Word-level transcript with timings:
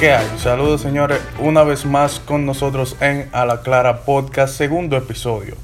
¿Qué 0.00 0.12
hay? 0.12 0.38
Saludos 0.38 0.80
señores, 0.82 1.20
una 1.40 1.64
vez 1.64 1.84
más 1.84 2.20
con 2.20 2.46
nosotros 2.46 2.94
en 3.00 3.28
A 3.32 3.44
la 3.44 3.62
Clara 3.62 4.04
Podcast, 4.04 4.56
segundo 4.56 4.96
episodio. 4.96 5.56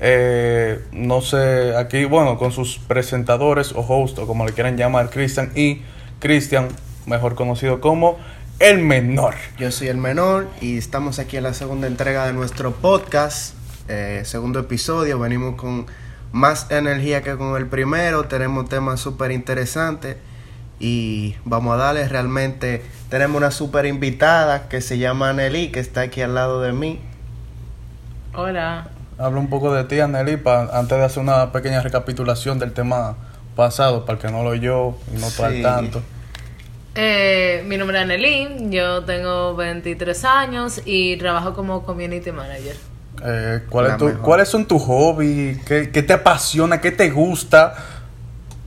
Eh, 0.00 0.82
no 0.92 1.20
sé, 1.20 1.76
aquí, 1.76 2.06
bueno, 2.06 2.38
con 2.38 2.52
sus 2.52 2.78
presentadores 2.78 3.72
o 3.72 3.80
host 3.80 4.18
o 4.18 4.26
como 4.26 4.46
le 4.46 4.54
quieran 4.54 4.78
llamar, 4.78 5.10
Cristian 5.10 5.52
y 5.54 5.82
Cristian, 6.20 6.68
mejor 7.04 7.34
conocido 7.34 7.82
como 7.82 8.18
el 8.60 8.78
menor. 8.78 9.34
Yo 9.58 9.70
soy 9.70 9.88
el 9.88 9.98
menor 9.98 10.48
y 10.62 10.78
estamos 10.78 11.18
aquí 11.18 11.36
en 11.36 11.42
la 11.42 11.52
segunda 11.52 11.86
entrega 11.86 12.26
de 12.26 12.32
nuestro 12.32 12.72
podcast, 12.72 13.54
eh, 13.88 14.22
segundo 14.24 14.60
episodio. 14.60 15.18
Venimos 15.18 15.56
con 15.56 15.84
más 16.32 16.70
energía 16.70 17.20
que 17.20 17.36
con 17.36 17.60
el 17.60 17.66
primero, 17.66 18.24
tenemos 18.24 18.70
temas 18.70 19.00
súper 19.00 19.32
interesantes 19.32 20.16
y 20.82 21.36
vamos 21.44 21.74
a 21.74 21.76
darles 21.76 22.10
realmente. 22.10 22.82
Tenemos 23.08 23.36
una 23.36 23.50
súper 23.52 23.86
invitada 23.86 24.68
que 24.68 24.80
se 24.80 24.98
llama 24.98 25.32
Nelly, 25.32 25.70
que 25.70 25.78
está 25.80 26.00
aquí 26.02 26.20
al 26.22 26.34
lado 26.34 26.60
de 26.60 26.72
mí. 26.72 26.98
Hola. 28.34 28.88
Habla 29.18 29.38
un 29.38 29.48
poco 29.48 29.72
de 29.72 29.84
ti, 29.84 30.00
Anneli, 30.00 30.36
pa- 30.38 30.70
antes 30.72 30.98
de 30.98 31.04
hacer 31.04 31.22
una 31.22 31.52
pequeña 31.52 31.80
recapitulación 31.82 32.58
del 32.58 32.72
tema 32.72 33.14
pasado, 33.54 34.04
para 34.04 34.18
el 34.18 34.24
que 34.26 34.32
no 34.32 34.42
lo 34.42 34.50
oyó 34.50 34.94
y 35.14 35.20
no 35.20 35.26
está 35.28 35.46
al 35.46 35.52
Sí. 35.54 35.62
tanto. 35.62 36.02
Eh, 36.94 37.62
mi 37.66 37.76
nombre 37.76 37.98
es 37.98 38.02
Annelín, 38.04 38.72
yo 38.72 39.04
tengo 39.04 39.54
23 39.54 40.24
años 40.24 40.80
y 40.84 41.16
trabajo 41.16 41.54
como 41.54 41.84
community 41.84 42.32
manager. 42.32 42.76
Eh, 43.24 43.60
¿cuál 43.70 43.86
es 43.86 43.96
tu-. 43.98 44.18
¿Cuáles 44.18 44.48
son 44.48 44.66
tus 44.66 44.82
hobbies? 44.82 45.62
¿Qué, 45.64 45.90
qué 45.90 46.02
te 46.02 46.12
apasiona? 46.14 46.80
¿Qué 46.80 46.90
te 46.90 47.10
gusta? 47.10 47.74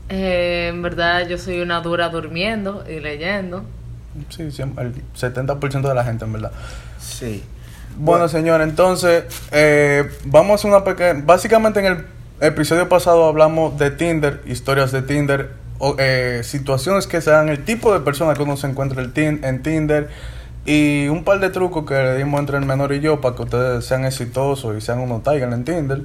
Eh, 0.10 0.68
en 0.70 0.82
verdad 0.82 1.28
yo 1.28 1.38
soy 1.38 1.62
una 1.62 1.82
dura 1.82 2.10
durmiendo 2.10 2.84
y 2.90 3.00
leyendo. 3.00 3.64
Sí, 4.30 4.52
siempre- 4.52 4.86
el 4.86 4.94
70% 5.16 5.88
de 5.90 5.96
la 5.96 6.04
gente, 6.04 6.26
en 6.26 6.34
verdad. 6.34 6.52
Sí. 7.00 7.44
Bueno, 7.98 8.28
señor, 8.28 8.62
entonces 8.62 9.24
eh, 9.52 10.10
vamos 10.26 10.52
a 10.52 10.56
hacer 10.56 10.72
una 10.72 10.84
pequeña... 10.84 11.22
Básicamente 11.26 11.80
en 11.80 11.86
el 11.86 12.06
episodio 12.42 12.88
pasado 12.90 13.26
hablamos 13.26 13.78
de 13.80 13.92
Tinder, 13.92 14.42
historias 14.46 14.92
de 14.92 15.02
Tinder, 15.02 15.52
o, 15.80 15.96
eh, 15.98 16.42
situaciones 16.44 17.08
que 17.08 17.20
se 17.22 17.32
dan, 17.32 17.50
el 17.50 17.64
tipo 17.66 17.94
de 17.94 18.00
personas 18.02 18.38
que 18.38 18.44
uno 18.44 18.58
se 18.58 18.68
encuentra 18.68 19.02
el 19.02 19.14
tin- 19.14 19.44
en 19.44 19.64
Tinder 19.64 20.10
y 20.66 21.08
un 21.08 21.24
par 21.24 21.40
de 21.40 21.50
trucos 21.50 21.86
que 21.86 21.94
le 21.94 22.18
dimos 22.18 22.40
entre 22.40 22.58
el 22.58 22.66
menor 22.66 22.94
y 22.94 23.00
yo 23.00 23.22
para 23.22 23.36
que 23.36 23.44
ustedes 23.44 23.86
sean 23.86 24.06
exitosos 24.06 24.76
y 24.78 24.82
sean 24.82 25.00
unos 25.00 25.24
Tiger 25.24 25.52
en 25.52 25.64
Tinder. 25.66 26.02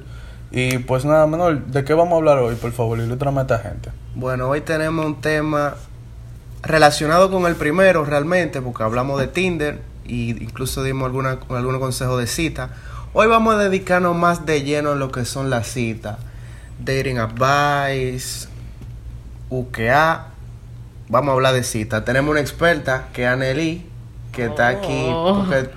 Y 0.51 0.79
pues 0.79 1.05
nada, 1.05 1.27
menor, 1.27 1.65
¿de 1.65 1.83
qué 1.85 1.93
vamos 1.93 2.13
a 2.13 2.17
hablar 2.17 2.39
hoy? 2.39 2.55
Por 2.55 2.73
favor, 2.73 2.99
ilústrame 2.99 3.39
a 3.39 3.41
esta 3.43 3.59
gente. 3.59 3.89
Bueno, 4.15 4.49
hoy 4.49 4.61
tenemos 4.61 5.05
un 5.05 5.21
tema 5.21 5.75
relacionado 6.61 7.31
con 7.31 7.45
el 7.45 7.55
primero 7.55 8.03
realmente, 8.03 8.61
porque 8.61 8.83
hablamos 8.83 9.19
de 9.19 9.27
Tinder 9.27 9.81
y 10.05 10.31
incluso 10.43 10.83
dimos 10.83 11.05
alguna, 11.05 11.39
algunos 11.49 11.79
consejos 11.79 12.19
de 12.19 12.27
cita. 12.27 12.71
Hoy 13.13 13.27
vamos 13.27 13.55
a 13.55 13.57
dedicarnos 13.59 14.15
más 14.15 14.45
de 14.45 14.63
lleno 14.63 14.91
a 14.91 14.95
lo 14.95 15.11
que 15.11 15.23
son 15.23 15.49
las 15.49 15.67
citas. 15.67 16.17
Dating 16.79 17.17
advice, 17.17 18.49
UKA. 19.49 20.27
Vamos 21.07 21.29
a 21.29 21.33
hablar 21.33 21.53
de 21.53 21.63
citas. 21.63 22.03
Tenemos 22.03 22.31
una 22.31 22.41
experta 22.41 23.07
que 23.13 23.23
es 23.23 23.29
Anneli, 23.29 23.85
que 24.33 24.45
está 24.45 24.67
aquí. 24.67 25.05
Oh, 25.09 25.45
porque 25.45 25.69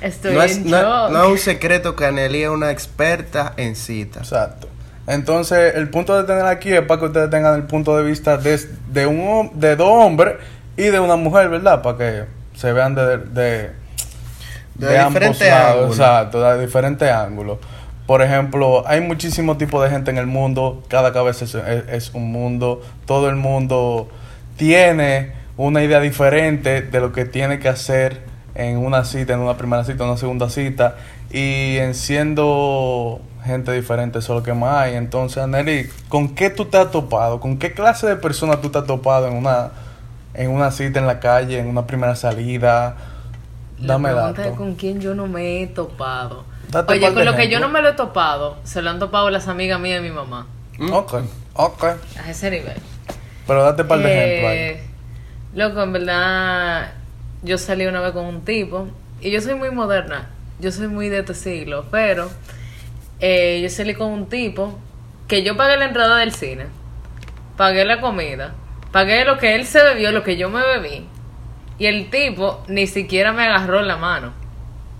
Estoy 0.00 0.34
no, 0.34 0.42
es, 0.42 0.56
en 0.58 0.70
no- 0.70 0.80
shock. 0.80 1.10
no 1.12 1.24
es 1.24 1.30
un 1.30 1.38
secreto 1.38 1.96
que 1.96 2.04
Anneli 2.06 2.42
es 2.42 2.48
una 2.50 2.70
experta 2.70 3.54
en 3.56 3.76
citas. 3.76 4.24
Exacto. 4.32 4.68
Entonces, 5.06 5.74
el 5.76 5.88
punto 5.88 6.16
de 6.16 6.24
tener 6.24 6.46
aquí 6.46 6.72
es 6.72 6.82
para 6.82 6.98
que 7.00 7.06
ustedes 7.06 7.30
tengan 7.30 7.54
el 7.54 7.62
punto 7.64 7.96
de 7.96 8.02
vista 8.02 8.36
de, 8.38 8.60
de, 8.92 9.06
un, 9.06 9.52
de 9.54 9.76
dos 9.76 9.88
hombres 9.90 10.34
y 10.76 10.82
de 10.84 10.98
una 11.00 11.16
mujer, 11.16 11.48
¿verdad? 11.48 11.80
Para 11.80 11.96
que 11.96 12.24
se 12.56 12.72
vean 12.72 12.94
de, 12.94 13.18
de, 13.18 13.70
De 14.74 15.04
diferentes 15.04 15.50
ángulos. 15.52 15.90
Exacto, 15.98 16.42
de 16.42 16.66
diferentes 16.66 17.10
ángulos. 17.10 17.58
Por 18.06 18.20
ejemplo, 18.22 18.82
hay 18.86 19.00
muchísimos 19.00 19.58
tipos 19.58 19.82
de 19.82 19.90
gente 19.90 20.10
en 20.10 20.18
el 20.18 20.26
mundo, 20.26 20.82
cada 20.88 21.12
cabeza 21.12 21.44
es, 21.44 21.54
es- 21.54 21.88
es 21.88 22.10
un 22.14 22.30
mundo, 22.32 22.82
todo 23.06 23.28
el 23.28 23.36
mundo 23.36 24.08
tiene 24.56 25.32
una 25.56 25.82
idea 25.82 26.00
diferente 26.00 26.82
de 26.82 27.00
lo 27.00 27.12
que 27.12 27.24
tiene 27.24 27.58
que 27.58 27.68
hacer 27.68 28.20
en 28.56 28.78
una 28.78 29.04
cita, 29.04 29.34
en 29.34 29.40
una 29.40 29.56
primera 29.56 29.84
cita, 29.84 30.02
en 30.02 30.10
una 30.10 30.18
segunda 30.18 30.48
cita, 30.48 30.96
y 31.30 31.76
en 31.76 31.94
siendo 31.94 33.20
gente 33.44 33.72
diferente, 33.72 34.18
eso 34.18 34.32
es 34.32 34.38
lo 34.38 34.42
que 34.42 34.54
más 34.54 34.78
hay. 34.78 34.94
Entonces, 34.94 35.38
Anneli, 35.38 35.88
¿con 36.08 36.34
qué 36.34 36.50
tú 36.50 36.64
te 36.64 36.78
has 36.78 36.90
topado? 36.90 37.38
¿Con 37.38 37.58
qué 37.58 37.72
clase 37.72 38.06
de 38.06 38.16
persona 38.16 38.60
tú 38.60 38.70
te 38.70 38.78
has 38.78 38.86
topado 38.86 39.28
en 39.28 39.34
una, 39.34 39.70
en 40.34 40.50
una 40.50 40.70
cita 40.70 40.98
en 40.98 41.06
la 41.06 41.20
calle, 41.20 41.58
en 41.58 41.68
una 41.68 41.86
primera 41.86 42.16
salida? 42.16 42.96
La 43.78 43.94
Dame 43.94 44.08
es 44.08 44.16
datos. 44.16 44.56
con 44.56 44.74
quién 44.74 45.00
yo 45.00 45.14
no 45.14 45.26
me 45.26 45.62
he 45.62 45.66
topado. 45.66 46.44
Date 46.70 46.94
Oye, 46.94 47.12
con 47.12 47.24
lo 47.24 47.36
que 47.36 47.48
yo 47.48 47.60
no 47.60 47.68
me 47.68 47.82
lo 47.82 47.90
he 47.90 47.92
topado, 47.92 48.56
se 48.64 48.80
lo 48.82 48.90
han 48.90 48.98
topado 48.98 49.30
las 49.30 49.48
amigas 49.48 49.78
mías 49.78 50.00
y 50.00 50.02
mi 50.02 50.10
mamá. 50.10 50.46
Ok, 50.90 51.20
ok. 51.54 51.84
A 52.24 52.30
ese 52.30 52.50
nivel. 52.50 52.76
Pero 53.46 53.62
date 53.62 53.82
un 53.82 53.88
par 53.88 53.98
de 54.00 54.04
ejemplos 54.12 54.50
ahí. 54.50 54.58
Eh, 54.58 54.82
Loco, 55.54 55.82
en 55.82 55.92
verdad, 55.92 56.92
yo 57.46 57.56
salí 57.58 57.86
una 57.86 58.00
vez 58.00 58.12
con 58.12 58.26
un 58.26 58.44
tipo 58.44 58.88
y 59.20 59.30
yo 59.30 59.40
soy 59.40 59.54
muy 59.54 59.70
moderna, 59.70 60.26
yo 60.58 60.70
soy 60.72 60.88
muy 60.88 61.08
de 61.08 61.20
este 61.20 61.32
siglo, 61.34 61.86
pero 61.90 62.28
eh, 63.20 63.60
yo 63.62 63.70
salí 63.70 63.94
con 63.94 64.08
un 64.12 64.28
tipo 64.28 64.78
que 65.28 65.42
yo 65.42 65.56
pagué 65.56 65.76
la 65.76 65.86
entrada 65.86 66.18
del 66.18 66.32
cine, 66.32 66.66
pagué 67.56 67.84
la 67.84 68.00
comida, 68.00 68.54
pagué 68.92 69.24
lo 69.24 69.38
que 69.38 69.54
él 69.54 69.64
se 69.64 69.82
bebió, 69.82 70.12
lo 70.12 70.22
que 70.22 70.36
yo 70.36 70.50
me 70.50 70.60
bebí, 70.62 71.06
y 71.78 71.86
el 71.86 72.10
tipo 72.10 72.62
ni 72.68 72.86
siquiera 72.86 73.32
me 73.32 73.44
agarró 73.46 73.80
la 73.82 73.96
mano. 73.96 74.32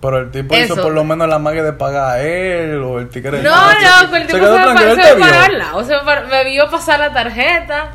Pero 0.00 0.18
el 0.18 0.30
tipo 0.30 0.54
hizo 0.54 0.74
por 0.82 0.92
lo 0.92 1.04
menos 1.04 1.28
la 1.28 1.38
magia 1.38 1.62
de 1.62 1.72
pagar 1.72 2.10
a 2.18 2.22
él 2.22 2.82
o 2.82 2.98
el 2.98 3.08
tigre. 3.08 3.42
No, 3.42 3.50
no, 3.50 3.70
el 4.16 4.26
tipo 4.26 4.36
se 4.46 4.52
me, 4.52 4.78
se 4.94 5.14
me 5.14 5.20
paró 5.20 5.40
al 5.40 5.58
lado, 5.58 5.84
se 5.84 5.92
me, 5.96 6.00
paró- 6.02 6.28
me 6.28 6.44
vio 6.44 6.70
pasar 6.70 7.00
la 7.00 7.12
tarjeta, 7.12 7.92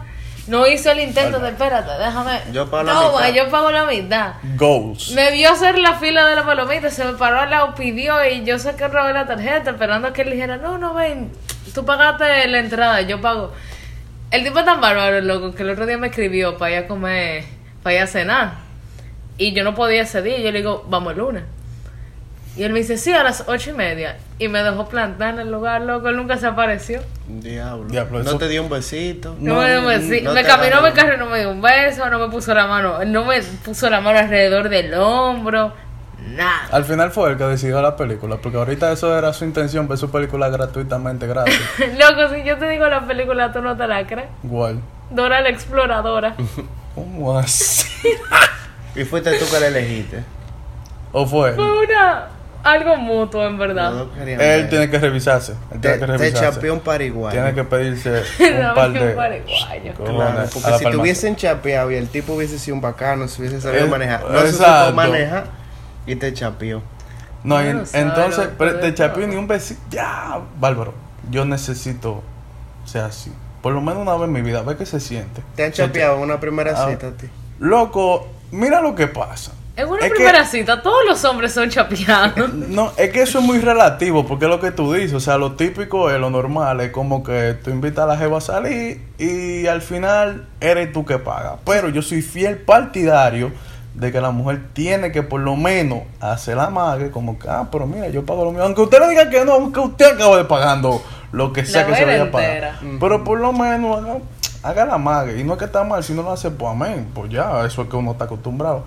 no 0.52 0.68
hizo 0.68 0.92
el 0.92 1.00
intento 1.00 1.40
de, 1.40 1.50
espérate, 1.50 1.92
déjame. 1.98 2.42
Yo 2.52 2.70
pago 2.70 2.84
la 2.84 2.94
no, 2.94 3.12
mitad. 3.14 3.34
yo 3.34 3.50
pago 3.50 3.72
la 3.72 3.86
mitad. 3.86 4.34
Goals. 4.58 5.12
Me 5.12 5.32
vio 5.32 5.50
hacer 5.50 5.80
la 5.80 5.96
fila 5.96 6.28
de 6.28 6.36
la 6.36 6.46
palomita, 6.46 6.90
se 6.90 7.06
me 7.06 7.14
paró 7.14 7.40
al 7.40 7.50
lado, 7.50 7.74
pidió 7.74 8.24
y 8.26 8.44
yo 8.44 8.60
saqué 8.60 8.84
otra 8.84 9.06
vez 9.06 9.14
la 9.14 9.26
tarjeta 9.26 9.72
esperando 9.72 10.10
a 10.10 10.14
que 10.14 10.24
él 10.24 10.32
dijera, 10.32 10.58
no, 10.58 10.78
no, 10.78 10.94
ven, 10.94 11.32
tú 11.74 11.86
pagaste 11.86 12.50
la 12.50 12.60
entrada, 12.60 13.00
yo 13.00 13.22
pago. 13.22 13.54
El 14.30 14.44
tipo 14.44 14.60
es 14.60 14.66
tan 14.66 14.82
bárbaro, 14.82 15.22
loco, 15.22 15.56
que 15.56 15.64
el 15.64 15.70
otro 15.70 15.86
día 15.86 15.98
me 15.98 16.08
escribió 16.08 16.58
para 16.58 16.72
ir 16.72 16.78
a 16.80 16.88
comer, 16.88 17.46
para 17.82 17.96
ir 17.96 18.02
a 18.02 18.08
cenar. 18.08 18.54
Y 19.38 19.54
yo 19.54 19.64
no 19.64 19.74
podía 19.74 20.02
ese 20.02 20.22
día, 20.22 20.38
yo 20.40 20.52
le 20.52 20.60
digo, 20.60 20.86
vamos 20.90 21.14
el 21.14 21.20
lunes. 21.20 21.44
Y 22.58 22.64
él 22.64 22.74
me 22.74 22.80
dice, 22.80 22.98
sí, 22.98 23.14
a 23.14 23.24
las 23.24 23.46
ocho 23.48 23.70
y 23.70 23.74
media. 23.74 24.18
Y 24.38 24.50
me 24.50 24.62
dejó 24.62 24.90
plantar 24.90 25.36
en 25.36 25.40
el 25.40 25.52
lugar, 25.52 25.82
loco, 25.82 26.10
él 26.10 26.18
nunca 26.18 26.38
se 26.38 26.48
apareció. 26.48 27.02
Diablo. 27.28 27.88
Diablo, 27.90 28.20
no 28.24 28.30
eso- 28.32 28.38
te 28.38 28.50
dio 28.50 28.62
un 28.64 28.70
besito. 28.70 29.36
No, 29.40 29.56
No, 29.56 29.62
me, 29.62 29.70
dio 29.70 29.80
un 29.80 29.86
besi- 29.86 30.22
no 30.22 30.34
me 30.34 30.44
caminó 30.44 30.82
mi 30.82 30.92
carro 30.92 31.14
y 31.14 31.18
no 31.18 31.28
me 31.28 31.40
dio 31.40 31.50
un 31.50 31.62
beso, 31.62 32.10
no 32.10 32.20
me 32.20 32.28
puso 32.30 32.54
la 32.54 32.68
mano, 32.68 33.06
no 33.06 33.24
me 33.24 33.42
puso 33.42 33.90
la 33.90 34.02
mano 34.02 34.20
alrededor 34.20 34.68
del 34.68 34.94
hombro, 34.96 35.72
nada. 36.28 36.68
Al 36.74 36.84
final 36.84 37.12
fue 37.12 37.32
el 37.32 37.38
que 37.38 37.46
decidió 37.46 37.82
la 37.82 37.96
película, 37.96 38.36
porque 38.38 38.58
ahorita 38.58 38.92
eso 38.92 39.18
era 39.18 39.32
su 39.32 39.46
intención, 39.46 39.88
ver 39.88 39.98
su 39.98 40.12
película 40.12 40.50
gratuitamente 40.50 41.28
gratis. 41.28 41.58
Loco, 41.98 42.34
si 42.36 42.44
yo 42.44 42.58
te 42.58 42.68
digo 42.68 42.86
la 42.90 43.08
película, 43.08 43.54
tú 43.54 43.62
no 43.62 43.78
te 43.78 43.88
la 43.88 44.06
crees. 44.06 44.28
Igual. 44.44 44.82
Dora 45.10 45.40
la 45.40 45.50
exploradora. 45.50 46.36
¿Cómo 46.96 47.38
así? 47.40 47.88
Y 48.94 49.06
fuiste 49.06 49.32
tú 49.40 49.46
que 49.50 49.58
la 49.58 49.68
elegiste. 49.68 50.22
¿O 51.14 51.26
fue? 51.26 51.54
Fue 51.54 51.86
una. 51.86 52.26
Algo 52.64 52.96
mutuo, 52.98 53.46
en 53.48 53.58
verdad. 53.58 54.06
Él 54.26 54.70
tiene 54.70 54.90
que 54.90 55.00
revisarse. 55.00 55.54
Él 55.72 55.80
tiene 55.82 55.98
Te, 55.98 56.00
que 56.00 56.00
te 56.00 56.18
revisarse. 56.18 56.56
chapeó 56.56 56.74
un 56.74 56.80
pariguayo. 56.82 57.32
Tiene 57.42 57.54
que 57.54 57.64
pedirse 57.64 58.22
No, 58.62 58.70
un 58.70 58.76
par 58.76 58.92
de. 58.94 59.12
pariguayo. 59.12 59.94
Claro, 59.96 60.50
porque 60.54 60.78
si 60.78 60.86
te 60.86 60.98
hubiesen 60.98 61.36
chapeado 61.36 61.92
y 61.92 61.96
el 61.96 62.08
tipo 62.10 62.34
hubiese 62.34 62.60
sido 62.60 62.76
un 62.76 62.82
bacano, 62.82 63.28
se 63.28 63.42
hubiese 63.42 63.62
sabido 63.62 63.86
Eh, 63.86 63.90
manejar. 63.90 64.24
No 64.30 64.42
se 64.42 64.52
supo 64.54 64.92
manejar 64.94 65.46
y 66.06 66.16
te 66.16 66.34
chapeó. 66.34 66.82
No, 67.44 67.60
entonces, 67.60 68.50
pero 68.58 68.80
te 68.80 68.94
chapeó 68.94 69.26
ni 69.28 69.36
un 69.36 69.48
besito. 69.48 69.82
Ya, 69.90 70.40
bárbaro. 70.60 70.94
Yo 71.30 71.46
necesito 71.46 72.22
ser 72.86 73.04
así. 73.04 73.32
Por 73.62 73.74
lo 73.74 73.82
menos 73.82 74.02
una 74.02 74.14
vez 74.16 74.24
en 74.24 74.32
mi 74.34 74.42
vida, 74.42 74.60
a 74.60 74.64
ver 74.64 74.76
qué 74.78 74.86
se 74.86 75.00
siente. 75.00 75.42
¿Te 75.56 75.64
han 75.66 75.72
chapeado 75.72 76.18
en 76.18 76.22
una 76.24 76.40
primera 76.40 76.74
Ah. 76.76 76.90
cita 76.90 77.08
a 77.08 77.12
ti? 77.12 77.28
Loco, 77.60 78.28
mira 78.52 78.82
lo 78.82 78.96
que 78.96 79.08
pasa. 79.08 79.52
En 79.76 79.88
una 79.88 80.00
Es 80.02 80.10
que- 80.10 80.16
primera 80.16 80.46
cita, 80.46 80.82
todos 80.82 81.00
los 81.08 81.24
hombres 81.24 81.54
son 81.54 81.70
chapeados. 81.70 82.54
No, 82.54 82.92
es 82.98 83.10
que 83.12 83.22
eso 83.22 83.40
es 83.40 83.46
muy 83.46 83.60
relativo, 83.60 84.26
porque 84.26 84.46
es 84.46 84.52
lo 84.52 84.60
que 84.60 84.72
tú 84.72 84.92
dices. 84.94 85.14
O 85.14 85.20
sea, 85.20 85.38
lo 85.38 85.54
típico 85.54 86.10
es 86.12 86.20
lo 86.20 86.30
normal, 86.30 86.82
es 86.82 86.92
como 86.92 87.24
que 87.24 87.56
tú 87.64 87.70
invitas 87.70 88.04
a 88.04 88.08
la 88.08 88.18
jeva 88.18 88.40
a 88.40 88.42
salir 88.42 89.02
y 89.18 89.68
al 89.68 89.82
final 89.82 90.48
eres 90.60 90.92
tú 90.92 91.06
que 91.06 91.20
pagas. 91.20 91.54
Pero 91.66 91.90
yo 91.90 92.02
soy 92.02 92.22
fiel 92.22 92.58
partidario 92.58 93.52
de 93.94 94.12
que 94.12 94.22
la 94.22 94.32
mujer 94.32 94.62
tiene 94.74 95.12
que 95.12 95.22
por 95.24 95.42
lo 95.42 95.56
menos 95.56 96.00
hacer 96.20 96.58
la 96.58 96.70
mague, 96.70 97.10
como 97.12 97.38
que, 97.40 97.50
ah, 97.50 97.68
pero 97.72 97.86
mira, 97.88 98.10
yo 98.10 98.26
pago 98.26 98.46
lo 98.46 98.52
mío. 98.52 98.64
Aunque 98.64 98.82
usted 98.82 99.00
no 99.00 99.08
diga 99.08 99.30
que 99.30 99.44
no, 99.46 99.54
aunque 99.54 99.80
usted 99.80 100.16
acabe 100.16 100.44
pagando 100.46 101.02
lo 101.32 101.54
que 101.54 101.66
sea 101.66 101.82
La 101.82 101.88
que 101.88 101.96
se 101.96 102.06
vaya 102.06 102.24
a 102.24 102.32
pagar. 102.32 102.74
Pero 103.00 103.24
por 103.24 103.40
lo 103.40 103.54
menos 103.54 103.98
haga, 103.98 104.18
haga 104.64 104.86
la 104.86 104.98
mague. 104.98 105.40
Y 105.40 105.44
no 105.44 105.54
es 105.54 105.60
que 105.60 105.66
está 105.66 105.84
mal, 105.84 106.04
si 106.04 106.14
no 106.14 106.24
lo 106.24 106.32
hace, 106.32 106.52
pues 106.52 106.72
amén. 106.72 107.08
Pues 107.14 107.32
ya, 107.32 107.66
eso 107.66 107.84
es 107.84 107.90
que 107.90 107.96
uno 107.96 108.12
está 108.12 108.26
acostumbrado. 108.26 108.84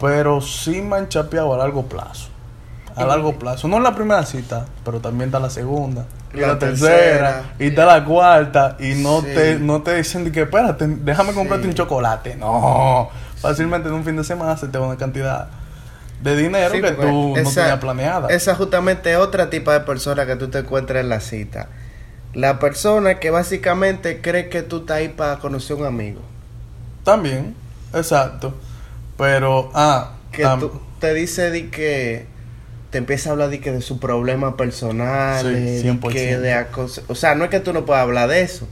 Pero 0.00 0.40
sí 0.40 0.80
me 0.82 0.96
han 0.96 1.08
chapeado 1.08 1.54
a 1.54 1.58
largo 1.58 1.84
plazo. 1.86 2.28
A 2.96 3.04
largo 3.04 3.38
plazo. 3.38 3.68
No 3.68 3.76
en 3.76 3.84
la 3.84 3.94
primera 3.94 4.24
cita, 4.26 4.66
pero 4.84 4.98
también 5.00 5.28
está 5.28 5.38
la 5.38 5.50
segunda. 5.50 6.04
Y 6.34 6.38
la, 6.38 6.48
La 6.48 6.58
tercera, 6.58 6.96
tercera. 6.96 7.42
y 7.58 7.66
está 7.68 7.86
la 7.86 8.04
cuarta, 8.04 8.76
y 8.80 8.94
no 8.96 9.20
Sí. 9.20 9.26
te 9.34 9.58
no 9.58 9.82
te 9.82 9.94
dicen 9.96 10.30
que 10.32 10.42
espérate, 10.42 10.86
déjame 10.86 11.32
comprarte 11.32 11.64
Sí. 11.64 11.68
un 11.70 11.74
chocolate. 11.74 12.34
No, 12.36 13.08
fácilmente 13.40 13.88
en 13.88 13.94
un 13.94 14.04
fin 14.04 14.16
de 14.16 14.24
semana 14.24 14.56
se 14.56 14.66
te 14.68 14.78
va 14.78 14.88
una 14.88 14.96
cantidad 14.96 15.46
de 16.22 16.36
dinero 16.36 16.74
Sí, 16.74 16.82
que 16.82 16.90
tú 16.90 17.34
no 17.34 17.36
esa- 17.36 17.60
tenías 17.62 17.78
planeada. 17.78 18.28
Esa 18.28 18.50
es 18.52 18.58
justamente 18.58 19.16
otra 19.16 19.48
tipo 19.48 19.70
de 19.70 19.80
persona 19.80 20.26
que 20.26 20.34
tú 20.36 20.48
te 20.48 20.58
encuentras 20.58 21.00
en 21.00 21.08
la 21.08 21.20
cita. 21.20 21.68
La 22.34 22.58
persona 22.58 23.20
que 23.20 23.30
básicamente 23.30 24.20
cree 24.20 24.48
que 24.48 24.62
tú 24.62 24.78
estás 24.78 24.96
ahí 24.98 25.08
para 25.08 25.38
conocer 25.38 25.76
un 25.76 25.86
amigo. 25.86 26.20
También, 27.04 27.54
exacto. 27.94 28.54
Pero, 29.18 29.70
ah, 29.74 30.12
Que 30.32 30.44
tú 30.58 30.72
te 31.00 31.12
dice 31.12 31.50
de 31.50 31.68
que 31.68 32.26
te 32.90 32.98
empieza 32.98 33.28
a 33.28 33.32
hablar 33.32 33.50
de 33.50 33.60
que 33.60 33.70
de 33.72 33.82
sus 33.82 33.98
problemas 33.98 34.54
personales, 34.54 35.82
Sí, 35.82 35.86
de 35.86 35.92
100%. 36.00 36.08
que 36.12 36.38
de 36.38 36.66
o 37.08 37.14
sea, 37.14 37.34
no 37.34 37.44
es 37.44 37.50
que 37.50 37.60
tú 37.60 37.72
no 37.74 37.84
puedas 37.84 38.02
hablar 38.02 38.30
de 38.30 38.40
eso, 38.40 38.66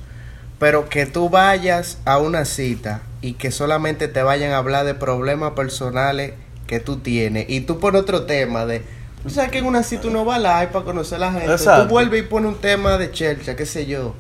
pero 0.59 0.89
que 0.89 1.05
tú 1.05 1.29
vayas 1.29 1.99
a 2.07 2.17
una 2.19 2.45
cita 2.47 3.03
y 3.21 3.35
que 3.35 3.51
solamente 3.51 4.09
te 4.09 4.23
vayan 4.23 4.53
a 4.53 4.57
hablar 4.59 4.87
de 4.87 4.95
problemas 4.95 5.53
personales 5.53 6.33
que 6.67 6.81
tú 6.81 6.97
tienes 6.99 7.45
y 7.49 7.61
tú 7.61 7.79
pones 7.79 8.01
otro 8.03 8.23
tema 8.25 8.65
de 8.67 8.83
o 9.25 9.29
sea 9.29 9.49
que 9.49 9.59
en 9.59 9.67
una 9.67 9.83
cita 9.83 10.09
uno 10.09 10.25
va 10.25 10.39
live 10.39 10.69
para 10.73 10.85
conocer 10.85 11.17
a 11.17 11.19
la 11.27 11.33
gente, 11.33 11.51
Exacto. 11.53 11.83
tú 11.85 11.89
vuelves 11.91 12.21
y 12.21 12.27
pones 12.27 12.53
un 12.55 12.59
tema 12.61 12.97
de 12.97 13.11
chelcha, 13.11 13.57
qué 13.57 13.67
sé 13.67 13.85
yo. 13.87 14.15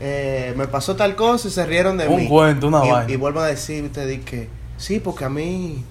Eh, 0.00 0.52
me 0.56 0.68
pasó 0.68 0.94
tal 0.96 1.16
cosa 1.16 1.48
y 1.48 1.50
se 1.50 1.64
rieron 1.66 1.96
de 1.98 2.06
Un 2.06 2.16
mí. 2.22 2.28
cuento, 2.28 2.68
una 2.68 2.84
y, 2.86 2.90
vaina. 2.90 3.12
y 3.12 3.16
vuelvo 3.16 3.40
a 3.40 3.46
decir, 3.46 3.84
usted 3.84 4.06
di 4.08 4.18
que 4.18 4.48
sí, 4.78 5.00
porque 5.00 5.24
a 5.24 5.28
mí 5.28 5.84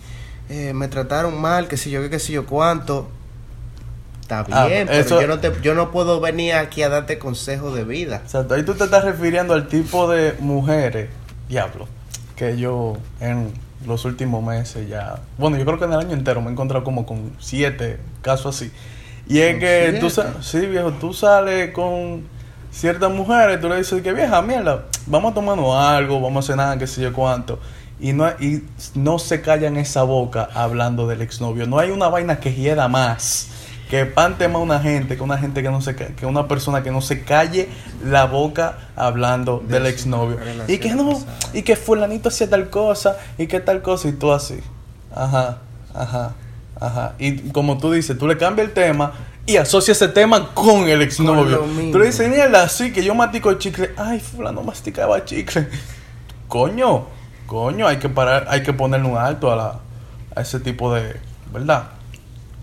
eh, 0.50 0.74
me 0.74 0.88
trataron 0.88 1.40
mal, 1.40 1.68
que 1.68 1.78
si 1.78 1.92
yo 1.92 2.02
qué, 2.02 2.10
que 2.10 2.20
si 2.20 2.34
yo 2.34 2.46
cuánto. 2.46 3.10
Está 4.22 4.44
Ah, 4.52 4.66
bien, 4.68 4.88
pero 4.88 5.10
yo 5.22 5.28
no 5.28 5.40
te, 5.40 5.52
yo 5.62 5.74
no 5.74 5.92
puedo 5.92 6.20
venir 6.20 6.54
aquí 6.54 6.84
a 6.84 6.90
darte 6.90 7.18
consejos 7.18 7.74
de 7.76 7.84
vida. 7.86 8.22
Exacto, 8.26 8.54
ahí 8.56 8.64
tú 8.64 8.74
te 8.76 8.84
estás 8.86 9.04
refiriendo 9.06 9.54
al 9.54 9.68
tipo 9.68 10.10
de 10.10 10.34
mujeres, 10.40 11.10
diablo, 11.48 11.88
que 12.36 12.58
yo 12.58 12.98
en 13.22 13.54
los 13.86 14.04
últimos 14.06 14.44
meses 14.44 14.90
ya, 14.90 15.22
bueno, 15.38 15.58
yo 15.58 15.66
creo 15.66 15.80
que 15.80 15.86
en 15.86 15.94
el 15.94 16.00
año 16.00 16.14
entero 16.14 16.42
me 16.42 16.50
he 16.50 16.52
encontrado 16.52 16.84
como 16.84 17.06
con 17.06 17.32
siete 17.40 18.00
casos 18.22 18.56
así. 18.56 18.72
Y 19.28 19.40
es 19.40 19.54
¿Con 19.54 19.60
que 19.60 19.98
tú 20.00 20.10
siete? 20.10 20.10
sa- 20.10 20.42
sí, 20.44 20.66
viejo, 20.66 20.92
tú 20.94 21.14
sales 21.14 21.72
con 21.72 22.24
ciertas 22.72 23.12
mujeres, 23.12 23.62
tú 23.62 23.70
le 23.70 23.78
dices 23.78 24.02
que 24.02 24.14
vieja, 24.14 24.42
mierda, 24.42 24.86
vamos 25.06 25.32
a 25.32 25.36
tomarnos 25.36 25.76
algo, 25.76 26.20
vamos 26.22 26.46
a 26.46 26.52
cenar, 26.54 26.78
qué 26.78 26.88
sé 26.88 27.02
yo 27.02 27.14
cuánto. 27.14 27.60
Y 28.00 28.14
no, 28.14 28.30
y 28.40 28.64
no 28.94 29.18
se 29.18 29.42
callan 29.42 29.76
esa 29.78 30.04
boca 30.04 30.48
hablando 30.54 31.08
del 31.08 31.22
exnovio. 31.22 31.66
No 31.66 31.80
hay 31.80 31.90
una 31.90 32.10
vaina 32.10 32.40
que 32.40 32.54
hieda 32.54 32.88
más 32.88 33.50
que 33.90 34.06
pante 34.06 34.48
más 34.50 34.62
una 34.62 34.80
gente 34.80 35.16
que 35.16 35.24
una 35.24 35.38
gente 35.38 35.64
que 35.64 35.70
no 35.70 35.82
se 35.82 35.96
que 35.96 36.26
una 36.26 36.48
persona 36.48 36.84
que 36.84 36.92
no 36.92 37.02
se 37.02 37.24
calle 37.24 37.70
la 38.04 38.26
boca 38.26 38.90
hablando 38.96 39.64
De 39.66 39.76
del 39.80 39.86
exnovio 39.88 40.38
y 40.68 40.78
que 40.78 40.94
no 40.94 41.14
pasada. 41.14 41.38
y 41.54 41.62
que 41.62 41.76
fulanito 41.76 42.30
hacía 42.30 42.50
tal 42.50 42.70
cosa 42.70 43.18
y 43.38 43.48
que 43.48 43.60
tal 43.62 43.82
cosa 43.82 44.10
y 44.10 44.12
tú 44.14 44.34
así 44.34 44.60
ajá 45.16 45.60
ajá 45.94 46.34
ajá 46.80 47.14
y 47.18 47.50
como 47.52 47.78
tú 47.78 47.92
dices 47.94 48.18
tú 48.18 48.28
le 48.28 48.38
cambias 48.38 48.68
el 48.68 48.74
tema 48.74 49.14
y 49.46 49.56
asocia 49.56 49.94
ese 49.94 50.10
tema 50.10 50.54
con 50.54 50.90
el 50.90 51.02
exnovio 51.02 51.64
mismo. 51.64 51.92
tú 51.94 52.00
le 52.00 52.08
dices 52.08 52.30
mierda 52.30 52.64
así 52.64 52.92
que 52.92 53.02
yo 53.04 53.16
mastico 53.16 53.54
chicle 53.54 53.92
ay 53.96 54.20
fulano 54.20 54.64
masticaba 54.64 55.24
chicle 55.24 55.70
coño 56.50 57.06
coño 57.48 57.88
hay 57.88 57.98
que 57.98 58.10
parar 58.10 58.46
hay 58.50 58.62
que 58.62 58.74
ponerle 58.74 59.08
un 59.08 59.18
alto 59.18 59.52
a 59.52 59.56
la 59.56 59.80
a 60.36 60.42
ese 60.42 60.60
tipo 60.60 60.94
de 60.94 61.20
verdad 61.52 61.88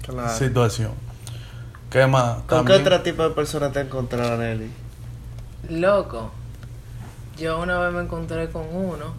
Claro. 0.06 0.28
situación 0.28 0.92
¿Qué 1.90 2.06
más? 2.06 2.38
¿Con 2.46 2.58
También- 2.66 2.82
qué 2.82 2.88
otro 2.88 3.02
tipo 3.02 3.22
de 3.22 3.30
persona 3.34 3.70
te 3.70 3.80
encontraron, 3.80 4.40
Nelly? 4.40 4.68
Loco, 5.70 6.32
yo 7.38 7.60
una 7.60 7.78
vez 7.78 7.92
me 7.92 8.00
encontré 8.02 8.48
con 8.50 8.62
uno 8.74 9.14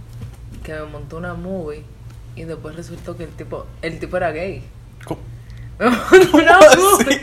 que 0.64 0.74
me 0.74 0.84
montó 0.86 1.18
una 1.18 1.34
movie 1.36 1.84
y 2.36 2.44
después 2.44 2.76
resultó 2.76 3.16
que 3.16 3.24
el 3.24 3.30
tipo, 3.30 3.66
el 3.82 3.98
tipo 4.00 4.18
era 4.18 4.32
gay. 4.32 4.62
¿Cómo, 5.06 5.22
Me 5.80 5.90
montó 5.90 6.38
una 6.38 6.58
así? 6.60 6.78
movie. 6.78 7.22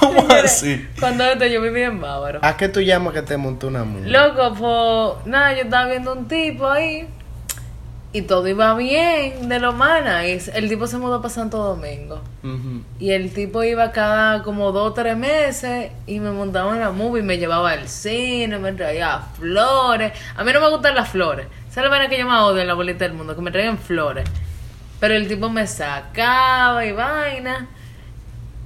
¿Cómo 0.00 0.20
Señores, 0.22 0.44
así? 0.52 0.88
Cuando 0.98 1.24
esto 1.24 1.46
yo 1.46 1.62
vivía 1.62 1.86
en 1.86 2.00
Bávaro. 2.00 2.40
¿A 2.42 2.56
qué 2.56 2.68
tú 2.68 2.80
llamas 2.80 3.14
que 3.14 3.22
te 3.22 3.36
montó 3.36 3.68
una 3.68 3.84
mujer? 3.84 4.10
Loco, 4.10 4.54
pues 4.58 5.26
nada, 5.26 5.52
yo 5.54 5.62
estaba 5.62 5.86
viendo 5.86 6.12
un 6.12 6.26
tipo 6.26 6.68
ahí 6.68 7.08
y 8.14 8.22
todo 8.22 8.46
iba 8.46 8.74
bien 8.74 9.48
de 9.48 9.58
lo 9.58 9.72
mana. 9.72 10.26
Y 10.26 10.38
el 10.54 10.68
tipo 10.68 10.86
se 10.86 10.98
mudó 10.98 11.22
para 11.22 11.32
Santo 11.32 11.58
Domingo. 11.58 12.20
Y 12.98 13.12
el 13.12 13.32
tipo 13.32 13.62
iba 13.64 13.90
cada 13.92 14.42
como 14.42 14.70
dos 14.72 14.90
o 14.90 14.92
tres 14.92 15.16
meses 15.16 15.90
y 16.06 16.20
me 16.20 16.30
montaba 16.30 16.74
en 16.74 16.80
la 16.80 16.90
movie, 16.90 17.22
me 17.22 17.38
llevaba 17.38 17.72
al 17.72 17.88
cine, 17.88 18.58
me 18.58 18.72
traía 18.72 19.20
flores. 19.38 20.12
A 20.36 20.44
mí 20.44 20.52
no 20.52 20.60
me 20.60 20.68
gustan 20.68 20.94
las 20.94 21.08
flores. 21.08 21.46
¿Sabes 21.70 21.90
la 21.90 21.96
vaina 21.96 22.10
que 22.10 22.18
yo 22.18 22.26
más 22.26 22.42
odio 22.42 22.60
en 22.60 22.68
la 22.68 22.74
bolita 22.74 23.04
del 23.04 23.14
mundo? 23.14 23.34
Que 23.34 23.40
me 23.40 23.50
traigan 23.50 23.78
flores. 23.78 24.28
Pero 25.00 25.14
el 25.14 25.26
tipo 25.26 25.48
me 25.48 25.66
sacaba 25.66 26.84
y 26.84 26.92
vaina. 26.92 27.68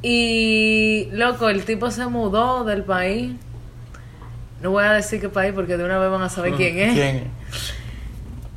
Y, 0.02 1.08
loco, 1.12 1.48
el 1.48 1.64
tipo 1.64 1.90
se 1.92 2.06
mudó 2.06 2.64
del 2.64 2.82
país. 2.82 3.32
No 4.60 4.72
voy 4.72 4.84
a 4.84 4.92
decir 4.92 5.20
qué 5.20 5.28
país 5.28 5.52
porque 5.54 5.76
de 5.76 5.84
una 5.84 5.98
vez 5.98 6.10
van 6.10 6.22
a 6.22 6.28
saber 6.28 6.54
quién 6.54 6.78
es. 6.78 6.94
¿Quién? 6.94 7.30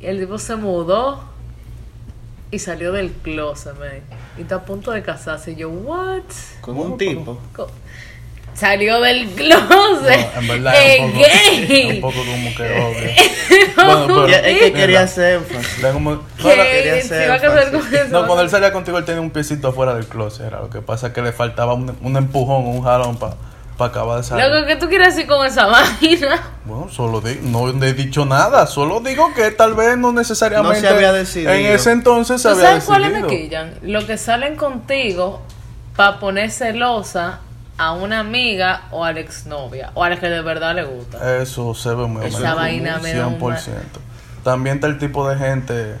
Y 0.00 0.06
el 0.06 0.18
tipo 0.20 0.38
se 0.38 0.56
mudó 0.56 1.22
y 2.50 2.58
salió 2.58 2.92
del 2.92 3.12
closet, 3.12 3.78
man. 3.78 3.88
Y 4.38 4.42
está 4.42 4.56
a 4.56 4.64
punto 4.64 4.90
de 4.92 5.02
casarse. 5.02 5.52
Y 5.52 5.56
yo, 5.56 5.68
¿what? 5.70 6.22
Con 6.60 6.76
un 6.78 6.96
tipo. 6.98 7.38
Salió 8.54 9.00
del 9.00 9.28
closet. 9.30 10.34
No, 10.34 10.40
en 10.40 10.48
verdad 10.48 10.74
es 10.76 11.00
un 11.00 11.12
poco, 11.12 11.24
gay. 11.24 11.90
un 11.94 12.00
poco 12.00 12.16
como 12.18 12.54
que 12.56 12.62
obvio. 12.80 13.10
bueno, 13.76 14.06
pero, 14.06 14.28
Ya, 14.28 14.38
es 14.40 14.58
que 14.58 14.72
quería 14.72 15.02
hacer 15.02 15.34
énfasis. 15.36 15.84
como- 15.92 16.20
quería 16.36 16.94
hacer 16.96 17.26
iba 17.26 17.34
a 17.34 17.40
casar 17.40 17.58
énfasis. 17.68 17.88
con 17.88 17.94
eso. 17.94 18.08
no, 18.20 18.26
cuando 18.26 18.42
él 18.42 18.50
salía 18.50 18.72
contigo, 18.72 18.98
él 18.98 19.04
tenía 19.04 19.20
un 19.20 19.30
piecito 19.30 19.68
afuera 19.68 19.94
del 19.94 20.06
closet. 20.06 20.46
Era 20.46 20.60
lo 20.60 20.68
que 20.70 20.82
pasa 20.82 21.08
es 21.08 21.12
que 21.12 21.22
le 21.22 21.32
faltaba 21.32 21.74
un, 21.74 21.96
un 22.02 22.16
empujón, 22.16 22.66
un 22.66 22.82
jalón 22.82 23.16
para 23.18 23.36
acabar 23.88 24.18
de 24.18 24.24
salir. 24.24 24.44
Loco, 24.44 24.66
¿qué 24.66 24.76
tú 24.76 24.88
quieres 24.88 25.14
decir 25.14 25.28
con 25.28 25.46
esa 25.46 25.66
vaina? 26.00 26.40
Bueno, 26.64 26.88
solo 26.90 27.22
no 27.42 27.68
he 27.84 27.92
dicho 27.94 28.24
nada, 28.26 28.66
solo 28.66 29.00
digo 29.00 29.32
que 29.34 29.50
tal 29.50 29.74
vez 29.74 29.96
no 29.96 30.12
necesariamente 30.12 30.82
No 30.82 30.88
se 30.88 30.94
había 30.94 31.12
decidido. 31.12 31.52
en 31.52 31.66
ese 31.66 31.92
entonces 31.92 32.42
se 32.42 32.48
¿Tú 32.48 32.54
había 32.54 32.68
sabes 32.68 32.84
cuáles 32.84 33.12
me 33.12 33.26
quillan? 33.26 33.74
Los 33.82 34.04
que 34.04 34.16
salen 34.18 34.56
contigo 34.56 35.42
para 35.96 36.18
poner 36.18 36.50
celosa 36.50 37.40
a 37.76 37.92
una 37.92 38.20
amiga 38.20 38.82
o 38.90 39.04
a 39.04 39.12
la 39.12 39.20
exnovia 39.20 39.90
o 39.94 40.04
a 40.04 40.10
la 40.10 40.20
que 40.20 40.28
de 40.28 40.42
verdad 40.42 40.74
le 40.74 40.84
gusta. 40.84 41.40
Eso 41.40 41.74
se 41.74 41.88
ve 41.90 42.06
muy 42.06 42.26
Esa 42.26 42.54
vaina 42.54 42.98
común, 42.98 43.02
me 43.02 43.14
da 43.14 43.26
un 43.26 43.40
100%. 43.40 43.58
También 44.44 44.76
está 44.76 44.86
el 44.86 44.98
tipo 44.98 45.28
de 45.28 45.36
gente 45.36 45.96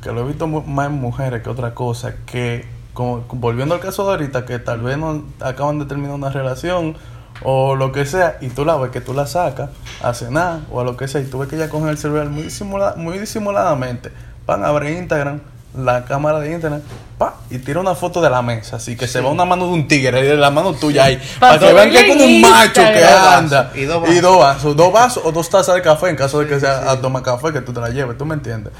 que 0.00 0.12
lo 0.12 0.20
he 0.20 0.24
visto 0.24 0.46
más 0.46 0.86
en 0.86 0.92
mujeres 0.92 1.42
que 1.42 1.50
otra 1.50 1.74
cosa, 1.74 2.14
que 2.26 2.66
como, 2.92 3.24
volviendo 3.32 3.74
al 3.74 3.80
caso 3.80 4.04
de 4.04 4.10
ahorita, 4.12 4.44
que 4.46 4.58
tal 4.60 4.80
vez 4.80 4.96
no 4.96 5.24
acaban 5.40 5.78
de 5.80 5.86
terminar 5.86 6.14
una 6.14 6.30
relación 6.30 6.96
o 7.42 7.74
lo 7.74 7.92
que 7.92 8.06
sea, 8.06 8.38
y 8.40 8.48
tú 8.48 8.64
la 8.64 8.76
ves 8.76 8.90
que 8.90 9.00
tú 9.00 9.12
la 9.12 9.26
sacas 9.26 9.70
a 10.02 10.14
cenar 10.14 10.60
o 10.70 10.80
a 10.80 10.84
lo 10.84 10.96
que 10.96 11.08
sea, 11.08 11.20
y 11.20 11.24
tú 11.24 11.38
ves 11.38 11.48
que 11.48 11.56
ella 11.56 11.68
coge 11.68 11.90
el 11.90 11.98
celular 11.98 12.28
muy, 12.28 12.44
disimula- 12.44 12.94
muy 12.96 13.18
disimuladamente, 13.18 14.10
van 14.46 14.64
a 14.64 14.68
abrir 14.68 14.96
Instagram, 14.98 15.40
la 15.76 16.04
cámara 16.04 16.38
de 16.38 16.52
Internet, 16.52 16.82
pa, 17.18 17.34
y 17.50 17.58
tira 17.58 17.80
una 17.80 17.96
foto 17.96 18.22
de 18.22 18.30
la 18.30 18.42
mesa, 18.42 18.76
así 18.76 18.96
que 18.96 19.08
se 19.08 19.20
va 19.20 19.30
una 19.30 19.44
mano 19.44 19.66
de 19.66 19.72
un 19.72 19.88
tigre 19.88 20.22
de 20.22 20.36
la 20.36 20.52
mano 20.52 20.72
tuya 20.74 21.04
ahí, 21.04 21.20
para 21.40 21.58
que 21.58 21.72
vean 21.72 21.90
que 21.90 21.96
es 21.98 22.08
como 22.12 22.24
un 22.24 22.40
macho 22.40 22.80
que 22.80 22.92
Instagram. 22.92 23.34
anda. 23.38 23.72
Y 23.74 23.82
dos 23.84 24.08
Y 24.08 24.20
dos 24.20 24.38
vasos, 24.38 24.76
dos 24.76 24.92
vasos 24.92 25.22
o 25.26 25.32
dos 25.32 25.50
tazas 25.50 25.74
de 25.74 25.82
café 25.82 26.10
en 26.10 26.16
caso 26.16 26.38
de 26.38 26.46
que 26.46 26.60
sea 26.60 26.88
a 26.92 27.00
tomar 27.00 27.22
café 27.24 27.52
que 27.52 27.60
tú 27.60 27.72
te 27.72 27.80
la 27.80 27.88
lleves, 27.90 28.16
¿tú 28.16 28.24
me 28.24 28.34
entiendes? 28.34 28.72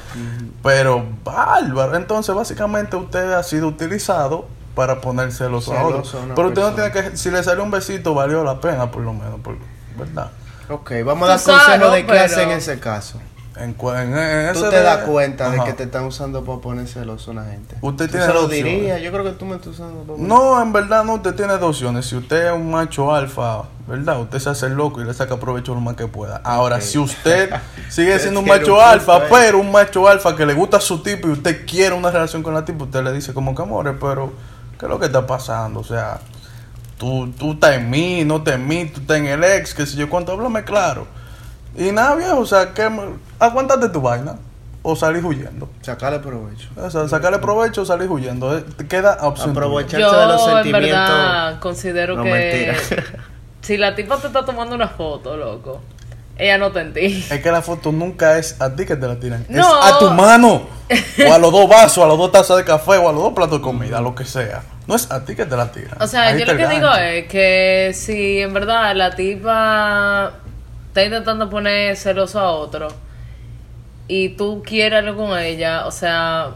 Pero 0.63 1.03
bárbaro, 1.25 1.95
entonces 1.97 2.33
básicamente 2.33 2.95
usted 2.95 3.33
ha 3.33 3.43
sido 3.43 3.67
utilizado 3.67 4.47
para 4.75 5.01
poner 5.01 5.31
celos 5.31 5.69
a 5.69 5.71
Pero 5.71 5.99
usted 6.01 6.25
no 6.35 6.43
persona. 6.45 6.75
tiene 6.91 6.91
que, 7.11 7.17
si 7.17 7.31
le 7.31 7.41
sale 7.43 7.61
un 7.61 7.71
besito, 7.71 8.13
valió 8.13 8.43
la 8.43 8.59
pena 8.59 8.91
por 8.91 9.01
lo 9.03 9.13
menos, 9.13 9.39
por, 9.41 9.55
¿verdad? 9.97 10.31
Ok, 10.69 10.91
vamos 11.05 11.27
a 11.29 11.31
dar 11.33 11.39
Tú 11.39 11.45
sabes, 11.45 11.63
consejo 11.65 11.91
de 11.91 12.01
qué 12.01 12.07
pero- 12.07 12.25
hacer 12.25 12.39
en 12.43 12.51
ese 12.51 12.79
caso. 12.79 13.19
En, 13.57 13.69
en- 13.79 14.17
en 14.17 14.53
Tú 14.53 14.63
te 14.69 14.75
de- 14.75 14.81
das 14.83 14.97
cuenta 15.05 15.49
de 15.49 15.63
que 15.63 15.71
te 15.71 15.83
están 15.83 16.03
usando 16.03 16.43
para 16.43 16.59
poner 16.59 16.85
celoso 16.89 17.31
a 17.31 17.35
una 17.35 17.45
gente. 17.45 17.75
Usted 17.79 18.07
Tú 18.07 18.11
tiene 18.11 18.25
se 18.25 18.33
lo 18.33 18.39
dos 18.41 18.49
opciones. 18.49 18.73
diría, 18.73 18.99
yo 18.99 19.11
creo 19.13 19.23
que 19.23 19.31
tú 19.31 19.45
me 19.45 19.55
estás 19.55 19.67
usando 19.69 20.01
para 20.01 20.17
poner- 20.17 20.27
No, 20.27 20.61
en 20.61 20.73
verdad 20.73 21.05
no, 21.05 21.13
usted 21.13 21.35
tiene 21.35 21.53
dos 21.53 21.69
opciones. 21.77 22.05
Si 22.05 22.17
usted 22.17 22.47
es 22.47 22.51
un 22.51 22.69
macho 22.69 23.13
alfa, 23.15 23.61
¿verdad? 23.87 24.19
Usted 24.19 24.39
se 24.39 24.49
hace 24.49 24.65
el 24.65 24.73
loco 24.73 24.99
y 24.99 25.05
le 25.05 25.13
saca 25.13 25.37
provecho 25.39 25.73
lo 25.73 25.79
más 25.79 25.95
que 25.95 26.05
pueda. 26.07 26.41
Ahora, 26.43 26.81
si 26.81 26.97
usted 26.97 27.49
sigue 27.89 28.19
siendo 28.19 28.41
un 28.41 28.45
macho 28.47 28.81
alfa, 28.81 29.21
pero 29.29 29.59
un 29.59 29.71
macho 29.71 30.05
alfa 30.09 30.35
que 30.35 30.45
le 30.45 30.53
gusta 30.53 30.75
a 30.75 30.81
su 30.81 31.01
tipo 31.01 31.29
y 31.29 31.31
usted 31.31 31.65
quiere 31.65 31.95
una 31.95 32.11
relación 32.11 32.43
con 32.43 32.53
la 32.53 32.65
tipo, 32.65 32.83
usted 32.83 33.03
le 33.05 33.13
dice 33.13 33.33
como 33.33 33.55
que 33.55 33.61
amores, 33.61 33.95
pero 34.01 34.33
¿qué 34.79 34.85
es 34.85 34.89
lo 34.89 34.99
que 34.99 35.05
está 35.07 35.25
pasando? 35.27 35.79
O 35.79 35.83
sea, 35.83 36.19
tú, 36.97 37.31
tú 37.37 37.53
estás 37.53 37.75
en 37.75 37.89
mí, 37.89 38.23
no 38.25 38.37
estás 38.37 38.55
en 38.55 38.67
mí, 38.67 38.85
tú 38.85 39.01
estás 39.01 39.17
en 39.17 39.27
el 39.27 39.43
ex, 39.43 39.73
qué 39.73 39.85
sé 39.85 39.97
yo 39.97 40.09
cuánto, 40.09 40.31
háblame 40.31 40.63
claro. 40.63 41.07
Y 41.77 41.91
nada, 41.91 42.15
viejo, 42.15 42.39
o 42.39 42.45
sea, 42.45 42.73
que 42.73 42.89
aguántate 43.39 43.89
tu 43.89 44.01
vaina. 44.01 44.35
o 44.87 44.95
salir 44.95 45.25
huyendo. 45.25 45.67
Sacarle 45.81 46.19
provecho. 46.19 46.69
O 46.77 46.89
sea, 46.91 47.07
sacarle 47.07 47.39
provecho 47.39 47.81
o 47.81 47.85
salir 47.85 48.07
huyendo. 48.07 48.55
Eh, 48.55 48.63
Queda 48.87 49.17
opción. 49.21 49.53
tuya. 49.53 49.65
Aprovecharse 49.65 49.99
Yo, 49.99 50.19
de 50.19 50.27
los 50.27 50.47
en 50.47 50.53
sentimientos. 50.53 50.89
verdad, 50.91 51.59
considero 51.59 52.15
No, 52.15 52.23
que 52.23 52.31
mentira. 52.31 52.75
si 53.61 53.77
la 53.77 53.95
tipa 53.95 54.17
te 54.17 54.27
está 54.27 54.45
tomando 54.45 54.75
una 54.75 54.87
foto, 54.87 55.35
loco, 55.35 55.81
ella 56.37 56.57
no 56.57 56.71
te 56.71 56.81
entiende. 56.81 57.17
Es 57.17 57.41
que 57.41 57.51
la 57.51 57.61
foto 57.61 57.91
nunca 57.91 58.37
es 58.37 58.61
a 58.61 58.75
ti 58.75 58.85
que 58.85 58.95
te 58.95 59.07
la 59.07 59.19
tiran. 59.19 59.45
No. 59.49 59.61
Es 59.61 59.93
a 59.93 59.99
tu 59.99 60.09
mano. 60.09 60.67
O 61.27 61.33
a 61.33 61.37
los 61.37 61.51
dos 61.51 61.67
vasos, 61.69 62.03
a 62.03 62.07
los 62.07 62.17
dos 62.17 62.31
tazas 62.31 62.57
de 62.57 62.65
café, 62.65 62.97
o 62.97 63.09
a 63.09 63.11
los 63.11 63.23
dos 63.23 63.33
platos 63.33 63.59
de 63.59 63.63
comida, 63.63 64.01
lo 64.01 64.13
que 64.13 64.25
sea. 64.25 64.63
No 64.87 64.95
es 64.95 65.11
a 65.11 65.23
ti 65.25 65.35
que 65.35 65.45
te 65.45 65.55
la 65.55 65.71
tiran. 65.71 66.01
O 66.01 66.07
sea, 66.07 66.27
Ahí 66.27 66.39
yo 66.39 66.45
lo 66.45 66.57
que 66.57 66.67
digo 66.67 66.91
es 66.93 67.27
que 67.27 67.91
si 67.93 68.39
en 68.41 68.53
verdad 68.53 68.95
la 68.95 69.15
tipa 69.15 70.33
está 70.87 71.03
intentando 71.03 71.49
poner 71.49 71.97
celoso 71.97 72.39
a 72.39 72.51
otro 72.51 72.89
y 74.07 74.29
tú 74.29 74.61
quieres 74.65 74.99
algo 74.99 75.27
con 75.27 75.39
ella, 75.39 75.87
o 75.87 75.91
sea, 75.91 76.51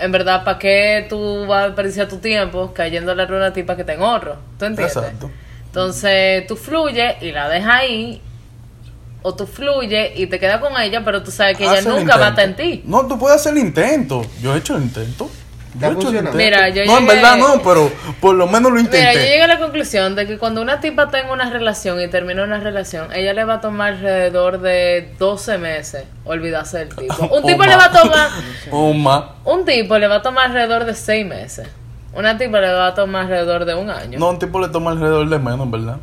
en 0.00 0.12
verdad, 0.12 0.42
¿para 0.44 0.58
qué 0.58 1.06
tú 1.08 1.46
vas 1.46 1.62
a 1.62 1.66
desperdiciar 1.66 2.08
tu 2.08 2.18
tiempo 2.18 2.72
cayéndole 2.74 3.22
a 3.22 3.26
una 3.26 3.52
tipa 3.52 3.76
que 3.76 3.84
te 3.84 3.92
ahorro? 3.92 4.36
¿Tú 4.58 4.64
entiendes? 4.64 4.96
Exacto. 4.96 5.30
Entonces 5.66 6.46
tú 6.46 6.56
fluye 6.56 7.16
y 7.20 7.32
la 7.32 7.48
dejas 7.48 7.74
ahí. 7.74 8.22
O 9.28 9.34
tú 9.34 9.44
fluye 9.44 10.12
y 10.14 10.28
te 10.28 10.38
quedas 10.38 10.60
con 10.60 10.80
ella, 10.80 11.02
pero 11.04 11.20
tú 11.20 11.32
sabes 11.32 11.58
que 11.58 11.64
ella 11.64 11.80
el 11.80 11.88
nunca 11.88 12.16
va 12.16 12.26
a 12.26 12.28
estar 12.28 12.44
en 12.44 12.54
ti. 12.54 12.82
No, 12.86 13.06
tú 13.08 13.18
puedes 13.18 13.40
hacer 13.40 13.54
el 13.54 13.58
intento. 13.58 14.24
Yo 14.40 14.54
he 14.54 14.58
hecho 14.58 14.76
el 14.76 14.84
intento. 14.84 15.28
¿Te 15.72 15.80
Yo 15.80 15.88
he 15.88 15.94
hecho 15.94 16.08
el 16.10 16.14
intento. 16.18 16.36
Mira, 16.38 16.68
yo 16.68 16.84
no, 16.84 16.98
en 16.98 17.04
llegué- 17.06 17.14
verdad 17.16 17.36
no, 17.36 17.60
pero 17.60 17.90
por 18.20 18.36
lo 18.36 18.46
menos 18.46 18.70
lo 18.70 18.76
Mira, 18.80 18.88
yo 18.92 18.98
intenté. 18.98 19.18
llegué 19.28 19.42
a 19.42 19.46
la 19.48 19.58
conclusión 19.58 20.14
de 20.14 20.28
que 20.28 20.38
cuando 20.38 20.62
una 20.62 20.78
tipa 20.78 21.08
tenga 21.10 21.32
una 21.32 21.50
relación 21.50 22.00
y 22.00 22.06
termina 22.06 22.44
una 22.44 22.60
relación, 22.60 23.12
ella 23.12 23.32
le 23.34 23.42
va 23.44 23.54
a 23.54 23.60
tomar 23.60 23.94
alrededor 23.94 24.60
de 24.60 25.12
12 25.18 25.58
meses 25.58 26.04
olvidarse 26.24 26.78
del 26.78 26.90
tipo. 26.94 27.26
Un 27.26 27.42
tipo 27.46 27.64
le 27.64 27.74
va 27.74 27.86
a 27.86 27.90
tomar, 27.90 28.28
O 28.70 28.92
más. 28.92 29.24
un 29.44 29.64
tipo 29.64 29.98
le 29.98 30.06
va 30.06 30.14
a 30.16 30.22
tomar 30.22 30.46
alrededor 30.46 30.84
de 30.84 30.94
6 30.94 31.26
meses. 31.26 31.66
Una 32.14 32.38
tipa 32.38 32.60
le 32.60 32.72
va 32.72 32.86
a 32.86 32.94
tomar 32.94 33.22
alrededor 33.24 33.64
de 33.64 33.74
un 33.74 33.90
año. 33.90 34.20
No, 34.20 34.30
un 34.30 34.38
tipo 34.38 34.60
le 34.60 34.68
toma 34.68 34.92
alrededor 34.92 35.28
de 35.28 35.38
menos, 35.40 35.62
en 35.62 35.70
verdad. 35.72 35.96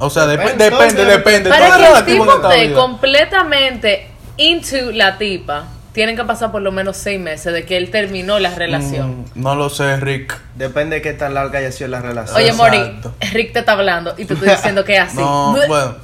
O 0.00 0.10
sea, 0.10 0.24
dep- 0.26 0.54
Depende, 0.56 0.64
depende, 0.64 1.04
depende. 1.04 1.50
Para 1.50 1.76
que 1.76 1.98
el 1.98 2.04
tipo 2.04 2.32
esté 2.48 2.72
completamente 2.72 4.08
into 4.36 4.92
la 4.92 5.18
tipa, 5.18 5.64
tienen 5.92 6.16
que 6.16 6.24
pasar 6.24 6.50
por 6.52 6.62
lo 6.62 6.72
menos 6.72 6.96
6 6.96 7.20
meses 7.20 7.52
de 7.52 7.64
que 7.66 7.76
él 7.76 7.90
terminó 7.90 8.38
la 8.38 8.54
relación. 8.54 9.22
Mm, 9.34 9.42
no 9.42 9.54
lo 9.56 9.68
sé, 9.68 9.96
Rick. 9.98 10.38
Depende 10.54 10.96
de 10.96 11.02
qué 11.02 11.12
tan 11.12 11.34
larga 11.34 11.58
haya 11.58 11.72
sido 11.72 11.88
la 11.88 12.00
relación. 12.00 12.36
Oye, 12.36 12.52
Mori. 12.52 12.78
Rick 13.32 13.52
te 13.52 13.58
está 13.60 13.72
hablando 13.72 14.14
y 14.16 14.24
te 14.24 14.34
estoy 14.34 14.48
diciendo 14.48 14.84
que 14.84 14.94
es 14.96 15.00
así. 15.02 15.16
No, 15.20 15.56
bueno. 15.68 15.96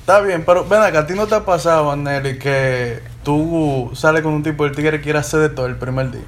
Está 0.00 0.20
bien, 0.20 0.44
pero 0.44 0.64
ven 0.64 0.82
acá, 0.82 1.00
¿a 1.00 1.06
ti 1.06 1.14
no 1.14 1.26
te 1.26 1.34
ha 1.36 1.44
pasado, 1.44 1.94
Nelly, 1.94 2.38
que 2.38 3.00
tú 3.22 3.90
sales 3.94 4.22
con 4.22 4.32
un 4.32 4.42
tipo 4.42 4.64
y 4.66 4.70
el 4.70 4.74
tigre 4.74 5.00
quiere 5.00 5.18
hacer 5.20 5.38
de 5.40 5.48
todo 5.50 5.66
el 5.66 5.76
primer 5.76 6.10
día? 6.10 6.22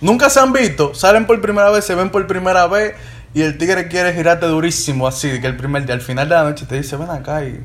Nunca 0.00 0.30
se 0.30 0.38
han 0.38 0.52
visto, 0.52 0.94
salen 0.94 1.26
por 1.26 1.40
primera 1.40 1.70
vez, 1.70 1.84
se 1.84 1.94
ven 1.94 2.10
por 2.10 2.26
primera 2.26 2.66
vez 2.68 2.94
y 3.34 3.42
el 3.42 3.58
tigre 3.58 3.88
quiere 3.88 4.14
girarte 4.14 4.46
durísimo 4.46 5.08
así, 5.08 5.28
de 5.28 5.40
que 5.40 5.48
el 5.48 5.56
primer 5.56 5.84
día, 5.84 5.94
al 5.96 6.00
final 6.00 6.28
de 6.28 6.36
la 6.36 6.44
noche 6.44 6.66
te 6.66 6.76
dice, 6.76 6.96
ven 6.96 7.10
acá 7.10 7.44
y 7.44 7.60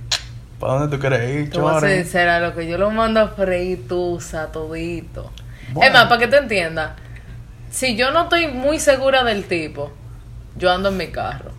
¿para 0.60 0.74
dónde 0.74 0.96
tú 0.96 1.00
quieres 1.00 1.30
ir, 1.30 1.52
Te 1.52 1.60
voy 1.60 1.76
a 1.76 1.80
sincera, 1.80 2.40
lo 2.40 2.56
que 2.56 2.68
yo 2.68 2.78
lo 2.80 2.90
mando 2.90 3.20
a 3.20 3.28
freír 3.28 3.88
tusa 3.88 4.52
todito. 4.52 5.32
Bueno. 5.72 5.88
Es 5.88 5.94
más, 5.94 6.06
para 6.08 6.20
que 6.20 6.28
te 6.28 6.38
entiendas, 6.38 6.94
si 7.70 7.96
yo 7.96 8.10
no 8.10 8.24
estoy 8.24 8.48
muy 8.48 8.80
segura 8.80 9.24
del 9.24 9.46
tipo, 9.46 9.94
yo 10.56 10.72
ando 10.72 10.90
en 10.90 10.98
mi 10.98 11.08
carro. 11.08 11.52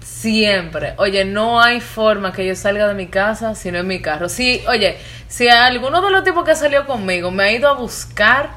Siempre. 0.00 0.94
Oye, 0.98 1.24
no 1.24 1.60
hay 1.60 1.80
forma 1.80 2.32
que 2.32 2.46
yo 2.46 2.54
salga 2.54 2.86
de 2.86 2.94
mi 2.94 3.08
casa 3.08 3.56
si 3.56 3.72
no 3.72 3.78
en 3.78 3.86
mi 3.88 4.00
carro. 4.00 4.28
Si, 4.28 4.62
oye, 4.68 4.96
si 5.26 5.48
alguno 5.48 6.00
de 6.00 6.10
los 6.12 6.22
tipos 6.22 6.44
que 6.44 6.54
salió 6.54 6.86
conmigo 6.86 7.32
me 7.32 7.42
ha 7.42 7.52
ido 7.52 7.68
a 7.68 7.72
buscar, 7.72 8.50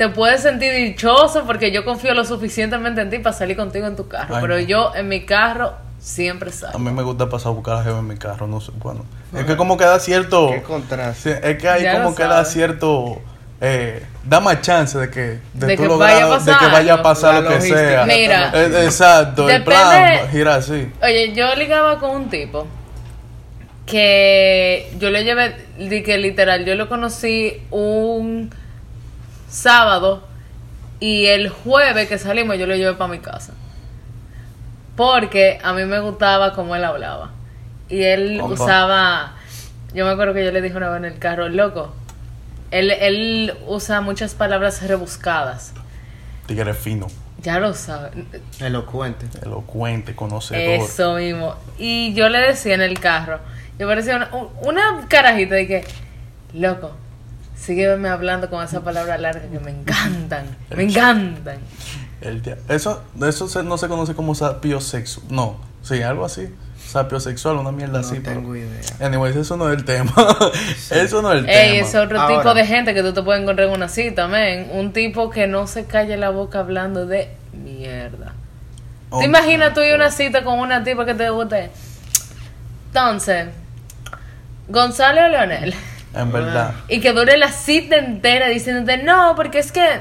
te 0.00 0.08
puedes 0.08 0.40
sentir 0.40 0.72
dichoso 0.72 1.44
porque 1.44 1.72
yo 1.72 1.84
confío 1.84 2.14
lo 2.14 2.24
suficientemente 2.24 3.02
en 3.02 3.10
ti 3.10 3.18
para 3.18 3.36
salir 3.36 3.54
contigo 3.54 3.86
en 3.86 3.96
tu 3.96 4.08
carro. 4.08 4.36
Ay, 4.36 4.40
Pero 4.40 4.54
no. 4.54 4.60
yo 4.60 4.92
en 4.94 5.08
mi 5.08 5.26
carro 5.26 5.74
siempre 5.98 6.48
A 6.48 6.52
salgo. 6.54 6.78
mí 6.78 6.90
me 6.90 7.02
gusta 7.02 7.28
pasar 7.28 7.48
a 7.52 7.54
buscar 7.54 7.76
a 7.76 7.82
Jeva 7.82 7.98
en 7.98 8.06
mi 8.06 8.16
carro, 8.16 8.46
no 8.46 8.62
sé, 8.62 8.72
bueno. 8.78 9.04
Es 9.36 9.44
que 9.44 9.58
como 9.58 9.76
que 9.76 9.84
da 9.84 9.98
cierto... 9.98 10.48
Qué 10.52 10.62
contraste. 10.62 11.32
Es 11.42 11.58
que 11.58 11.82
Ya 11.82 11.96
como 11.98 12.08
lo 12.08 12.14
que 12.16 12.22
da 12.22 12.30
sabes. 12.30 12.48
cierto... 12.48 13.20
Eh, 13.60 14.02
da 14.24 14.40
más 14.40 14.62
chance 14.62 14.96
de 14.98 15.10
que, 15.10 15.38
de, 15.52 15.66
De 15.66 15.76
tú 15.76 15.82
que 15.82 15.88
vaya 15.88 16.24
a 16.24 16.28
de 16.28 16.30
pasar 16.30 16.58
que 16.60 16.66
vaya 16.72 16.94
a 16.94 17.02
pasar 17.02 17.34
La 17.34 17.40
lo 17.42 17.48
que 17.50 17.60
sea. 17.60 18.06
Mira. 18.06 18.52
Eh, 18.54 18.84
exacto, 18.86 19.50
el 19.50 19.62
plan 19.62 20.30
gira 20.30 20.54
así. 20.54 20.90
Oye, 21.02 21.34
yo 21.34 21.54
ligaba 21.56 21.98
con 21.98 22.12
un 22.12 22.30
tipo 22.30 22.66
que 23.84 24.90
yo 24.98 25.10
le 25.10 25.24
llevé, 25.24 25.56
di 25.78 26.02
que 26.02 26.16
literal, 26.16 26.64
yo 26.64 26.74
lo 26.74 26.88
conocí 26.88 27.60
un 27.70 28.48
sábado 29.50 30.22
y 31.00 31.26
el 31.26 31.48
jueves 31.50 32.08
que 32.08 32.18
salimos 32.18 32.56
yo 32.58 32.66
lo 32.66 32.74
llevé 32.76 32.94
para 32.94 33.10
mi 33.10 33.18
casa. 33.18 33.52
Porque 34.96 35.58
a 35.62 35.72
mí 35.72 35.84
me 35.84 36.00
gustaba 36.00 36.52
cómo 36.54 36.76
él 36.76 36.84
hablaba. 36.84 37.30
Y 37.88 38.02
él 38.02 38.38
Compa. 38.40 38.64
usaba, 38.64 39.32
yo 39.94 40.04
me 40.04 40.12
acuerdo 40.12 40.34
que 40.34 40.44
yo 40.44 40.52
le 40.52 40.60
dije 40.60 40.76
una 40.76 40.88
vez 40.90 40.98
en 40.98 41.04
el 41.06 41.18
carro, 41.18 41.48
loco, 41.48 41.92
él, 42.70 42.90
él 42.90 43.54
usa 43.66 44.00
muchas 44.00 44.34
palabras 44.34 44.86
rebuscadas. 44.86 45.72
Tigre 46.46 46.74
fino, 46.74 47.06
Ya 47.42 47.58
lo 47.58 47.72
sabes. 47.74 48.12
Elocuente. 48.60 49.26
elocuente, 49.42 50.14
conocedor. 50.14 50.84
Eso 50.84 51.14
mismo. 51.14 51.54
Y 51.78 52.12
yo 52.14 52.28
le 52.28 52.38
decía 52.40 52.74
en 52.74 52.82
el 52.82 53.00
carro, 53.00 53.40
yo 53.78 53.88
parecía 53.88 54.16
una, 54.16 54.28
un- 54.34 54.48
una 54.62 55.06
carajita 55.08 55.54
de 55.54 55.66
que, 55.66 55.84
loco, 56.54 56.92
sígueme 57.60 58.08
hablando 58.08 58.48
con 58.50 58.64
esa 58.64 58.80
palabra 58.82 59.18
larga 59.18 59.42
que 59.48 59.58
me 59.60 59.70
encantan, 59.70 60.46
me 60.74 60.84
encantan. 60.84 61.58
El 62.20 62.42
eso 62.68 63.02
eso 63.26 63.48
se- 63.48 63.62
no 63.62 63.78
se 63.78 63.88
conoce 63.88 64.14
como 64.14 64.34
sapiosexual. 64.34 65.26
No, 65.30 65.60
sí, 65.82 66.02
algo 66.02 66.24
así. 66.24 66.48
Sapiosexual, 66.86 67.56
una 67.56 67.70
mierda 67.72 68.00
No 68.00 68.06
así. 68.06 68.20
pero- 68.22 68.36
tengo 68.40 68.56
idea. 68.56 68.80
Anyways, 69.00 69.36
eso 69.36 69.56
no 69.56 69.70
es 69.70 69.76
el 69.78 69.84
tema. 69.84 70.12
eso 70.90 71.22
no 71.22 71.32
es 71.32 71.38
el 71.44 71.48
Ey, 71.48 71.72
tema. 71.76 71.86
ese 71.88 71.98
otro 71.98 72.20
Ahora. 72.20 72.36
tipo 72.38 72.54
de 72.54 72.66
gente 72.66 72.94
que 72.94 73.02
tú 73.02 73.12
te 73.12 73.22
puedes 73.22 73.40
encontrar 73.42 73.68
en 73.68 73.74
una 73.74 73.88
cita, 73.88 74.26
men. 74.26 74.68
Un 74.72 74.92
tipo 74.92 75.30
que 75.30 75.46
no 75.46 75.66
se 75.66 75.84
calle 75.86 76.16
la 76.16 76.30
boca 76.30 76.58
hablando 76.60 77.06
de 77.06 77.30
mierda. 77.52 78.32
Oh, 79.10 79.20
¿Te 79.20 79.26
imaginas 79.26 79.72
tú 79.74 79.80
ir 79.82 79.92
a 79.92 79.96
una 79.96 80.10
cita 80.10 80.42
con 80.44 80.58
una 80.58 80.82
tipa 80.84 81.04
que 81.06 81.14
te 81.14 81.30
guste? 81.30 81.70
Entonces, 82.88 83.46
Gonzalo 84.68 85.24
o 85.24 85.28
Leonel. 85.28 85.74
En 86.14 86.32
verdad. 86.32 86.74
Y 86.88 87.00
que 87.00 87.12
dure 87.12 87.36
la 87.38 87.52
cita 87.52 87.96
entera 87.96 88.48
diciéndote, 88.48 89.02
no, 89.02 89.34
porque 89.36 89.58
es 89.60 89.70
que 89.72 90.00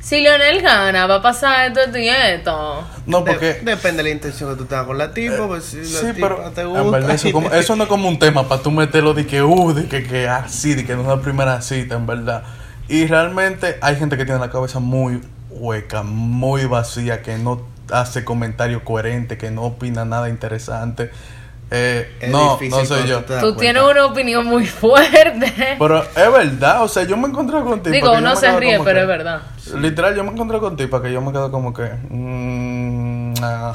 si 0.00 0.20
Leonel 0.20 0.62
gana, 0.62 1.06
va 1.06 1.16
a 1.16 1.22
pasar 1.22 1.68
esto, 1.68 1.80
esto 1.80 1.98
y 1.98 2.08
esto. 2.08 2.84
No, 3.06 3.22
De- 3.22 3.30
porque. 3.32 3.60
depende 3.62 3.98
de 3.98 4.02
la 4.04 4.10
intención 4.10 4.50
que 4.50 4.56
tú 4.56 4.64
tengas 4.66 4.86
con 4.86 4.98
la 4.98 5.12
tipa, 5.12 5.46
pues 5.46 5.64
si 5.64 5.76
la 5.78 5.84
Sí, 5.84 6.06
tipa 6.14 6.28
pero 6.28 6.50
te 6.50 6.60
en 6.62 6.68
gusta. 6.70 6.90
verdad 6.90 7.10
eso, 7.12 7.32
como- 7.32 7.50
eso 7.52 7.76
no 7.76 7.84
es 7.84 7.88
como 7.88 8.08
un 8.08 8.18
tema 8.18 8.48
para 8.48 8.62
tú 8.62 8.70
meterlo 8.70 9.14
de 9.14 9.26
que, 9.26 9.42
uh, 9.42 9.72
de 9.74 9.86
que, 9.88 10.02
que 10.04 10.28
así, 10.28 10.74
de 10.74 10.84
que 10.84 10.94
no 10.94 11.02
es 11.02 11.08
la 11.08 11.20
primera 11.20 11.60
cita, 11.62 11.94
en 11.96 12.06
verdad. 12.06 12.42
Y 12.88 13.06
realmente 13.06 13.78
hay 13.80 13.96
gente 13.96 14.16
que 14.16 14.24
tiene 14.24 14.40
la 14.40 14.50
cabeza 14.50 14.78
muy 14.80 15.20
hueca, 15.50 16.02
muy 16.02 16.64
vacía, 16.66 17.22
que 17.22 17.36
no 17.38 17.62
hace 17.90 18.24
comentarios 18.24 18.82
coherentes, 18.82 19.38
que 19.38 19.50
no 19.50 19.62
opina 19.62 20.04
nada 20.04 20.28
interesante. 20.28 21.10
Eh, 21.74 22.16
Es 22.20 22.30
no, 22.30 22.52
difícil 22.58 22.70
no 22.78 22.84
soy 22.84 23.06
yo. 23.08 23.24
tú 23.40 23.56
tienes 23.56 23.82
una 23.82 24.04
opinión 24.04 24.44
muy 24.44 24.66
fuerte. 24.66 25.50
Pero 25.78 26.02
es 26.02 26.32
verdad, 26.32 26.82
o 26.82 26.88
sea, 26.88 27.04
yo 27.04 27.16
me 27.16 27.28
encontré 27.28 27.60
contigo. 27.62 27.94
Digo, 27.94 28.12
uno 28.12 28.36
se 28.36 28.54
ríe, 28.60 28.78
pero 28.84 29.00
es 29.00 29.06
verdad. 29.06 29.40
Literal, 29.78 30.14
yo 30.14 30.22
me 30.24 30.32
encontré 30.32 30.58
contigo 30.58 31.00
que 31.00 31.10
yo 31.12 31.20
me 31.22 31.32
quedo 31.32 31.50
como 31.50 31.72
que. 31.72 31.90
mm, 32.10 33.34
ah, 33.42 33.74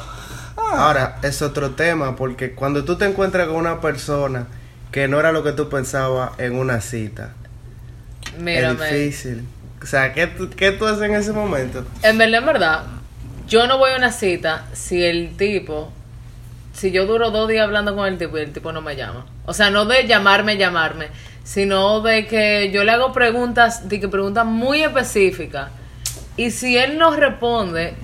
ah. 0.56 0.86
Ahora, 0.86 1.16
es 1.22 1.42
otro 1.42 1.70
tema, 1.72 2.14
porque 2.14 2.52
cuando 2.54 2.84
tú 2.84 2.96
te 2.96 3.04
encuentras 3.06 3.46
con 3.48 3.56
una 3.56 3.80
persona 3.80 4.46
que 4.92 5.08
no 5.08 5.18
era 5.18 5.32
lo 5.32 5.42
que 5.42 5.52
tú 5.52 5.68
pensabas 5.68 6.30
en 6.38 6.56
una 6.58 6.80
cita, 6.80 7.30
Mírame. 8.38 8.84
es 8.84 8.92
difícil. 8.92 9.44
O 9.82 9.86
sea, 9.86 10.12
¿qué, 10.12 10.26
tú- 10.26 10.50
¿qué 10.50 10.72
tú 10.72 10.86
haces 10.86 11.02
en 11.02 11.14
ese 11.14 11.32
momento? 11.32 11.84
En 12.02 12.18
verdad, 12.18 12.40
en 12.40 12.46
verdad, 12.46 12.82
yo 13.46 13.66
no 13.66 13.78
voy 13.78 13.92
a 13.92 13.96
una 13.96 14.12
cita 14.12 14.66
si 14.72 15.02
el 15.04 15.36
tipo, 15.36 15.90
si 16.78 16.92
yo 16.92 17.06
duro 17.06 17.32
dos 17.32 17.48
días 17.48 17.64
hablando 17.64 17.96
con 17.96 18.06
el 18.06 18.18
tipo 18.18 18.38
y 18.38 18.42
el 18.42 18.52
tipo 18.52 18.70
no 18.70 18.80
me 18.80 18.94
llama. 18.94 19.26
O 19.46 19.52
sea, 19.52 19.68
no 19.68 19.84
de 19.84 20.06
llamarme, 20.06 20.56
llamarme, 20.56 21.08
sino 21.42 22.00
de 22.02 22.28
que 22.28 22.70
yo 22.72 22.84
le 22.84 22.92
hago 22.92 23.12
preguntas, 23.12 23.88
de 23.88 23.98
que 23.98 24.06
preguntas 24.06 24.46
muy 24.46 24.82
específicas. 24.82 25.72
Y 26.36 26.52
si 26.52 26.78
él 26.78 26.96
no 26.96 27.10
responde 27.16 27.94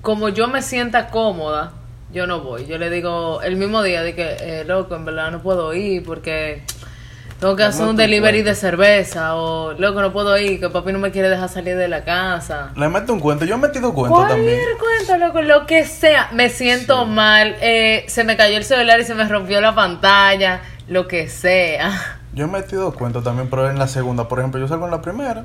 como 0.00 0.30
yo 0.30 0.48
me 0.48 0.62
sienta 0.62 1.10
cómoda, 1.10 1.74
yo 2.10 2.26
no 2.26 2.40
voy. 2.40 2.64
Yo 2.64 2.78
le 2.78 2.88
digo 2.88 3.42
el 3.42 3.56
mismo 3.56 3.82
día 3.82 4.02
de 4.02 4.14
que, 4.14 4.36
eh, 4.40 4.64
loco, 4.64 4.96
en 4.96 5.04
verdad 5.04 5.30
no 5.30 5.42
puedo 5.42 5.74
ir 5.74 6.02
porque 6.02 6.62
tengo 7.40 7.54
que 7.54 7.64
hacer 7.64 7.86
un 7.86 7.96
delivery 7.96 8.38
cuenta. 8.38 8.50
de 8.50 8.56
cerveza 8.56 9.36
o, 9.36 9.72
loco, 9.74 10.00
no 10.00 10.12
puedo 10.12 10.36
ir, 10.38 10.58
que 10.58 10.70
papi 10.70 10.92
no 10.92 10.98
me 10.98 11.10
quiere 11.10 11.28
dejar 11.28 11.48
salir 11.48 11.76
de 11.76 11.88
la 11.88 12.04
casa. 12.04 12.70
Le 12.76 12.88
meto 12.88 13.12
un 13.12 13.20
cuento, 13.20 13.44
yo 13.44 13.56
he 13.56 13.58
metido 13.58 13.92
cuento 13.92 14.26
también. 14.26 14.58
Cualquier 14.58 14.78
cuento, 14.78 15.26
loco, 15.26 15.42
lo 15.42 15.66
que 15.66 15.84
sea. 15.84 16.30
Me 16.32 16.48
siento 16.48 17.04
mal, 17.04 17.56
eh, 17.60 18.04
se 18.08 18.24
me 18.24 18.36
cayó 18.36 18.56
el 18.56 18.64
celular 18.64 19.00
y 19.00 19.04
se 19.04 19.14
me 19.14 19.28
rompió 19.28 19.60
la 19.60 19.74
pantalla, 19.74 20.62
lo 20.88 21.06
que 21.08 21.28
sea. 21.28 22.18
Yo 22.32 22.44
he 22.44 22.48
metido 22.48 22.92
cuenta 22.92 23.22
también, 23.22 23.48
pero 23.48 23.70
en 23.70 23.78
la 23.78 23.88
segunda, 23.88 24.28
por 24.28 24.38
ejemplo, 24.38 24.60
yo 24.60 24.68
salgo 24.68 24.86
en 24.86 24.90
la 24.90 25.02
primera, 25.02 25.44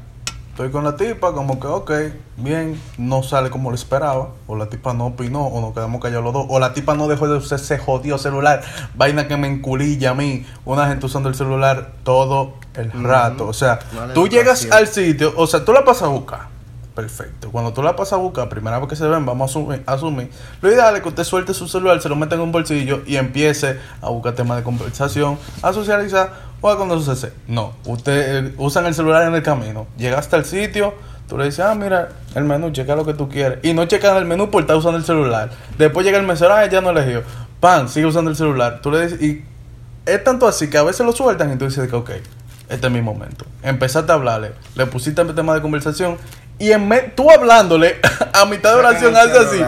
estoy 0.52 0.70
con 0.70 0.84
la 0.84 0.98
tipa, 0.98 1.34
como 1.34 1.60
que, 1.60 1.68
ok, 1.68 1.92
bien, 2.38 2.80
no 2.98 3.24
sale 3.24 3.50
como 3.50 3.70
lo 3.70 3.76
esperaba, 3.76 4.30
o 4.48 4.56
la 4.58 4.68
tipa 4.68 4.94
no 4.94 5.08
opinó, 5.08 5.48
o 5.48 5.62
nos 5.62 5.74
quedamos 5.74 6.02
callados 6.02 6.26
los 6.26 6.34
dos, 6.34 6.46
o 6.50 6.60
la 6.60 6.74
tipa 6.74 6.94
no 6.94 7.08
dejó 7.08 7.28
de 7.28 7.38
usar 7.38 7.60
ese 7.60 7.78
jodido 7.78 8.18
celular, 8.18 8.62
vaina 8.94 9.28
que 9.28 9.38
me 9.38 9.48
enculilla 9.48 10.12
a 10.12 10.14
mí, 10.14 10.46
una 10.66 10.88
gente 10.88 11.06
usando 11.06 11.30
el 11.30 11.36
celular 11.36 11.94
todo 12.04 12.54
el 12.76 12.92
rato, 12.92 13.48
o 13.48 13.54
sea, 13.54 13.80
Mala 13.96 14.14
tú 14.14 14.28
llegas 14.28 14.68
al 14.72 14.88
sitio, 14.88 15.34
o 15.38 15.48
sea, 15.48 15.64
tú 15.64 15.72
la 15.72 15.86
pasas 15.86 16.04
a 16.04 16.08
buscar. 16.08 16.52
Perfecto. 16.96 17.50
Cuando 17.52 17.72
tú 17.72 17.82
la 17.82 17.96
pasas 17.96 18.14
a 18.14 18.16
buscar, 18.18 18.50
primera 18.50 18.78
vez 18.78 18.90
que 18.90 18.98
se 18.98 19.08
ven, 19.08 19.26
vamos 19.26 19.50
a 19.50 19.52
asumir, 19.52 19.82
asumir. 19.86 20.30
Lo 20.62 20.70
ideal 20.70 20.94
es 20.94 21.02
que 21.02 21.08
usted 21.08 21.24
suelte 21.24 21.54
su 21.54 21.70
celular, 21.70 22.02
se 22.02 22.10
lo 22.10 22.18
meta 22.18 22.36
en 22.36 22.42
un 22.42 22.52
bolsillo 22.52 23.02
y 23.06 23.16
empiece 23.16 23.80
a 24.02 24.10
buscar 24.10 24.36
temas 24.36 24.58
de 24.58 24.64
conversación, 24.64 25.40
a 25.62 25.72
socializar 25.72 26.51
o 26.62 26.70
a 26.70 26.78
conocerse. 26.78 27.34
No, 27.48 27.74
usted 27.86 28.46
eh, 28.46 28.54
usan 28.58 28.86
el 28.86 28.94
celular 28.94 29.28
en 29.28 29.36
el 29.36 29.44
camino. 29.44 29.88
Llega 29.98 30.20
hasta 30.20 30.38
el 30.38 30.46
sitio, 30.46 30.94
tú 31.28 31.38
le 31.38 31.46
dices, 31.46 31.62
ah, 31.62 31.76
mira, 31.76 32.10
el 32.36 32.44
menú, 32.44 32.72
checa 32.72 32.96
lo 32.96 33.06
que 33.06 33.14
tú 33.14 33.28
quieres. 33.28 33.60
Y 33.64 33.74
no 33.74 33.86
checan 33.86 34.18
el 34.18 34.26
menú 34.26 34.50
por 34.50 34.62
estar 34.62 34.76
usando 34.76 34.98
el 34.98 35.06
celular. 35.06 35.50
Después 35.78 36.06
llega 36.06 36.18
el 36.18 36.26
mesero, 36.26 36.54
ah, 36.54 36.66
ya 36.68 36.82
no 36.82 36.92
eligió. 36.92 37.24
Pan, 37.60 37.90
sigue 37.90 38.06
usando 38.06 38.32
el 38.32 38.38
celular. 38.38 38.80
Tú 38.82 38.92
le 38.92 39.02
dices, 39.02 39.22
y 39.22 39.44
es 40.06 40.24
tanto 40.24 40.48
así 40.48 40.70
que 40.70 40.78
a 40.78 40.84
veces 40.84 41.06
lo 41.06 41.12
sueltan 41.12 41.52
y 41.54 41.58
tú 41.58 41.66
dices 41.66 41.92
ok, 41.92 42.12
este 42.70 42.88
es 42.88 42.94
mi 42.94 43.02
momento. 43.02 43.46
Empezaste 43.64 44.12
a 44.12 44.16
hablarle, 44.16 44.54
le 44.76 44.86
pusiste 44.86 45.22
el 45.22 45.36
tema 45.36 45.54
de 45.54 45.62
conversación 45.62 46.18
y 46.58 46.72
en 46.72 46.90
tú 47.16 47.30
hablándole 47.32 48.00
a 48.34 48.46
mitad 48.46 48.74
de 48.74 48.80
oración 48.80 49.16
hace 49.16 49.38
así, 49.38 49.60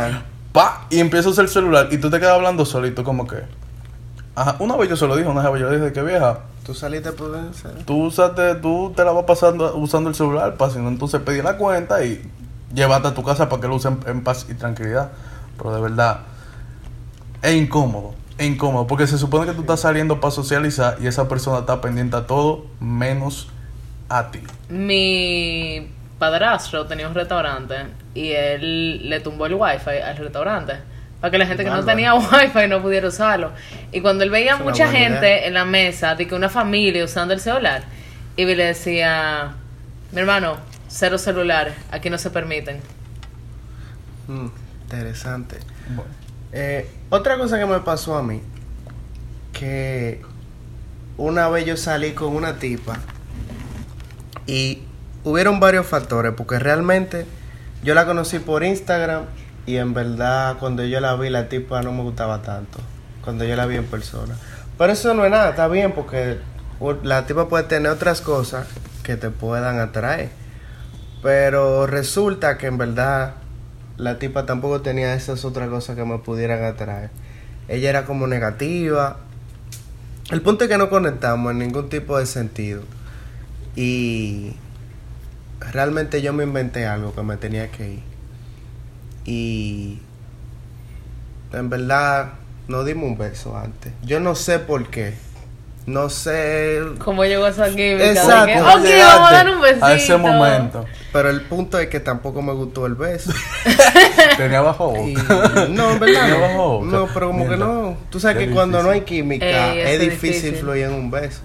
pa, 0.52 0.86
y 0.90 1.00
empieza 1.00 1.28
a 1.28 1.32
usar 1.32 1.46
el 1.46 1.52
celular 1.52 1.88
y 1.92 1.98
tú 1.98 2.10
te 2.10 2.20
quedas 2.20 2.34
hablando 2.34 2.66
solito 2.66 3.04
como 3.04 3.28
que... 3.28 3.38
Ajá, 4.36 4.56
una 4.60 4.76
vez 4.78 4.90
yo 4.90 4.96
se 4.96 5.08
lo 5.08 5.16
dije, 5.16 5.30
una 5.30 5.48
vez 5.50 5.62
yo 5.62 5.70
le 5.70 5.80
dije 5.80 5.94
que 5.94 6.02
vieja, 6.02 6.40
Tú 6.66 6.74
saliste 6.74 7.12
por 7.12 7.32
vencer. 7.32 7.84
tú, 7.86 8.06
usaste, 8.06 8.56
tú 8.56 8.94
te 8.96 9.04
la 9.04 9.12
vas 9.12 9.26
pasando 9.26 9.76
usando 9.76 10.10
el 10.10 10.16
celular 10.16 10.56
para 10.56 10.72
si 10.72 10.80
no 10.80 10.88
entonces 10.88 11.22
pedir 11.22 11.44
la 11.44 11.58
cuenta 11.58 12.04
y 12.06 12.22
llévate 12.74 13.10
a 13.10 13.14
tu 13.14 13.22
casa 13.22 13.50
para 13.50 13.62
que 13.62 13.68
lo 13.68 13.76
usen 13.76 14.00
en 14.08 14.24
paz 14.24 14.48
y 14.50 14.54
tranquilidad. 14.56 15.12
Pero 15.58 15.76
de 15.76 15.82
verdad, 15.82 16.22
es 17.42 17.54
incómodo, 17.56 18.16
es 18.38 18.48
incómodo, 18.48 18.88
porque 18.88 19.06
se 19.08 19.18
supone 19.18 19.46
que 19.46 19.54
tú 19.54 19.62
estás 19.62 19.82
saliendo 19.82 20.20
para 20.20 20.32
socializar 20.32 20.98
y 21.02 21.08
esa 21.08 21.28
persona 21.28 21.60
está 21.60 21.82
pendiente 21.82 22.16
a 22.16 22.26
todo 22.26 22.66
menos 22.80 23.50
a 24.10 24.32
ti. 24.32 24.40
Mi 24.70 25.92
padrastro 26.18 26.88
tenía 26.88 27.08
un 27.08 27.14
restaurante 27.14 27.76
y 28.16 28.32
él 28.32 29.10
le 29.10 29.20
tumbó 29.20 29.46
el 29.46 29.56
wifi 29.56 29.90
al 30.04 30.18
restaurante 30.18 30.74
para 31.24 31.32
que 31.32 31.38
la 31.38 31.46
gente 31.46 31.64
que 31.64 31.70
no 31.70 31.86
tenía 31.86 32.14
wifi 32.16 32.68
no 32.68 32.82
pudiera 32.82 33.08
usarlo. 33.08 33.54
Y 33.94 34.02
cuando 34.02 34.26
él 34.26 34.30
veía 34.30 34.56
Es 34.56 34.60
mucha 34.60 34.90
gente 34.90 35.26
idea. 35.26 35.48
en 35.48 35.54
la 35.54 35.64
mesa, 35.64 36.16
de 36.16 36.28
que 36.28 36.36
una 36.36 36.50
familia 36.50 37.02
usando 37.06 37.34
el 37.34 37.40
celular, 37.40 37.86
y 38.36 38.44
le 38.44 38.66
decía, 38.66 39.54
mi 40.12 40.20
hermano, 40.20 40.58
cero 40.90 41.18
celulares, 41.18 41.76
aquí 41.92 42.10
no 42.10 42.18
se 42.18 42.30
permiten. 42.30 42.82
Mm, 44.28 44.48
interesante. 44.84 45.60
Bueno, 45.96 46.12
Eh, 46.52 46.90
otra 47.10 47.38
cosa 47.38 47.58
que 47.58 47.68
me 47.68 47.80
pasó 47.80 48.18
a 48.18 48.22
mí, 48.22 48.42
que 49.54 50.22
una 51.16 51.48
vez 51.48 51.66
yo 51.66 51.78
salí 51.78 52.12
con 52.12 52.36
una 52.36 52.60
tipa 52.60 53.00
y 54.46 54.82
hubieron 55.24 55.62
varios 55.62 55.88
factores, 55.88 56.34
porque 56.36 56.60
realmente 56.60 57.26
yo 57.82 57.94
la 57.94 58.06
conocí 58.06 58.40
por 58.40 58.66
Instagram 58.66 59.24
y 59.66 59.78
en 59.78 59.94
verdad 59.94 60.58
cuando 60.60 60.84
yo 60.84 61.00
la 61.00 61.16
vi 61.16 61.30
la 61.30 61.50
tipa 61.50 61.82
no 61.82 61.92
me 61.92 62.04
gustaba 62.04 62.42
tanto, 62.42 62.80
cuando 63.24 63.46
yo 63.46 63.56
la 63.56 63.66
vi 63.66 63.78
en 63.78 63.86
persona. 63.86 64.36
Pero 64.78 64.94
eso 64.94 65.14
no 65.14 65.24
es 65.26 65.32
nada, 65.32 65.52
está 65.52 65.68
bien 65.68 65.92
porque 65.94 66.40
la 67.04 67.26
tipa 67.26 67.48
puede 67.48 67.64
tener 67.66 67.92
otras 67.92 68.22
cosas 68.22 68.68
que 69.04 69.16
te 69.16 69.30
puedan 69.30 69.80
atraer. 69.80 70.30
Pero 71.22 71.88
resulta 71.88 72.58
que 72.58 72.68
en 72.68 72.78
verdad 72.78 73.36
la 73.98 74.20
tipa 74.20 74.46
tampoco 74.46 74.82
tenía 74.82 75.14
esas 75.14 75.46
otras 75.46 75.70
cosas 75.70 75.96
que 75.96 76.04
me 76.04 76.18
pudieran 76.18 76.64
atraer. 76.64 77.12
Ella 77.68 77.90
era 77.90 78.06
como 78.06 78.28
negativa. 78.28 79.18
El 80.32 80.42
punto 80.42 80.66
es 80.66 80.70
que 80.70 80.78
no 80.78 80.90
conectamos 80.90 81.52
en 81.52 81.60
ningún 81.60 81.90
tipo 81.90 82.18
de 82.18 82.26
sentido. 82.26 82.82
Y 83.76 84.56
realmente 85.72 86.22
yo 86.22 86.34
me 86.34 86.44
inventé 86.44 86.86
algo 86.88 87.16
que 87.16 87.24
me 87.24 87.38
tenía 87.38 87.72
que 87.72 87.94
ir. 87.94 88.13
Y 89.26 90.00
en 91.54 91.70
verdad 91.70 92.30
no 92.68 92.84
dimos 92.84 93.06
un 93.12 93.18
beso 93.18 93.58
antes. 93.58 93.94
Yo 94.04 94.20
no 94.20 94.36
sé 94.36 94.60
por 94.60 94.88
qué. 94.88 95.14
No 95.86 96.10
sé. 96.10 96.80
¿Cómo 97.04 97.26
llegó 97.26 97.46
esa 97.46 97.68
química? 97.70 98.10
Exacto. 98.10 98.46
De 98.46 98.54
que, 98.54 98.60
¿Cómo 98.60 98.72
ok, 98.76 98.82
llegaste 98.84 99.06
vamos 99.16 99.30
a 99.30 99.34
dar 99.34 99.50
un 99.50 99.62
besito. 99.62 99.86
a 99.86 99.94
ese 99.96 100.16
momento 100.18 100.86
Pero 101.12 101.30
el 101.30 101.42
punto 101.42 101.78
es 101.78 101.88
que 101.90 102.00
tampoco 102.00 102.42
me 102.42 102.54
gustó 102.54 102.86
el 102.86 102.96
beso. 102.96 103.34
tenía 104.38 104.62
bajo 104.62 104.94
Y- 105.06 105.14
boca. 105.14 105.68
no, 105.70 105.92
en 105.92 106.00
verdad 106.00 106.22
Tenía 106.22 106.36
no. 106.36 106.40
bajo 106.42 106.80
boca. 106.80 106.86
No, 106.88 107.08
pero 107.14 107.28
como 107.28 107.50
que 107.50 107.58
no. 107.58 107.98
Tú 108.10 108.20
sabes 108.22 108.38
Qué 108.38 108.48
que 108.48 108.54
cuando 108.54 108.82
no 108.82 108.92
hay 108.92 109.02
química 109.02 109.46
Ey, 109.74 109.80
es 109.80 109.86
eso 109.90 109.94
es 109.94 110.00
difícil 110.10 110.32
difícil. 110.42 110.56
fluir 110.62 110.86
en 110.86 110.94
un 110.94 111.12
beso. 111.12 111.42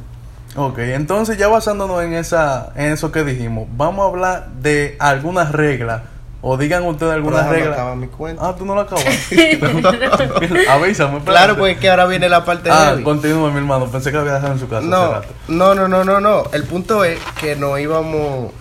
Ok, 0.55 0.79
entonces 0.79 1.37
ya 1.37 1.49
basándonos 1.49 2.03
en 2.05 2.14
esa 2.14 2.73
en 2.77 2.93
eso 2.93 3.11
que 3.12 3.25
dijimos, 3.25 3.67
vamos 3.77 4.05
a 4.05 4.09
hablar 4.09 4.49
de 4.61 4.97
algunas 5.01 5.51
reglas 5.53 6.03
o 6.40 6.57
digan 6.57 6.85
ustedes 6.85 7.12
algunas 7.14 7.40
déjame 7.40 7.57
reglas. 7.59 7.74
acabar 7.74 7.96
mi 7.96 8.07
cuento. 8.07 8.42
Ah, 8.44 8.55
tú 8.57 8.64
no 8.64 8.74
lo 8.74 8.83
acabas. 8.83 9.05
Avísame. 10.70 11.20
Claro, 11.24 11.57
porque 11.57 11.72
es 11.72 11.79
que 11.79 11.90
ahora 11.90 12.07
viene 12.07 12.29
la 12.29 12.44
parte 12.44 12.70
Ah, 12.70 12.90
heavy. 12.90 13.03
continúa, 13.03 13.51
mi 13.51 13.59
hermano. 13.59 13.87
Pensé 13.90 14.11
que 14.11 14.14
lo 14.16 14.20
había 14.20 14.35
dejado 14.35 14.53
en 14.53 14.59
su 14.61 14.68
casa 14.68 14.79
hace 14.79 14.88
No, 14.88 15.12
rato. 15.12 15.29
no, 15.48 15.74
no, 15.74 15.88
no, 15.88 16.05
no, 16.05 16.20
no. 16.20 16.44
El 16.53 16.64
punto 16.64 17.05
es 17.05 17.18
que 17.40 17.57
nos 17.57 17.79
íbamos. 17.81 18.53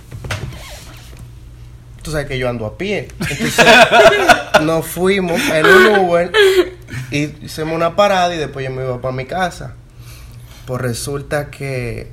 Tú 2.01 2.11
sabes 2.11 2.27
que 2.27 2.37
yo 2.37 2.47
ando 2.49 2.65
a 2.65 2.77
pie. 2.77 3.09
Entonces, 3.19 3.65
nos 4.63 4.85
fuimos 4.87 5.41
en 5.49 5.65
un 5.65 5.99
Uber 5.99 6.31
y 7.11 7.45
hicimos 7.45 7.75
una 7.75 7.95
parada 7.97 8.33
y 8.33 8.37
después 8.37 8.65
yo 8.67 8.73
me 8.73 8.83
iba 8.83 9.01
para 9.01 9.13
mi 9.13 9.25
casa. 9.25 9.73
Pues 10.65 10.81
resulta 10.81 11.49
que 11.51 12.09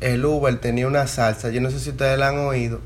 el 0.00 0.24
Uber 0.24 0.56
tenía 0.58 0.86
una 0.86 1.06
salsa, 1.06 1.50
yo 1.50 1.60
no 1.60 1.70
sé 1.70 1.80
si 1.80 1.90
ustedes 1.90 2.18
la 2.18 2.28
han 2.28 2.38
oído, 2.38 2.80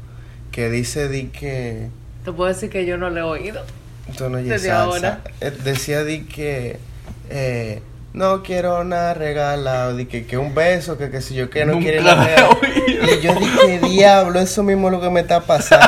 que 0.53 0.69
dice 0.71 1.09
di 1.09 1.27
que. 1.29 1.89
Te 2.25 2.33
puedo 2.33 2.49
decir 2.53 2.71
que 2.71 2.85
yo 2.87 2.97
no 2.99 3.11
le 3.11 3.21
he 3.21 3.23
oído. 3.25 3.63
Esto 4.09 4.29
no 4.29 4.39
es 4.39 4.47
Desde 4.49 4.69
salsa. 4.69 4.83
ahora. 4.85 5.21
Eh, 5.41 5.53
decía 5.65 6.05
di 6.05 6.25
que 6.25 6.79
eh, 7.31 7.83
no 8.13 8.43
quiero 8.43 8.83
nada 8.85 9.15
regalado, 9.15 9.97
di 9.97 10.07
que, 10.07 10.27
que 10.27 10.37
un 10.37 10.55
beso, 10.55 10.99
que 10.99 11.11
que 11.11 11.21
si 11.21 11.35
yo 11.35 11.49
que 11.49 11.65
no 11.65 11.73
Nunca 11.75 11.85
quiero 11.91 12.03
la 12.03 12.15
nada 12.17 12.27
regalado. 12.27 12.59
Y 12.77 13.21
yo 13.23 13.35
dije, 13.35 13.79
diablo, 13.89 14.41
eso 14.41 14.63
mismo 14.63 14.89
es 14.89 14.93
lo 14.93 15.01
que 15.01 15.11
me 15.11 15.21
está 15.21 15.41
pasando. 15.41 15.87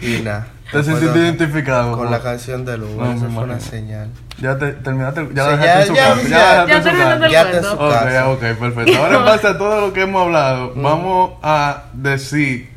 y 0.00 0.20
nada. 0.22 0.48
¿Te 0.72 0.82
sentiste 0.82 1.18
identificado? 1.18 1.96
Con 1.96 2.10
la 2.10 2.20
canción 2.20 2.64
de 2.64 2.74
Uber, 2.74 2.88
No, 3.06 3.12
eso 3.12 3.30
fue 3.30 3.44
una 3.44 3.60
señal. 3.60 4.08
Ya 4.40 4.58
te, 4.58 4.72
terminaste, 4.72 5.28
ya 5.32 5.44
Sí, 5.44 5.50
dejaste 5.56 5.64
ya- 5.66 5.80
en 5.82 5.86
su 5.86 5.94
ya- 5.94 6.02
casa. 6.08 6.22
ya- 6.22 6.28
Ya, 6.28 6.64
dejaste 6.66 6.84
ya 6.84 6.90
en 6.90 6.94
su 6.96 6.98
casa. 6.98 7.28
Ya 7.28 7.40
en 7.42 7.48
cuento. 7.50 7.68
su 7.70 7.76
Ok, 7.76 7.92
casa. 7.92 8.28
ok, 8.30 8.40
perfecto. 8.58 8.98
Ahora 8.98 9.18
en 9.18 9.24
base 9.24 9.46
a 9.46 9.58
todo 9.58 9.80
lo 9.80 9.92
que 9.92 10.00
hemos 10.02 10.22
hablado, 10.22 10.72
Mm. 10.74 10.82
vamos 10.82 11.32
a 11.42 11.84
decir 11.92 12.70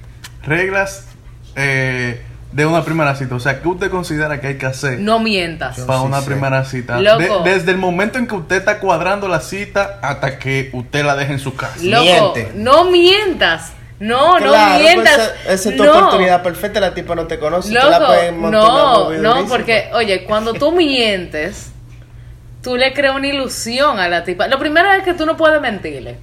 reglas 0.48 1.06
eh, 1.56 2.22
de 2.52 2.66
una 2.66 2.84
primera 2.84 3.16
cita. 3.16 3.36
O 3.36 3.40
sea, 3.40 3.62
¿qué 3.62 3.68
usted 3.68 3.90
considera 3.92 4.40
que 4.42 4.48
hay 4.48 4.58
que 4.58 4.66
hacer 4.66 5.00
No 5.00 5.20
mientas. 5.20 5.80
Para 5.82 6.00
sí 6.00 6.06
una 6.06 6.20
sé. 6.22 6.26
primera 6.26 6.66
cita? 6.66 7.00
Loco. 7.00 7.44
De- 7.44 7.52
desde 7.54 7.72
el 7.72 7.78
momento 7.78 8.18
en 8.18 8.28
que 8.28 8.36
usted 8.36 8.56
está 8.58 8.80
cuadrando 8.80 9.28
la 9.28 9.42
cita 9.42 10.00
hasta 10.02 10.40
que 10.40 10.70
usted 10.74 11.04
la 11.06 11.16
deje 11.16 11.34
en 11.34 11.40
su 11.40 11.56
casa. 11.56 11.76
Loco, 11.84 12.04
Miente. 12.04 12.52
no 12.56 12.86
mientas. 12.86 13.74
No, 14.00 14.36
Claro, 14.38 14.74
no 14.74 14.80
mientas. 14.80 15.16
pues, 15.16 15.28
esa, 15.42 15.54
esa 15.54 15.70
es 15.72 15.76
tu 15.78 15.84
no. 15.84 15.92
oportunidad 15.92 16.44
perfecta, 16.44 16.80
la 16.80 16.94
tipa 16.94 17.16
no 17.16 17.26
te 17.26 17.40
conoce. 17.40 17.70
tú 17.70 17.74
la 17.76 18.00
Loco, 18.00 18.06
puedes 18.14 18.32
montar 18.34 18.62
no, 18.62 18.94
no, 18.94 19.06
durísima. 19.06 19.46
porque, 19.50 19.90
oye, 19.94 20.24
cuando 20.24 20.54
tú 20.54 20.72
mientes, 20.76 21.72
tú 22.62 22.76
le 22.78 22.94
creas 22.94 23.16
una 23.16 23.28
ilusión 23.28 24.00
a 24.00 24.08
la 24.08 24.24
tipa. 24.24 24.48
Lo 24.48 24.60
primero 24.60 24.92
es 24.92 25.04
que 25.04 25.16
tú 25.16 25.26
no 25.26 25.36
puedes 25.36 25.60
mentirle. 25.62 26.18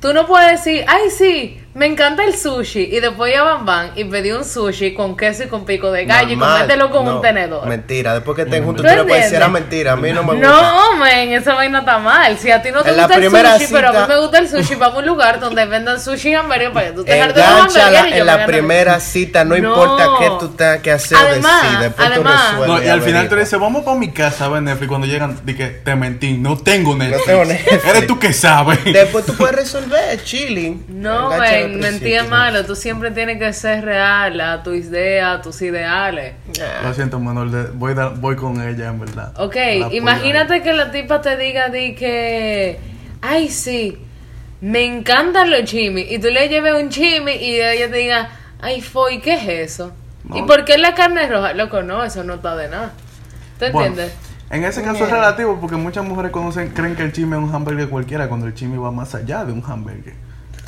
Tú 0.00 0.14
no 0.14 0.26
puedes 0.26 0.64
decir, 0.64 0.84
ay, 0.88 1.10
sí, 1.10 1.59
me 1.72 1.86
encanta 1.86 2.24
el 2.24 2.36
sushi. 2.36 2.80
Y 2.90 3.00
después 3.00 3.32
ya 3.32 3.42
van, 3.44 3.64
van 3.64 3.90
y 3.94 4.04
pedí 4.04 4.32
un 4.32 4.44
sushi 4.44 4.92
con 4.94 5.16
queso 5.16 5.44
y 5.44 5.46
con 5.46 5.64
pico 5.64 5.92
de 5.92 6.04
gallo 6.04 6.32
y 6.34 6.36
comértelo 6.38 6.90
con 6.90 7.04
No, 7.04 7.16
un 7.16 7.22
tenedor. 7.22 7.66
Mentira, 7.66 8.14
después 8.14 8.34
que 8.36 8.42
estén 8.42 8.64
juntos 8.64 8.84
¿Tú 8.84 8.90
le 8.92 9.04
puedes 9.04 9.22
decir, 9.24 9.36
era 9.36 9.48
mentira, 9.48 9.92
a 9.92 9.96
mí 9.96 10.12
no 10.12 10.22
me 10.24 10.34
gusta. 10.34 10.48
No, 10.48 10.96
men, 10.96 11.32
esa 11.32 11.54
vaina 11.54 11.80
está 11.80 11.98
mal. 11.98 12.36
Si 12.38 12.50
a 12.50 12.60
ti 12.60 12.70
no 12.72 12.82
te 12.82 12.90
En 12.90 12.96
la 12.96 13.02
gusta 13.06 13.18
el 13.18 13.30
sushi, 13.58 13.72
pero 13.72 13.88
a 13.88 13.92
mí 13.92 13.98
me 14.08 14.18
gusta 14.20 14.38
el 14.38 14.48
sushi, 14.48 14.74
vamos 14.74 14.96
a 14.96 14.98
un 15.00 15.06
lugar 15.06 15.38
donde 15.40 15.64
vendan 15.66 16.00
sushi 16.00 16.30
y 16.30 16.34
hamburguesas 16.34 16.72
para 16.74 16.86
que 16.88 16.92
tú 16.92 17.04
te 17.04 17.20
hartes 17.20 17.34
de 17.36 18.10
yo 18.10 18.16
en 18.16 18.26
la 18.26 18.46
primera 18.46 18.98
cita, 19.00 19.44
no, 19.44 19.50
No. 19.50 19.68
importa 19.68 20.08
qué 20.18 20.30
tú 20.40 20.48
tengas 20.48 20.78
que 20.80 20.90
hacer 20.90 21.16
o 21.16 21.20
Además, 21.20 21.62
decir, 21.62 21.78
después 21.78 22.08
además- 22.08 22.34
tú 22.34 22.50
resuelves. 22.62 22.80
No, 22.80 22.84
y 22.86 22.88
al 22.88 23.02
final 23.02 23.28
tú 23.28 23.34
le 23.36 23.40
dices, 23.42 23.60
vamos 23.60 23.84
para 23.84 23.96
mi 23.96 24.10
casa 24.10 24.46
a 24.46 24.48
ver 24.48 24.62
Netflix. 24.62 24.88
Cuando 24.88 25.06
llegan, 25.06 25.38
di 25.44 25.54
que 25.54 25.66
te 25.66 25.94
mentí, 25.94 26.32
no 26.36 26.56
tengo 26.58 26.96
Netflix. 26.96 27.24
tengo 27.26 27.44
Netflix. 27.44 27.84
Eres 27.84 28.06
tú 28.06 28.18
que 28.18 28.32
sabes. 28.32 28.82
Después 28.84 29.24
tú 29.24 29.34
puedes 29.34 29.54
resolver, 29.54 30.22
chilling. 30.24 30.84
No, 30.88 31.30
men, 31.38 31.59
principio. 31.80 32.20
es 32.22 32.28
malo. 32.28 32.64
Tú 32.64 32.74
siempre 32.76 33.10
tienes 33.10 33.38
que 33.38 33.52
ser 33.52 33.84
real 33.84 34.40
a 34.40 34.62
tus 34.62 34.76
ideas, 34.76 35.38
a 35.38 35.42
tus 35.42 35.60
ideales. 35.62 36.34
Lo 36.82 36.94
siento, 36.94 37.18
Manuel, 37.20 37.50
de- 37.50 37.64
voy, 37.72 37.94
da- 37.94 38.08
voy 38.10 38.36
con 38.36 38.60
ella, 38.60 38.88
en 38.88 39.00
verdad. 39.00 39.32
Ok, 39.40 39.56
imagínate 39.92 40.62
que 40.62 40.72
la 40.72 40.90
tipa 40.90 41.20
te 41.20 41.36
diga 41.36 41.68
di 41.68 41.94
que, 41.94 42.78
ay, 43.22 43.48
sí, 43.48 43.98
me 44.60 44.84
encantan 44.84 45.50
los 45.50 45.64
chimis. 45.64 46.10
Y 46.10 46.18
tú 46.18 46.28
le 46.28 46.48
lleves 46.48 46.74
un 46.74 46.88
chimi 46.90 47.32
y 47.32 47.60
ella 47.60 47.90
te 47.90 47.96
diga, 47.96 48.28
ay, 48.60 48.80
Foy, 48.80 49.20
¿qué 49.20 49.34
es 49.34 49.70
eso? 49.72 49.92
No. 50.24 50.36
¿Y 50.36 50.42
por 50.42 50.64
qué 50.64 50.76
la 50.78 50.94
carne 50.94 51.24
es 51.24 51.30
roja? 51.30 51.54
Loco, 51.54 51.82
no, 51.82 52.04
eso 52.04 52.22
no 52.24 52.34
está 52.34 52.54
de 52.56 52.68
nada. 52.68 52.92
¿Tú 53.58 53.66
Bueno, 53.72 53.88
entiendes? 53.88 54.14
en 54.50 54.64
ese 54.64 54.82
caso 54.82 55.04
es 55.04 55.10
relativo 55.10 55.58
porque 55.60 55.76
muchas 55.76 56.04
mujeres 56.04 56.30
conocen, 56.30 56.68
creen 56.70 56.94
que 56.96 57.02
el 57.02 57.12
chisme 57.12 57.36
es 57.36 57.42
un 57.42 57.54
hamburger 57.54 57.88
cualquiera 57.88 58.28
cuando 58.28 58.46
el 58.46 58.54
chisme 58.54 58.76
va 58.78 58.90
más 58.90 59.14
allá 59.14 59.44
de 59.44 59.52
un 59.52 59.62
hamburger. 59.66 60.14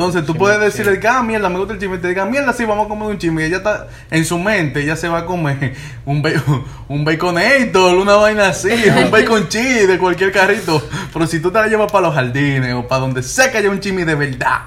Entonces 0.02 0.26
tú 0.26 0.34
puedes 0.36 0.58
decirle 0.60 0.98
que, 0.98 1.06
ah, 1.06 1.22
mierda, 1.22 1.48
me 1.48 1.58
gusta 1.58 1.74
el 1.74 1.78
chisme. 1.80 1.96
Y 1.96 1.98
te 2.00 2.08
diga, 2.08 2.24
mierda, 2.24 2.52
sí, 2.52 2.64
vamos 2.64 2.86
a 2.86 2.88
comer 2.88 3.08
un 3.08 3.18
chisme. 3.18 3.42
Y 3.42 3.46
ella 3.46 3.58
está 3.58 3.86
en 4.10 4.24
su 4.24 4.38
mente, 4.38 4.80
ella 4.80 4.96
se 4.96 5.08
va 5.08 5.18
a 5.18 5.26
comer 5.26 5.74
un, 6.06 6.22
un 6.88 7.04
baconator, 7.04 7.96
una 7.96 8.14
vaina 8.16 8.48
así, 8.48 8.70
un 8.70 9.10
bacon 9.10 9.48
cheese 9.48 9.86
de 9.86 9.98
cualquier 9.98 10.32
carrito. 10.32 10.82
Pero 11.12 11.26
si 11.26 11.40
tú 11.40 11.50
te 11.50 11.58
la 11.60 11.68
llevas 11.68 11.90
para 11.92 12.06
los 12.08 12.14
jardines 12.14 12.74
o 12.74 12.88
para 12.88 13.00
donde 13.02 13.22
sea 13.22 13.50
que 13.52 13.58
haya 13.58 13.70
un 13.70 13.80
chisme 13.80 14.04
de 14.04 14.14
verdad, 14.16 14.60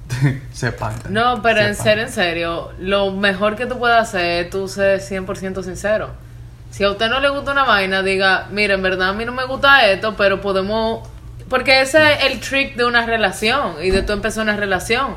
se 0.52 0.68
espanta. 0.68 1.08
No, 1.08 1.40
pero 1.42 1.60
Se 1.60 1.64
en 1.64 1.70
espanta. 1.70 1.90
serio, 1.90 2.04
en 2.04 2.12
serio, 2.12 2.72
lo 2.78 3.12
mejor 3.12 3.56
que 3.56 3.66
tú 3.66 3.78
puedes 3.78 3.96
hacer 3.96 4.44
es 4.44 4.50
tú 4.50 4.68
ser 4.68 5.00
100% 5.00 5.62
sincero. 5.62 6.10
Si 6.70 6.84
a 6.84 6.90
usted 6.90 7.08
no 7.08 7.20
le 7.20 7.28
gusta 7.28 7.52
una 7.52 7.64
vaina, 7.64 8.02
diga, 8.02 8.46
mira, 8.50 8.74
en 8.74 8.82
verdad 8.82 9.10
a 9.10 9.12
mí 9.12 9.24
no 9.24 9.32
me 9.32 9.44
gusta 9.46 9.86
esto, 9.90 10.14
pero 10.16 10.40
podemos... 10.40 11.06
Porque 11.52 11.82
ese 11.82 12.14
es 12.14 12.24
el 12.32 12.40
trick 12.40 12.76
de 12.76 12.86
una 12.86 13.04
relación 13.04 13.74
y 13.82 13.90
de 13.90 14.00
tú 14.00 14.14
empezar 14.14 14.42
una 14.42 14.56
relación. 14.56 15.16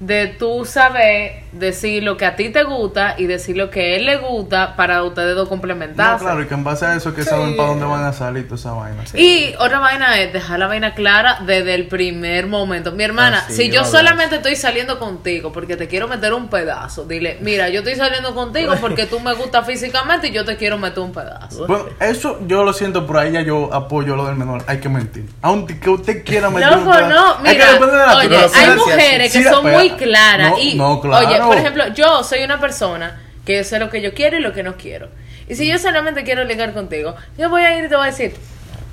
De 0.00 0.28
tú 0.28 0.64
saber 0.64 1.42
decir 1.50 2.04
lo 2.04 2.16
que 2.16 2.24
a 2.24 2.36
ti 2.36 2.50
te 2.50 2.62
gusta 2.62 3.16
y 3.18 3.26
decir 3.26 3.56
lo 3.56 3.68
que 3.68 3.80
a 3.80 3.96
él 3.96 4.06
le 4.06 4.16
gusta 4.18 4.76
para 4.76 5.02
ustedes 5.02 5.34
dos 5.34 5.46
No, 5.46 5.50
complementarse. 5.50 6.24
claro, 6.24 6.42
y 6.42 6.46
que 6.46 6.54
en 6.54 6.62
base 6.62 6.86
a 6.86 6.94
eso 6.94 7.14
que 7.14 7.24
saben 7.24 7.56
para 7.56 7.70
dónde 7.70 7.84
van 7.86 8.04
a 8.04 8.12
salir 8.12 8.44
toda 8.44 8.56
esa 8.60 8.72
vaina. 8.72 9.02
Y 9.14 9.54
otra 9.58 9.80
vaina 9.80 10.20
es 10.20 10.32
dejar 10.32 10.60
la 10.60 10.68
vaina 10.68 10.94
clara 10.94 11.40
desde 11.44 11.74
el 11.74 11.88
primer 11.88 12.46
momento. 12.46 12.92
Mi 12.92 13.02
hermana, 13.02 13.38
Ah, 13.42 13.46
sí, 13.48 13.54
si 13.64 13.70
yo 13.70 13.84
solamente 13.84 14.36
estoy 14.36 14.54
saliendo 14.54 14.98
contigo 15.00 15.50
porque 15.52 15.76
te 15.76 15.88
quiero 15.88 16.06
meter 16.06 16.32
un 16.32 16.48
pedazo, 16.48 17.04
dile, 17.04 17.38
mira, 17.40 17.68
yo 17.68 17.80
estoy 17.80 17.96
saliendo 17.96 18.34
contigo 18.36 18.74
porque 18.80 19.06
tú 19.06 19.18
me 19.18 19.32
gustas 19.34 19.66
físicamente 19.66 20.28
y 20.28 20.30
yo 20.32 20.44
te 20.44 20.56
quiero 20.56 20.78
meter 20.78 21.00
un 21.00 21.12
pedazo. 21.12 21.66
Bueno, 21.66 21.86
eso 21.98 22.38
yo 22.46 22.62
lo 22.62 22.72
siento, 22.72 23.04
por 23.04 23.16
ahí 23.18 23.32
ya 23.32 23.40
yo 23.42 23.74
apoyo 23.74 24.14
lo 24.14 24.26
del 24.26 24.36
menor. 24.36 24.62
Hay 24.68 24.78
que 24.78 24.88
mentir. 24.88 25.24
Aunque 25.42 25.80
que 25.80 25.90
usted 25.90 26.24
quiera 26.24 26.50
mentir. 26.50 26.68
Loco, 26.70 26.90
un 26.90 26.94
pedazo, 26.94 27.08
no, 27.08 27.34
hay 27.38 27.42
que 27.44 27.52
mira, 27.54 27.72
depender 27.72 27.90
de 27.90 28.06
la 28.06 28.16
oye, 28.16 28.28
naturaleza. 28.28 28.60
hay 28.60 28.76
mujeres 28.76 29.32
sí, 29.32 29.42
que 29.42 29.48
son 29.48 29.64
pero- 29.64 29.78
muy 29.90 30.06
no, 30.06 30.58
y, 30.58 30.74
no, 30.74 31.00
claro. 31.00 31.26
oye, 31.26 31.40
por 31.40 31.56
ejemplo, 31.56 31.88
yo 31.94 32.22
soy 32.24 32.42
una 32.42 32.60
persona 32.60 33.20
que 33.44 33.64
sé 33.64 33.78
lo 33.78 33.90
que 33.90 34.02
yo 34.02 34.14
quiero 34.14 34.38
y 34.38 34.40
lo 34.40 34.52
que 34.52 34.62
no 34.62 34.76
quiero. 34.76 35.08
Y 35.48 35.54
si 35.54 35.66
yo 35.66 35.78
solamente 35.78 36.24
quiero 36.24 36.44
ligar 36.44 36.74
contigo, 36.74 37.16
yo 37.38 37.48
voy 37.48 37.62
a 37.62 37.78
ir 37.78 37.84
y 37.84 37.88
te 37.88 37.96
voy 37.96 38.04
a 38.04 38.10
decir, 38.10 38.34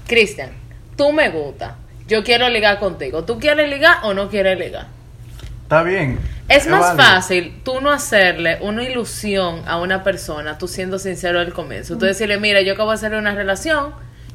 Cristian, 0.08 0.52
tú 0.96 1.12
me 1.12 1.30
gusta, 1.30 1.76
yo 2.08 2.24
quiero 2.24 2.50
ligar 2.50 2.80
contigo. 2.80 3.24
¿Tú 3.26 3.40
quieres 3.40 3.70
ligar 3.70 3.98
o 4.04 4.14
no 4.14 4.30
quieres 4.30 4.58
ligar? 4.58 4.88
Está 5.64 5.84
bien. 5.84 6.20
Es 6.48 6.68
más 6.68 6.96
fácil 6.96 7.60
tú 7.64 7.82
no 7.82 7.92
hacerle 7.92 8.60
una 8.62 8.84
ilusión 8.84 9.64
a 9.66 9.78
una 9.78 10.04
persona, 10.04 10.60
tú 10.60 10.68
siendo 10.68 11.00
sincero 11.00 11.40
al 11.40 11.54
comienzo. 11.54 11.98
Tú 11.98 12.06
decirle, 12.06 12.40
mira, 12.40 12.62
yo 12.62 12.74
acabo 12.74 12.92
de 12.92 12.96
hacer 12.96 13.16
una 13.16 13.34
relación, 13.34 13.94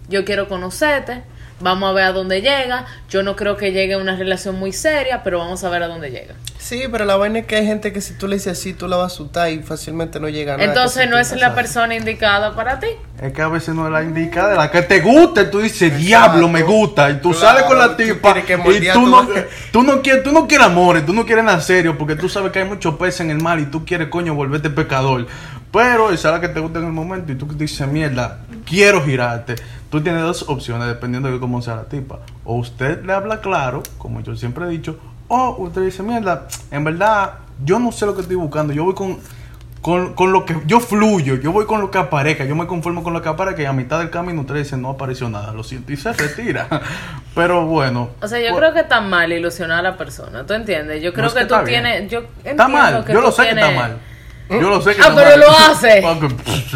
yo 0.09 0.25
quiero 0.25 0.49
conocerte, 0.49 1.23
vamos 1.61 1.91
a 1.91 1.93
ver 1.93 2.05
a 2.05 2.13
dónde 2.13 2.41
llega. 2.41 2.87
Yo 3.09 3.23
no 3.23 3.37
creo 3.37 3.57
que 3.57 3.73
llegue 3.73 3.95
a 3.95 3.99
una 3.99 4.17
relación 4.17 4.59
muy 4.59 4.73
seria, 4.73 5.23
pero 5.23 5.39
vamos 5.39 5.63
a 5.65 5.69
ver 5.71 5.83
a 5.83 5.89
dónde 5.89 6.11
llega. 6.11 6.35
Sí, 6.59 6.85
pero 6.91 7.05
la 7.05 7.17
vaina 7.17 7.41
es 7.41 7.47
que 7.47 7.57
hay 7.57 7.67
gente 7.67 7.93
que 7.93 8.01
si 8.01 8.15
tú 8.15 8.29
le 8.29 8.37
dices 8.37 8.59
así, 8.59 8.75
tú 8.75 8.87
la 8.87 8.97
vas 8.97 9.13
a 9.13 9.15
asustar 9.15 9.51
y 9.51 9.61
fácilmente 9.61 10.21
no 10.21 10.29
llega 10.29 10.55
a 10.55 10.57
nada. 10.59 10.69
Entonces 10.69 11.09
no 11.09 11.19
es 11.19 11.33
la 11.33 11.55
persona 11.55 11.95
indicada 11.95 12.55
para 12.55 12.79
ti. 12.79 12.89
Es 13.21 13.33
que 13.33 13.43
a 13.43 13.49
veces 13.49 13.75
no 13.75 13.87
es 13.87 13.93
la 13.93 14.03
indicada, 14.03 14.55
la 14.55 14.71
que 14.71 14.83
te 14.83 15.01
gusta, 15.01 15.43
y 15.43 15.51
tú 15.51 15.59
dices, 15.59 15.97
diablo, 15.97 16.49
me 16.49 16.63
gusta, 16.63 17.11
y 17.11 17.15
tú 17.15 17.33
Claro, 17.33 17.47
sales 17.47 17.63
con 17.65 17.79
la 17.79 17.97
tú 17.97 18.03
tipa, 18.03 18.35
que 18.35 18.55
y 18.55 18.93
tú 18.93 19.07
no, 19.07 19.29
tú, 19.73 19.83
no 19.83 20.01
quieres, 20.01 20.23
tú 20.23 20.33
no 20.33 20.47
quieres 20.47 20.67
amores, 20.67 21.05
tú 21.05 21.13
no 21.13 21.27
quieres 21.27 21.45
nada 21.45 21.61
serio, 21.61 21.99
porque 21.99 22.17
tú 22.17 22.29
sabes 22.29 22.53
que 22.53 22.61
hay 22.61 22.65
muchos 22.65 22.95
peces 22.97 23.21
en 23.21 23.31
el 23.31 23.39
mar 23.39 23.59
y 23.59 23.67
tú 23.67 23.85
quieres, 23.85 24.09
coño, 24.09 24.35
volverte 24.35 24.71
pecador. 24.71 25.27
Pero 25.73 26.11
esa 26.13 26.29
es 26.29 26.35
la 26.35 26.41
que 26.41 26.49
te 26.49 26.61
gusta 26.61 26.79
en 26.81 26.87
el 26.87 26.93
momento 26.93 27.31
y 27.33 27.37
tú 27.37 27.47
dices, 27.47 27.87
mierda, 27.87 28.41
quiero 28.65 29.05
girarte. 29.05 29.55
Tú 29.91 30.01
tienes 30.01 30.23
dos 30.23 30.49
opciones 30.49 30.87
dependiendo 30.87 31.31
de 31.31 31.41
cómo 31.41 31.61
sea 31.63 31.77
la 31.77 31.85
tipa. 31.85 32.21
O 32.45 32.55
usted 32.55 33.05
le 33.05 33.13
habla 33.13 33.41
claro, 33.41 33.83
como 33.99 34.21
yo 34.21 34.37
siempre 34.37 34.65
he 34.67 34.69
dicho, 34.69 34.99
o 35.27 35.57
usted 35.59 35.83
dice, 35.83 36.03
mierda, 36.03 36.47
en 36.71 36.85
verdad, 36.85 37.35
yo 37.65 37.79
no 37.79 37.91
sé 37.93 38.07
lo 38.07 38.15
que 38.15 38.23
estoy 38.23 38.37
buscando, 38.37 38.73
yo 38.73 38.85
voy 38.85 38.95
con, 38.95 39.19
con, 39.81 40.15
con 40.15 40.33
lo 40.33 40.45
que 40.45 40.57
yo 40.67 40.79
fluyo, 40.79 41.37
yo 41.37 41.51
voy 41.51 41.67
con 41.67 41.81
lo 41.81 41.91
que 41.91 41.99
aparezca, 41.99 42.45
yo 42.45 42.55
me 42.55 42.67
conformo 42.69 43.03
con 43.03 43.13
lo 43.13 43.23
que 43.23 43.29
aparezca 43.29 43.63
y 43.63 43.65
a 43.65 43.73
mitad 43.73 43.99
del 43.99 44.11
camino 44.11 44.43
usted 44.43 44.55
dice, 44.55 44.77
no 44.77 44.91
apareció 44.91 45.29
nada, 45.29 45.53
lo 45.53 45.65
siento, 45.65 45.93
y 45.93 45.97
se 45.97 46.13
retira. 46.13 46.69
Pero 47.35 47.67
bueno. 47.67 48.11
O 48.23 48.29
sea, 48.29 48.39
yo 48.39 48.51
pues, 48.51 48.59
creo 48.59 48.75
que 48.75 48.81
está 48.81 49.01
mal 49.01 49.33
ilusionar 49.33 49.81
a 49.81 49.83
la 49.83 49.97
persona, 49.97 50.47
¿tú 50.47 50.55
entiendes? 50.55 51.03
Yo 51.03 51.13
creo 51.13 51.27
es 51.27 51.33
que, 51.33 51.41
que 51.41 51.47
tú 51.47 51.55
está 51.55 51.65
bien. 51.65 51.83
tienes... 51.83 52.11
Yo 52.11 52.21
Está 52.21 52.51
entiendo 52.51 52.69
mal, 52.69 53.05
que 53.05 53.13
yo 53.13 53.19
tú 53.19 53.25
lo 53.27 53.33
sé 53.33 53.43
que 53.43 53.49
está 53.51 53.71
mal. 53.73 53.99
Yo 54.51 54.69
lo 54.69 54.81
sé 54.83 54.97
que 54.97 55.03
Ah, 55.03 55.13
pero 55.15 55.37
lo 55.37 55.51
hace. 55.51 56.03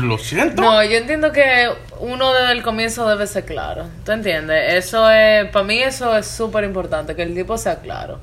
Lo 0.00 0.18
siento. 0.18 0.62
No, 0.62 0.82
yo 0.84 0.96
entiendo 0.96 1.32
que 1.32 1.68
uno 2.00 2.32
desde 2.32 2.52
el 2.52 2.62
comienzo 2.62 3.08
debe 3.08 3.26
ser 3.26 3.44
claro. 3.44 3.86
¿Tú 4.04 4.12
entiendes? 4.12 4.74
Eso 4.74 5.10
es, 5.10 5.48
para 5.50 5.64
mí 5.64 5.82
eso 5.82 6.16
es 6.16 6.26
súper 6.26 6.64
importante, 6.64 7.14
que 7.16 7.22
el 7.22 7.34
tipo 7.34 7.58
sea 7.58 7.76
claro. 7.80 8.20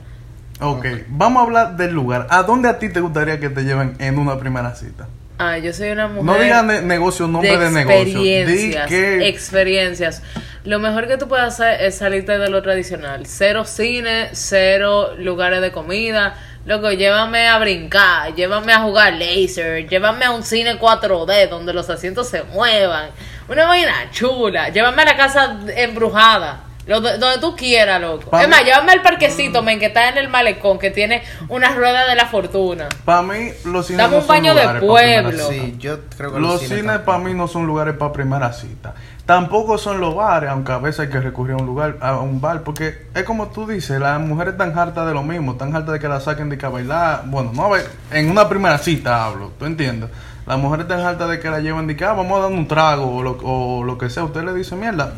Ok, 0.62 0.86
vamos 1.08 1.42
a 1.42 1.46
hablar 1.46 1.76
del 1.76 1.92
lugar. 1.94 2.28
¿A 2.30 2.44
dónde 2.44 2.70
a 2.70 2.78
ti 2.80 2.90
te 2.90 3.00
gustaría 3.02 3.40
que 3.40 3.50
te 3.50 3.64
lleven 3.64 3.96
en 4.00 4.20
una 4.20 4.38
primera 4.40 4.74
cita? 4.76 5.08
Ah, 5.40 5.58
yo 5.58 5.74
soy 5.74 5.90
una 5.90 6.08
mujer 6.08 6.24
No 6.24 6.36
digas 6.36 6.64
ne- 6.64 6.82
negocio, 6.84 7.28
nombre 7.28 7.58
de, 7.58 7.66
de 7.66 7.72
negocio. 7.72 8.22
Di 8.22 8.30
experiencias, 8.36 8.88
que 8.88 9.28
experiencias. 9.28 10.22
Lo 10.64 10.78
mejor 10.78 11.08
que 11.08 11.18
tú 11.18 11.28
puedes 11.28 11.48
hacer 11.48 11.82
es 11.82 11.96
salirte 11.98 12.38
de 12.38 12.48
lo 12.50 12.62
tradicional. 12.62 13.26
Cero 13.26 13.66
cine, 13.66 14.30
cero 14.34 15.16
lugares 15.18 15.62
de 15.62 15.72
comida. 15.72 16.36
Loco, 16.64 16.92
llévame 16.92 17.48
a 17.48 17.58
brincar, 17.58 18.36
llévame 18.36 18.72
a 18.72 18.82
jugar 18.82 19.14
laser, 19.14 19.88
llévame 19.88 20.26
a 20.26 20.32
un 20.32 20.44
cine 20.44 20.78
4D 20.80 21.50
donde 21.50 21.74
los 21.74 21.90
asientos 21.90 22.30
se 22.30 22.44
muevan. 22.44 23.10
Una 23.50 23.66
vaina 23.66 24.12
chula. 24.12 24.70
Llévame 24.70 25.02
a 25.02 25.06
la 25.06 25.18
casa 25.18 25.58
embrujada. 25.76 26.71
Lo- 26.92 27.18
donde 27.18 27.40
tú 27.40 27.56
quieras, 27.56 28.00
loco. 28.02 28.30
Pa' 28.30 28.44
es 28.44 28.50
más, 28.50 28.64
llévame 28.64 28.92
al 28.92 29.02
parquecito, 29.02 29.64
men, 29.64 29.80
que 29.80 29.88
está 29.88 30.10
en 30.10 30.18
el 30.18 30.30
malecón, 30.30 30.78
que 30.78 30.92
tiene 30.92 31.24
una 31.50 31.70
rueda 31.74 32.06
de 32.08 32.16
la 32.16 32.26
fortuna. 32.28 32.90
para 33.06 33.22
mí 33.24 33.50
los 33.66 33.88
cines 33.88 33.98
Dame 34.00 34.12
no 34.12 34.18
un 34.18 34.22
son 34.22 34.28
baño 34.28 34.54
de 34.54 34.80
pueblo. 34.80 35.32
cita. 35.32 35.50
Sí, 35.50 35.76
yo 35.80 35.98
creo 36.18 36.34
que 36.34 36.40
Los 36.40 36.62
cines 36.62 37.00
para 37.00 37.18
mí 37.20 37.34
no 37.34 37.48
son 37.48 37.66
lugares 37.66 37.96
para 37.96 38.12
primera 38.14 38.54
cita. 38.54 38.94
Tampoco 39.26 39.78
son 39.78 40.02
los 40.02 40.14
bares, 40.16 40.50
aunque 40.50 40.72
a 40.74 40.78
veces 40.80 41.02
hay 41.02 41.10
que 41.10 41.22
recurrir 41.22 41.54
a 41.54 41.58
un 41.58 41.66
lugar, 41.66 41.96
a 42.02 42.18
un 42.20 42.42
bar, 42.42 42.64
porque 42.64 43.06
es 43.14 43.24
como 43.24 43.48
tú 43.48 43.66
dices, 43.66 44.00
las 44.00 44.20
mujeres 44.20 44.54
están 44.54 44.78
hartas 44.78 45.08
de 45.08 45.14
lo 45.14 45.24
mismo, 45.24 45.54
están 45.54 45.74
hartas 45.76 45.94
de 45.94 46.00
que 46.00 46.08
la 46.10 46.20
saquen 46.20 46.50
de 46.50 46.58
que 46.58 46.66
a 46.66 46.70
bailar, 46.70 47.24
bueno, 47.28 47.52
no 47.54 47.66
a 47.66 47.70
ver, 47.70 47.90
en 48.12 48.30
una 48.30 48.50
primera 48.50 48.78
cita 48.78 49.24
hablo, 49.26 49.52
¿tú 49.58 49.66
entiendes? 49.66 50.10
Las 50.48 50.58
mujeres 50.58 50.86
están 50.86 51.02
hartas 51.02 51.30
de 51.30 51.40
que 51.40 51.50
la 51.50 51.60
lleven 51.60 51.86
de 51.88 51.96
que 51.96 52.04
ah, 52.04 52.14
vamos 52.14 52.40
a 52.40 52.42
dar 52.42 52.52
un 52.52 52.68
trago 52.68 53.16
o 53.18 53.22
lo, 53.24 53.38
o 53.44 53.84
lo 53.84 53.98
que 53.98 54.10
sea, 54.10 54.24
usted 54.24 54.44
le 54.44 54.54
dice, 54.54 54.76
mierda, 54.76 55.14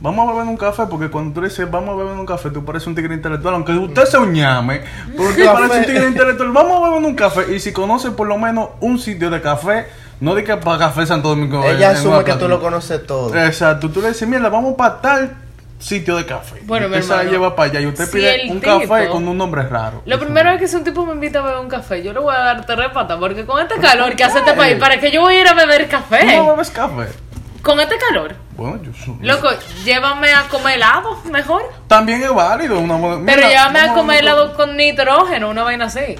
vamos 0.00 0.28
a 0.28 0.32
beber 0.32 0.48
un 0.48 0.56
café, 0.56 0.84
porque 0.88 1.08
cuando 1.10 1.34
tú 1.34 1.40
le 1.42 1.48
dices 1.48 1.70
vamos 1.70 1.90
a 1.90 1.96
beber 2.02 2.14
un 2.18 2.26
café, 2.26 2.50
tú 2.50 2.64
pareces 2.64 2.86
un 2.86 2.94
tigre 2.94 3.14
intelectual, 3.14 3.54
aunque 3.54 3.72
usted 3.72 4.04
sea 4.04 4.20
un 4.20 4.32
ñame, 4.32 4.82
pero 5.16 5.28
usted 5.30 5.44
Café. 5.44 5.58
parece 5.68 5.78
un 5.80 5.84
tigre 5.86 6.08
intelectual, 6.08 6.50
vamos 6.52 6.82
a 6.82 6.88
beber 6.90 7.04
un 7.04 7.14
café, 7.14 7.54
y 7.54 7.60
si 7.60 7.72
conoce 7.72 8.10
por 8.12 8.26
lo 8.26 8.38
menos 8.38 8.70
un 8.80 8.98
sitio 8.98 9.30
de 9.30 9.40
café, 9.40 9.86
no 10.20 10.34
de 10.34 10.42
que 10.44 10.56
para 10.56 10.78
Café 10.78 11.06
Santo 11.06 11.28
Domingo. 11.28 11.64
Ella 11.64 11.90
asume 11.90 12.24
que 12.24 12.32
tú 12.34 12.48
lo 12.48 12.60
conoces 12.60 13.06
todo. 13.06 13.34
Exacto, 13.36 13.88
tú 13.90 14.00
le 14.02 14.08
dices, 14.08 14.26
mira, 14.28 14.48
vamos 14.48 14.74
para 14.76 15.00
tal 15.00 15.36
sitio 15.78 16.16
de 16.16 16.26
café. 16.26 16.60
Bueno, 16.64 16.86
y 16.86 16.88
mi 16.90 16.96
usted 16.96 17.02
se 17.06 17.08
la 17.10 17.20
hermano, 17.22 17.30
lleva 17.30 17.54
para 17.54 17.70
allá 17.70 17.80
y 17.80 17.86
usted 17.86 18.04
si 18.06 18.10
pide 18.16 18.50
un 18.50 18.60
tipo- 18.60 18.80
café 18.88 19.08
con 19.10 19.28
un 19.28 19.38
nombre 19.38 19.62
raro. 19.62 20.02
Lo 20.06 20.18
primero 20.18 20.50
es 20.50 20.58
que 20.58 20.66
si 20.66 20.74
un 20.74 20.82
tipo 20.82 21.06
me 21.06 21.12
invita 21.12 21.38
a 21.38 21.42
beber 21.42 21.58
un 21.60 21.68
café, 21.68 22.02
yo 22.02 22.12
le 22.12 22.18
voy 22.18 22.34
a 22.34 22.38
dar 22.40 22.66
tres 22.66 22.88
patas, 22.92 23.16
porque 23.20 23.46
con 23.46 23.60
este 23.62 23.76
calor 23.76 24.16
que 24.16 24.24
hace 24.24 24.40
este 24.40 24.54
país, 24.54 24.76
¿para 24.76 24.98
qué 24.98 25.12
yo 25.12 25.20
voy 25.20 25.34
a 25.36 25.40
ir 25.40 25.46
a 25.46 25.54
beber 25.54 25.86
¿Tú 25.88 25.92
no 25.92 26.00
café? 26.00 26.40
bebes 26.40 26.70
café? 26.70 27.06
Con 27.62 27.78
este 27.78 27.94
calor. 27.96 28.34
Bueno, 28.58 28.82
yo 28.82 28.92
soy- 28.92 29.14
Loco, 29.24 29.48
llévame 29.84 30.32
a 30.34 30.48
comer 30.48 30.74
helado, 30.78 31.16
mejor. 31.30 31.62
También 31.86 32.24
es 32.24 32.34
válido. 32.34 32.80
Una, 32.80 32.96
Pero 32.96 33.18
mira, 33.18 33.48
llévame 33.48 33.78
a 33.78 33.94
comer 33.94 34.18
helado 34.18 34.52
con 34.54 34.76
nitrógeno, 34.76 35.48
una 35.48 35.62
vaina 35.62 35.84
así. 35.84 36.16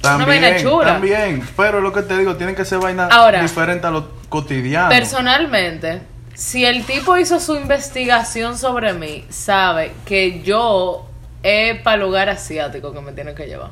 También, 0.00 0.28
una 0.28 0.48
vaina 0.48 0.60
chula. 0.60 0.86
También, 0.94 1.48
pero 1.56 1.80
lo 1.80 1.92
que 1.92 2.02
te 2.02 2.18
digo, 2.18 2.34
tiene 2.34 2.56
que 2.56 2.64
ser 2.64 2.80
vaina 2.80 3.06
Ahora, 3.06 3.40
diferente 3.40 3.86
a 3.86 3.90
lo 3.92 4.10
cotidiano. 4.28 4.88
Personalmente, 4.88 6.02
si 6.34 6.64
el 6.64 6.84
tipo 6.84 7.16
hizo 7.18 7.38
su 7.38 7.54
investigación 7.54 8.58
sobre 8.58 8.92
mí, 8.92 9.24
sabe 9.30 9.92
que 10.04 10.42
yo 10.42 11.06
es 11.44 11.80
para 11.82 11.98
lugar 11.98 12.28
asiático 12.28 12.92
que 12.92 13.00
me 13.00 13.12
tiene 13.12 13.32
que 13.32 13.46
llevar. 13.46 13.70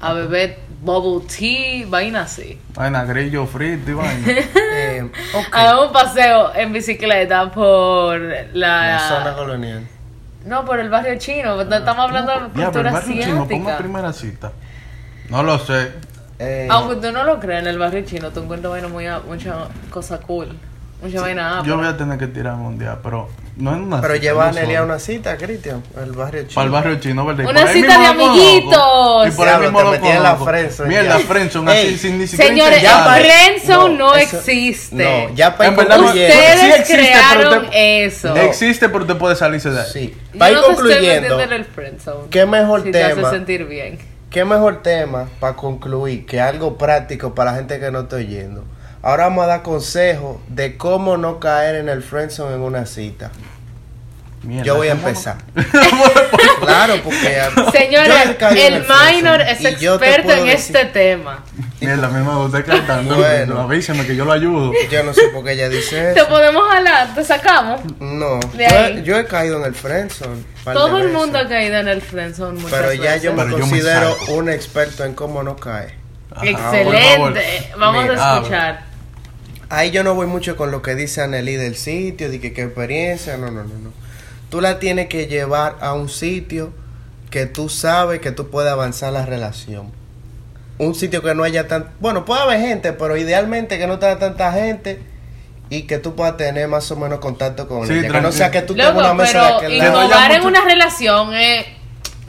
A 0.00 0.12
beber 0.12 0.58
bubble 0.80 1.26
tea, 1.26 1.86
vaina 1.88 2.22
así. 2.22 2.58
Vaina 2.74 3.04
grillo 3.04 3.46
frito 3.46 3.90
y 3.90 3.94
vaina. 3.94 4.26
Eh, 4.80 5.02
ok. 5.34 5.46
A 5.52 5.64
dar 5.64 5.78
un 5.86 5.92
paseo 5.92 6.54
en 6.54 6.72
bicicleta 6.72 7.50
por 7.50 8.20
la... 8.20 8.86
La 8.86 9.08
zona 9.08 9.34
colonial. 9.34 9.86
No, 10.44 10.64
por 10.64 10.78
el 10.78 10.88
barrio 10.88 11.18
chino. 11.18 11.60
Estamos 11.60 11.98
hablando 11.98 12.32
de 12.32 12.38
Ya, 12.54 12.64
cultura 12.66 12.88
el 12.90 12.94
barrio 12.94 13.14
chino, 13.14 13.26
¿cómo 13.38 13.42
asiática. 13.44 13.78
primera 13.78 14.12
cita? 14.12 14.52
No 15.30 15.42
lo 15.42 15.58
sé. 15.58 15.92
Eh, 16.38 16.68
Aunque 16.70 16.96
tú 16.96 17.12
no 17.12 17.24
lo 17.24 17.40
creas, 17.40 17.62
en 17.62 17.68
el 17.68 17.78
barrio 17.78 18.02
chino 18.04 18.30
tú 18.30 18.40
encuentras 18.40 18.70
bueno, 18.70 18.88
muy, 18.88 19.06
mucha 19.26 19.66
cosa 19.90 20.18
cool. 20.20 20.56
Mucha 21.00 21.20
vaina. 21.20 21.62
Yo 21.64 21.76
voy 21.76 21.86
a 21.86 21.96
tener 21.96 22.18
que 22.18 22.26
tirarme 22.26 22.66
un 22.66 22.78
día, 22.78 22.98
pero 23.02 23.28
no 23.56 23.72
en 23.72 23.82
una 23.82 24.00
Pero 24.00 24.14
cita, 24.14 24.22
lleva 24.24 24.48
a 24.48 24.52
Nelly 24.52 24.74
a 24.74 24.82
una 24.82 24.98
cita, 24.98 25.36
Cristian, 25.36 25.82
al 25.96 26.10
barrio 26.10 26.42
chino. 26.42 26.54
Para 26.54 26.64
el 26.66 26.72
barrio 26.72 27.00
chino, 27.00 27.24
¿verdad? 27.24 27.46
Una 27.46 27.66
cita 27.68 28.00
de 28.00 28.06
amiguitos. 28.06 29.28
Y 29.28 29.30
por 29.30 29.48
ahí 29.48 29.60
mismo 29.60 29.82
lo 29.82 29.90
metí 29.92 30.08
en 30.08 30.22
la 30.22 30.36
friendzone 30.36 30.88
Mierda, 30.88 31.18
ya. 31.18 31.24
friendzone, 31.24 31.70
así, 31.72 31.98
sin 31.98 32.18
ni 32.18 32.26
siquiera 32.26 32.50
Señores, 32.50 32.82
el 32.82 33.22
friendzone 33.22 33.96
no, 33.96 34.14
existe. 34.16 35.28
No, 35.28 35.34
ya 35.34 35.56
para. 35.56 35.70
Ustedes 35.70 36.60
Sí 36.60 36.66
existe, 36.66 36.96
pero 36.96 37.50
crearon 37.50 37.70
te- 37.70 38.04
eso. 38.04 38.36
Existe, 38.36 38.88
pero 38.88 39.06
te 39.06 39.14
puede 39.14 39.36
salirse 39.36 39.70
de 39.70 39.80
ahí. 39.80 39.86
Sí. 39.92 40.16
Para 40.36 40.50
ir 40.50 40.56
no 40.56 40.62
te 40.64 40.70
estoy 40.72 40.90
concluyendo. 40.90 41.38
¿qué 42.30 42.46
mejor 42.46 42.82
si 42.82 42.90
te 42.90 43.04
hace 43.04 43.14
tema? 43.14 43.30
sentir 43.30 43.64
bien. 43.66 43.98
¿Qué 44.30 44.44
mejor 44.44 44.82
tema 44.82 45.26
para 45.40 45.56
concluir 45.56 46.26
que 46.26 46.40
algo 46.40 46.76
práctico 46.76 47.34
para 47.34 47.52
la 47.52 47.58
gente 47.58 47.78
que 47.78 47.90
no 47.90 48.00
está 48.00 48.16
oyendo? 48.16 48.64
Ahora 49.02 49.24
vamos 49.24 49.44
a 49.44 49.46
dar 49.46 49.62
consejos 49.62 50.38
de 50.48 50.76
cómo 50.76 51.16
no 51.16 51.38
caer 51.40 51.76
en 51.76 51.88
el 51.88 52.02
friendzone 52.02 52.54
en 52.56 52.60
una 52.62 52.84
cita. 52.86 53.30
Mierda, 54.42 54.64
Yo 54.64 54.76
voy 54.76 54.88
a 54.88 54.92
empezar. 54.98 55.36
claro, 56.60 56.94
porque 57.02 57.40
ah, 57.40 57.50
Señores, 57.72 58.36
el 58.56 58.84
minor 59.12 59.40
es 59.40 59.58
te 59.58 59.68
experto 59.70 60.32
en 60.32 60.44
decir- 60.44 60.50
este 60.52 60.84
tema. 60.86 61.44
Mierda, 61.80 62.08
mí 62.08 62.24
me 62.24 62.34
gusta 62.36 62.62
cantando. 62.64 63.16
Bueno. 63.16 63.60
Avísame 63.62 64.06
que 64.06 64.14
yo 64.16 64.24
lo 64.24 64.32
ayudo. 64.32 64.72
Yo 64.90 65.02
no 65.04 65.12
sé 65.14 65.28
por 65.32 65.44
qué 65.44 65.52
ella 65.52 65.68
dice 65.68 66.12
Te 66.14 66.20
eso. 66.20 66.28
podemos 66.28 66.62
jalar, 66.68 67.14
te 67.14 67.24
sacamos. 67.24 67.80
No, 68.00 68.38
yo, 68.40 68.58
he- 68.60 69.02
yo 69.04 69.16
he 69.18 69.26
caído 69.26 69.58
en 69.58 69.64
el 69.64 69.74
friendzone. 69.74 70.42
Todo 70.64 70.98
el 70.98 71.08
mundo 71.12 71.38
ha 71.38 71.48
caído 71.48 71.76
en 71.78 71.88
el 71.88 72.00
friendzone 72.02 72.60
muchas 72.60 72.78
Pero 72.78 72.92
ya 72.94 73.02
veces. 73.02 73.22
yo 73.22 73.32
me 73.32 73.44
Pero 73.44 73.58
yo 73.58 73.64
me 73.66 73.70
considero 73.70 74.16
un 74.28 74.48
experto 74.48 75.04
en 75.04 75.14
cómo 75.14 75.42
no 75.42 75.56
caer. 75.56 75.94
Ajá, 76.30 76.40
por 76.40 76.48
Excelente. 76.48 77.72
Vamos 77.76 78.02
Mira, 78.04 78.32
a 78.32 78.36
escuchar. 78.36 78.87
Ahí 79.70 79.90
yo 79.90 80.02
no 80.02 80.14
voy 80.14 80.26
mucho 80.26 80.56
con 80.56 80.70
lo 80.70 80.80
que 80.82 80.94
dice 80.94 81.20
Anneli 81.22 81.54
del 81.56 81.76
sitio, 81.76 82.30
de 82.30 82.40
que 82.40 82.52
qué 82.52 82.62
experiencia, 82.62 83.36
no, 83.36 83.50
no, 83.50 83.64
no, 83.64 83.74
no. 83.78 83.92
Tú 84.50 84.60
la 84.62 84.78
tienes 84.78 85.08
que 85.08 85.26
llevar 85.26 85.76
a 85.80 85.92
un 85.92 86.08
sitio 86.08 86.72
que 87.30 87.44
tú 87.46 87.68
sabes 87.68 88.20
que 88.20 88.30
tú 88.32 88.48
puedes 88.50 88.72
avanzar 88.72 89.12
la 89.12 89.26
relación. 89.26 89.92
Un 90.78 90.94
sitio 90.94 91.22
que 91.22 91.34
no 91.34 91.42
haya 91.44 91.68
tan... 91.68 91.90
Bueno, 92.00 92.24
puede 92.24 92.40
haber 92.40 92.60
gente, 92.60 92.92
pero 92.94 93.16
idealmente 93.16 93.78
que 93.78 93.86
no 93.86 93.98
tenga 93.98 94.18
tanta 94.18 94.52
gente 94.52 95.00
y 95.70 95.82
que 95.82 95.98
tú 95.98 96.14
puedas 96.14 96.38
tener 96.38 96.66
más 96.68 96.90
o 96.90 96.96
menos 96.96 97.18
contacto 97.18 97.68
con 97.68 97.86
Sí, 97.86 97.92
ella. 97.92 98.10
Que 98.10 98.20
no 98.22 98.32
sea 98.32 98.50
que 98.50 98.62
tú 98.62 98.74
tengas 98.74 98.94
una 98.94 99.12
mesa 99.12 99.42
de 99.42 99.54
aquel 99.54 99.70
Que 99.72 99.78
no 99.80 99.84
lado. 99.84 100.04
innovar 100.06 100.32
en 100.32 100.46
una 100.46 100.64
relación 100.64 101.34
eh, 101.34 101.76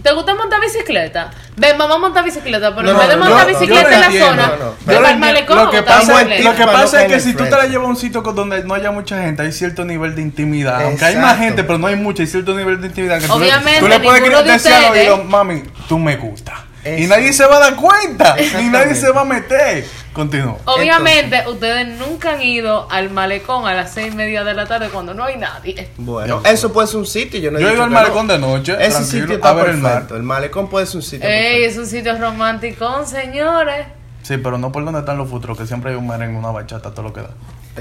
¿Te 0.02 0.14
gusta 0.14 0.34
montar 0.36 0.62
bicicleta? 0.62 1.30
Ven, 1.58 1.78
vamos 1.78 1.98
a 1.98 2.00
montar 2.00 2.24
bicicleta, 2.24 2.74
pero 2.74 2.84
No, 2.88 2.92
en 2.92 2.98
vez 3.00 3.08
de 3.10 3.16
no, 3.18 3.26
montar 3.26 3.46
no, 3.48 3.52
no, 3.54 3.60
bicicleta 3.60 3.94
en 3.94 4.00
la 4.00 4.06
entiendo, 4.06 4.30
zona, 4.30 4.48
no, 4.48 4.56
no. 4.58 4.74
ven 4.86 4.96
Yo 4.98 5.02
para 5.02 5.64
lo 5.66 5.72
que 5.72 5.84
pasa, 5.84 6.14
bicicleta. 6.14 6.44
lo 6.50 6.56
que 6.56 6.66
pasa 6.66 7.02
es 7.06 7.12
que 7.14 7.20
si 7.20 7.34
tú 7.34 7.44
te 7.44 7.50
la 7.52 7.66
llevas 7.68 7.88
a 7.88 7.90
un 7.90 7.96
sitio 7.98 8.24
con 8.24 8.36
donde 8.36 8.64
no 8.64 8.74
haya 8.74 8.92
mucha 8.92 9.22
gente, 9.22 9.42
hay 9.42 9.52
cierto 9.52 9.84
nivel 9.86 10.16
de 10.16 10.22
intimidad. 10.22 10.82
Aunque 10.84 11.04
hay 11.06 11.16
más 11.18 11.38
gente, 11.38 11.64
pero 11.64 11.78
no 11.80 11.88
hay 11.88 11.96
mucha, 11.98 12.24
hay 12.24 12.28
cierto 12.28 12.56
nivel 12.56 12.80
de 12.80 12.88
intimidad. 12.88 13.20
Que 13.20 13.28
tú 13.28 13.40
le- 13.40 13.46
Obviamente, 13.48 13.80
tú 13.82 13.88
le 13.88 14.00
puedes 14.00 14.24
de 14.46 14.52
decir 14.52 14.72
al 14.74 14.92
oído, 14.92 15.24
mami, 15.26 15.64
tú 15.88 16.00
me 16.00 16.16
gustas. 16.16 16.56
Y 16.98 17.08
nadie 17.08 17.34
se 17.34 17.46
va 17.46 17.58
a 17.58 17.60
dar 17.60 17.76
cuenta, 17.76 18.36
ni 18.58 18.70
nadie 18.70 18.96
se 18.96 19.12
va 19.12 19.22
a 19.22 19.26
meter. 19.26 19.86
Continúa. 20.14 20.58
Obviamente, 20.66 21.44
ustedes 21.48 21.88
nunca 22.00 22.34
han 22.34 22.42
ido 22.42 22.90
al 22.90 23.10
malecón 23.12 23.68
a 23.68 23.74
las 23.74 23.94
seis 23.94 24.12
y 24.12 24.16
media 24.16 24.44
de 24.44 24.54
la 24.54 24.66
tarde 24.66 24.90
cuando 24.90 25.14
no 25.14 25.24
hay 25.24 25.38
nadie. 25.38 25.90
Bueno, 25.98 26.42
eso 26.46 26.74
puede 26.74 26.88
ser 26.88 26.98
un 26.98 27.06
sitio. 27.06 27.40
Yo, 27.40 27.52
no 27.52 27.60
he 27.60 27.62
Yo 27.62 27.70
he 27.70 27.74
ido 27.74 27.84
al 27.84 27.92
malecón 27.92 28.28
no. 28.28 28.34
de 28.34 28.40
noche, 28.40 28.74
Ese 28.80 28.92
tranquilo, 28.92 29.06
sitio 29.22 29.32
a 29.34 29.36
está 29.36 29.54
ver 29.54 29.70
el 29.70 29.78
mar. 29.78 29.92
perfecto. 29.94 30.16
El 30.18 30.24
malecón 30.24 30.68
puede 30.70 30.86
ser 30.88 30.96
un 30.98 31.04
sitio 31.04 31.30
Ey, 31.30 31.64
es 31.64 31.78
un 31.78 31.86
sitio 31.86 32.18
romántico, 32.18 33.06
señores. 33.06 33.86
Sí, 34.24 34.38
pero 34.38 34.58
no 34.58 34.72
por 34.72 34.84
donde 34.84 35.00
están 35.00 35.18
los 35.18 35.30
futros, 35.30 35.58
que 35.58 35.66
siempre 35.66 35.92
hay 35.92 35.98
un 35.98 36.08
merengue, 36.08 36.38
una 36.38 36.52
bachata, 36.52 36.92
todo 36.92 37.04
lo 37.04 37.14
que 37.14 37.22
da. 37.22 37.30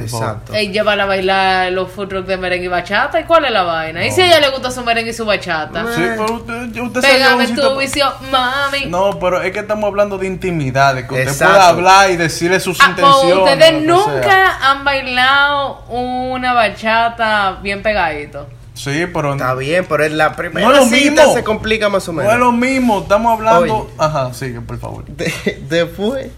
Exacto. 0.02 0.52
Ey, 0.54 0.68
llévala 0.72 1.04
a 1.04 1.06
bailar 1.06 1.72
los 1.72 1.90
food 1.90 2.08
trucks 2.08 2.28
de 2.28 2.36
merengue 2.36 2.66
y 2.66 2.68
bachata. 2.68 3.20
¿Y 3.20 3.24
cuál 3.24 3.44
es 3.46 3.50
la 3.52 3.62
vaina? 3.62 4.04
¿Y 4.06 4.10
si 4.10 4.20
a 4.22 4.26
ella 4.26 4.40
le 4.40 4.50
gusta 4.50 4.70
su 4.70 4.82
merengue 4.84 5.10
y 5.10 5.14
su 5.14 5.24
bachata? 5.24 5.84
Sí, 5.94 6.02
pero 6.16 6.34
usted, 6.34 6.80
usted 6.80 7.00
Pégame 7.00 7.48
tu 7.48 7.76
visión, 7.78 8.12
mami. 8.30 8.86
No, 8.86 9.18
pero 9.18 9.40
es 9.42 9.52
que 9.52 9.60
estamos 9.60 9.84
hablando 9.88 10.18
de 10.18 10.26
intimidad, 10.26 10.94
de 10.94 11.06
que 11.06 11.14
usted 11.14 11.28
Exacto. 11.28 11.54
pueda 11.54 11.68
hablar 11.68 12.10
y 12.10 12.16
decirle 12.16 12.60
sus 12.60 12.78
Ah, 12.80 12.94
pues, 12.96 13.06
intenciones. 13.06 13.54
ustedes 13.54 13.72
lo 13.72 13.78
que 13.78 13.84
nunca 14.12 14.22
sea. 14.22 14.70
han 14.70 14.84
bailado 14.84 15.84
una 15.88 16.52
bachata 16.52 17.58
bien 17.62 17.82
pegadito. 17.82 18.48
Sí, 18.74 19.06
pero 19.12 19.32
Está 19.32 19.54
bien, 19.54 19.84
pero 19.88 20.04
en 20.04 20.16
la 20.16 20.36
primera 20.36 20.64
No 20.68 20.72
es 20.72 20.78
lo 20.78 20.84
cita 20.86 21.22
mismo. 21.22 21.34
se 21.34 21.42
complica 21.42 21.88
más 21.88 22.08
o 22.08 22.12
no 22.12 22.18
menos. 22.18 22.32
es 22.34 22.38
lo 22.38 22.52
mismo. 22.52 23.00
Estamos 23.00 23.32
hablando. 23.36 23.76
Oye. 23.78 23.90
Ajá, 23.98 24.32
sigue, 24.32 24.60
por 24.60 24.78
favor. 24.78 25.04
De- 25.06 25.64
después 25.68 26.28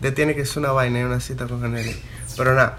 de 0.00 0.10
tiene 0.10 0.34
que 0.34 0.44
ser 0.44 0.58
una 0.64 0.72
vaina 0.72 0.98
y 0.98 1.02
una 1.04 1.20
cita 1.20 1.46
con 1.46 1.60
Canelli. 1.60 1.94
Pero 2.36 2.54
nada, 2.56 2.76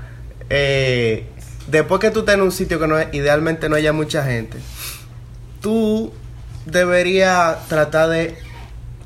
eh, 0.49 1.27
después 1.67 1.99
que 2.01 2.12
tú 2.12 2.19
estés 2.19 2.36
en 2.36 2.41
un 2.41 2.51
sitio 2.51 2.79
que 2.79 2.88
no 2.88 2.99
idealmente 3.12 3.69
no 3.69 3.75
haya 3.75 3.93
mucha 3.93 4.23
gente, 4.23 4.58
tú 5.62 6.13
deberías 6.65 7.67
tratar 7.67 8.10
de 8.10 8.38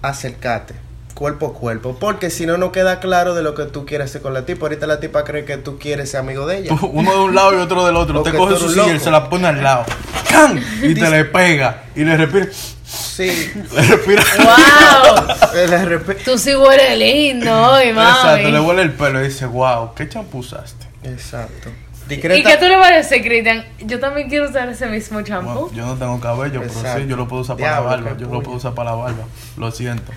acercarte 0.02 0.76
cuerpo 1.20 1.48
a 1.48 1.54
cuerpo, 1.54 1.98
porque 2.00 2.30
si 2.30 2.46
no, 2.46 2.58
no 2.58 2.72
queda 2.72 3.02
claro 3.02 3.36
de 3.36 3.44
lo 3.44 3.54
que 3.54 3.66
tú 3.66 3.86
quieres 3.86 4.10
hacer 4.10 4.22
con 4.22 4.34
la 4.34 4.46
tipa. 4.46 4.62
Ahorita 4.68 4.88
la 4.88 5.02
tipa 5.02 5.26
cree 5.26 5.44
que 5.44 5.58
tú 5.58 5.78
quieres 5.78 6.12
ser 6.12 6.22
amigo 6.22 6.48
de 6.48 6.60
ella. 6.60 6.74
Uno 6.82 7.12
de 7.12 7.20
un 7.20 7.36
lado 7.36 7.54
y 7.54 7.58
otro 7.58 7.86
del 7.86 7.98
otro. 7.98 8.20
Usted 8.24 8.36
coge 8.36 8.56
su 8.56 8.70
silla 8.70 8.96
y 8.96 9.00
se 9.00 9.12
la 9.12 9.30
pone 9.30 9.50
al 9.50 9.62
lado. 9.62 9.86
¡Can! 10.30 10.64
Y 10.82 10.94
te 10.94 11.10
le 11.10 11.26
pega. 11.26 11.84
Y 11.94 12.06
le 12.06 12.16
respira. 12.16 12.48
Sí, 12.86 13.52
Le 13.76 13.82
respira. 13.82 14.24
¡Wow! 14.38 16.16
Tú 16.24 16.38
sí 16.38 16.56
hueles 16.56 16.98
lindo 16.98 17.54
hoy, 17.54 17.90
Exacto, 17.90 18.48
le 18.48 18.52
mami. 18.54 18.66
huele 18.66 18.82
el 18.84 18.94
pelo 18.94 19.22
y 19.22 19.28
dice, 19.28 19.46
wow, 19.46 19.94
¿qué 19.94 20.08
champú 20.08 20.40
usaste? 20.40 20.88
Exacto. 21.04 21.70
¿Y 22.10 22.18
qué 22.18 22.58
tú 22.60 22.66
le 22.66 22.76
vas 22.76 22.92
a 22.92 22.96
decir, 22.96 23.22
Cristian? 23.22 23.66
Yo 23.80 24.00
también 24.00 24.30
quiero 24.30 24.50
usar 24.50 24.68
ese 24.70 24.88
mismo 24.88 25.20
Bueno, 25.22 25.28
champú. 25.28 25.72
yo 25.74 25.86
no 25.86 25.96
tengo 25.96 26.20
cabello, 26.20 26.62
pero 26.62 26.74
sí, 26.74 27.08
yo 27.08 27.16
lo 27.16 27.28
puedo 27.28 27.44
usar 27.44 27.56
para 27.58 27.68
Diablo, 27.74 27.90
la 27.90 27.96
barba. 27.98 28.18
Yo 28.18 28.28
lo 28.28 28.42
puedo 28.42 28.58
usar 28.58 28.74
para 28.74 28.92
la 28.92 28.96
barba. 28.96 29.24
Lo 29.58 29.72
siento. 29.72 30.12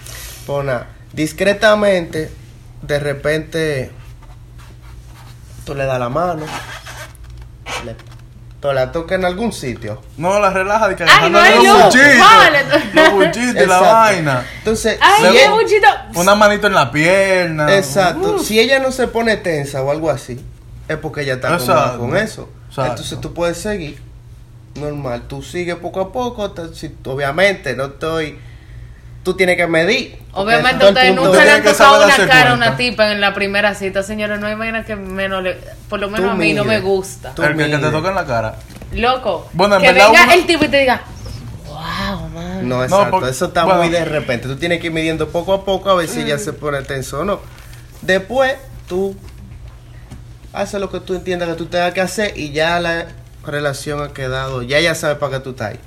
Pona, 0.47 0.87
discretamente, 1.13 2.31
de 2.81 2.99
repente, 2.99 3.91
tú 5.67 5.75
le 5.75 5.85
das 5.85 5.99
la 5.99 6.09
mano, 6.09 6.47
le, 7.85 7.95
tú 8.61 8.73
la 8.73 8.91
tocas 8.91 9.19
en 9.19 9.25
algún 9.27 9.53
sitio. 9.53 10.01
No, 10.17 10.41
la 10.41 10.49
relaja 10.51 10.89
de 10.89 10.97
que 10.97 11.05
Ay, 11.07 11.31
no 11.31 11.41
los 11.41 11.85
buchitos. 11.85 12.19
Vale. 12.19 12.65
Los 12.95 13.13
buchitos 13.13 13.63
y 13.63 13.67
la 13.67 13.81
vaina. 13.81 14.47
Entonces, 14.59 14.99
Ay, 15.01 15.37
si 15.39 15.49
buchito. 15.51 15.89
Una 16.15 16.35
manito 16.35 16.67
en 16.69 16.75
la 16.75 16.91
pierna. 16.91 17.77
exacto, 17.77 18.39
si 18.39 18.59
ella 18.59 18.79
no 18.79 18.91
se 18.93 19.09
pone 19.09 19.37
tensa 19.37 19.83
o 19.83 19.91
algo 19.91 20.11
así, 20.11 20.41
es 20.89 20.97
porque 20.99 21.23
ella 21.23 21.35
está 21.35 21.55
Exacto. 21.55 21.99
con 21.99 22.17
eso. 22.17 22.49
Exacto. 22.69 22.91
Entonces 22.93 23.21
tú 23.21 23.33
puedes 23.35 23.59
seguir 23.59 24.01
normal, 24.75 25.23
tú 25.29 25.43
sigues 25.43 25.77
poco 25.77 26.01
a 26.01 26.13
poco, 26.13 26.45
hasta- 26.45 26.73
si- 26.75 26.95
obviamente 27.05 27.77
no 27.77 27.85
estoy, 27.87 28.39
tú 29.23 29.35
tienes 29.35 29.57
que 29.57 29.67
medir. 29.67 30.19
Obviamente 30.33 30.87
ustedes 30.87 31.15
nunca 31.15 31.45
le 31.45 31.51
han 31.51 31.63
tocado 31.63 32.05
una 32.07 32.27
cara 32.27 32.51
a 32.53 32.55
una 32.55 32.77
tipa 32.77 33.13
en 33.13 33.21
la 33.21 33.35
primera 33.35 33.75
cita, 33.75 34.03
señores. 34.03 34.41
No 34.41 34.47
hay 34.47 34.57
manera 34.57 34.85
que 34.85 34.97
menos 34.97 35.43
le... 35.43 35.59
Por 35.91 36.01
lo 36.01 36.09
menos 36.09 36.27
Tú 36.27 36.31
a 36.33 36.35
mí 36.37 36.55
no 36.55 36.65
me 36.65 36.81
gusta. 36.81 37.35
Tú 37.35 37.43
El 37.43 37.57
que, 37.57 37.71
que 37.71 37.79
te 37.79 37.91
toca 37.91 38.09
en 38.09 38.15
la 38.15 38.25
cara. 38.25 38.57
Loco. 38.93 39.49
Bueno, 39.53 39.77
en 39.77 39.83
que 39.83 39.93
verdad 39.93 40.09
venga 40.09 40.23
uno- 40.25 40.33
el 40.33 40.47
tipo 40.47 40.65
y 40.65 40.69
te 40.69 40.79
diga, 40.81 41.03
wow, 41.67 42.29
man. 42.31 42.69
No, 42.69 42.83
exacto. 42.83 43.11
porque- 43.11 43.31
eso 43.31 43.47
está 43.47 43.65
bueno. 43.65 43.81
muy 43.81 43.91
de 43.91 44.05
repente. 44.07 44.49
Tú 44.49 44.57
tienes 44.57 44.81
que 44.81 44.87
ir 44.87 44.93
midiendo 44.93 45.29
poco 45.29 45.53
a 45.53 45.65
poco 45.67 45.91
a 45.91 45.95
ver 45.95 46.09
si 46.09 46.21
ella 46.21 46.39
se 46.39 46.53
pone 46.55 46.81
tenso 46.83 47.21
o 47.21 47.25
no. 47.27 47.41
Después, 48.01 48.55
tú 48.89 49.15
haces 50.53 50.81
lo 50.81 50.91
que 50.91 51.01
tú 51.01 51.15
entiendas 51.15 51.49
que 51.49 51.55
tú 51.55 51.67
tengas 51.67 51.93
que 51.93 52.01
hacer 52.01 52.37
y 52.39 52.53
ya 52.53 52.79
la 52.81 53.07
relación 53.47 54.03
ha 54.03 54.09
quedado. 54.13 54.63
Ya 54.63 54.79
ella 54.79 54.95
sabe 54.95 55.17
para 55.17 55.39
qué 55.39 55.41
tú 55.41 55.51
estás 55.51 55.71
ahí. 55.73 55.81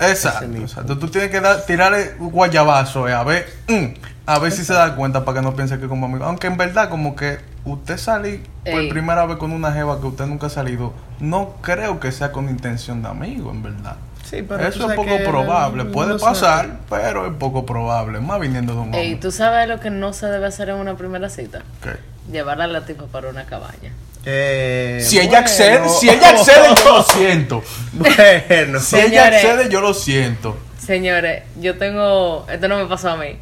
Exacto, 0.00 0.44
exacto. 0.56 0.98
Tú 0.98 1.08
tienes 1.08 1.30
que 1.30 1.40
dar, 1.40 1.64
tirarle 1.64 2.14
un 2.18 2.30
guayabazo, 2.30 3.08
eh, 3.08 3.12
a 3.12 3.22
ver, 3.22 3.46
mm, 3.68 3.84
a 4.26 4.38
ver 4.38 4.50
si 4.52 4.64
se 4.64 4.72
da 4.72 4.96
cuenta 4.96 5.24
para 5.24 5.38
que 5.40 5.44
no 5.44 5.54
piense 5.54 5.78
que 5.78 5.86
como 5.86 6.06
amigo. 6.06 6.24
Aunque 6.24 6.48
en 6.48 6.56
verdad, 6.56 6.88
como 6.88 7.14
que 7.14 7.38
usted 7.64 7.98
salir 7.98 8.42
por 8.64 8.80
Ey. 8.80 8.88
primera 8.90 9.26
vez 9.26 9.36
con 9.36 9.52
una 9.52 9.72
jeva 9.72 10.00
que 10.00 10.06
usted 10.06 10.26
nunca 10.26 10.46
ha 10.48 10.50
salido, 10.50 10.92
no 11.20 11.54
creo 11.60 12.00
que 12.00 12.10
sea 12.10 12.32
con 12.32 12.48
intención 12.48 13.02
de 13.02 13.08
amigo, 13.10 13.50
en 13.52 13.62
verdad. 13.62 13.96
Sí, 14.24 14.42
pero 14.42 14.60
Eso 14.62 14.68
es 14.70 14.76
sabes 14.78 14.96
poco 14.96 15.10
probable. 15.30 15.84
no- 15.84 15.92
Puede 15.92 16.18
pasar, 16.18 16.66
sabe. 16.66 16.78
pero 16.88 17.26
es 17.26 17.34
poco 17.34 17.64
probable. 17.66 18.18
Más 18.20 18.40
viniendo 18.40 18.72
de 18.72 18.78
un 18.78 18.84
hombre. 18.86 19.02
Ey, 19.02 19.16
¿tú 19.16 19.30
sabes 19.30 19.68
lo 19.68 19.78
que 19.78 19.90
no 19.90 20.12
se 20.14 20.26
debe 20.26 20.46
hacer 20.46 20.70
en 20.70 20.76
una 20.76 20.96
primera 20.96 21.28
cita? 21.28 21.60
¿Qué? 21.82 21.90
Llevar 22.32 22.60
a 22.62 22.66
la 22.66 22.84
tipa 22.84 23.04
para 23.06 23.28
una 23.28 23.44
cabaña. 23.44 23.92
Eh, 24.24 25.00
Si 25.04 25.18
ella 25.18 25.28
bueno. 25.30 25.38
accede, 25.46 25.88
si 25.88 26.08
ella 26.08 26.30
accede, 26.30 26.68
yo 26.84 26.92
lo 26.96 27.02
siento. 27.02 27.62
bueno. 27.92 28.80
Si 28.80 28.96
ella 28.98 29.26
accede, 29.26 29.68
yo 29.68 29.80
lo 29.80 29.92
siento. 29.94 30.56
Señores, 30.78 31.42
yo 31.60 31.76
tengo... 31.76 32.46
Esto 32.50 32.68
no 32.68 32.76
me 32.78 32.86
pasó 32.86 33.10
a 33.10 33.16
mí, 33.16 33.36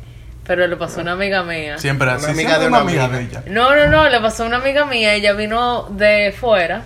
pero 0.47 0.67
le 0.67 0.77
pasó 0.77 0.99
a 1.01 1.03
una 1.03 1.13
amiga 1.13 1.43
mía. 1.43 1.79
Siempre 1.79 2.07
Una 2.09 2.17
así. 2.17 2.27
amiga 2.31 2.51
siempre 2.51 2.59
de 2.61 2.67
una 2.69 2.83
una 2.83 2.91
amiga 2.91 3.05
amiga. 3.05 3.19
de 3.19 3.25
ella. 3.25 3.43
No, 3.47 3.75
no, 3.77 3.87
no, 3.89 4.09
le 4.09 4.21
pasó 4.21 4.43
a 4.45 4.47
una 4.47 4.57
amiga 4.57 4.85
mía, 4.87 5.15
ella 5.15 5.33
vino 5.35 5.87
de 5.91 6.35
fuera 6.39 6.83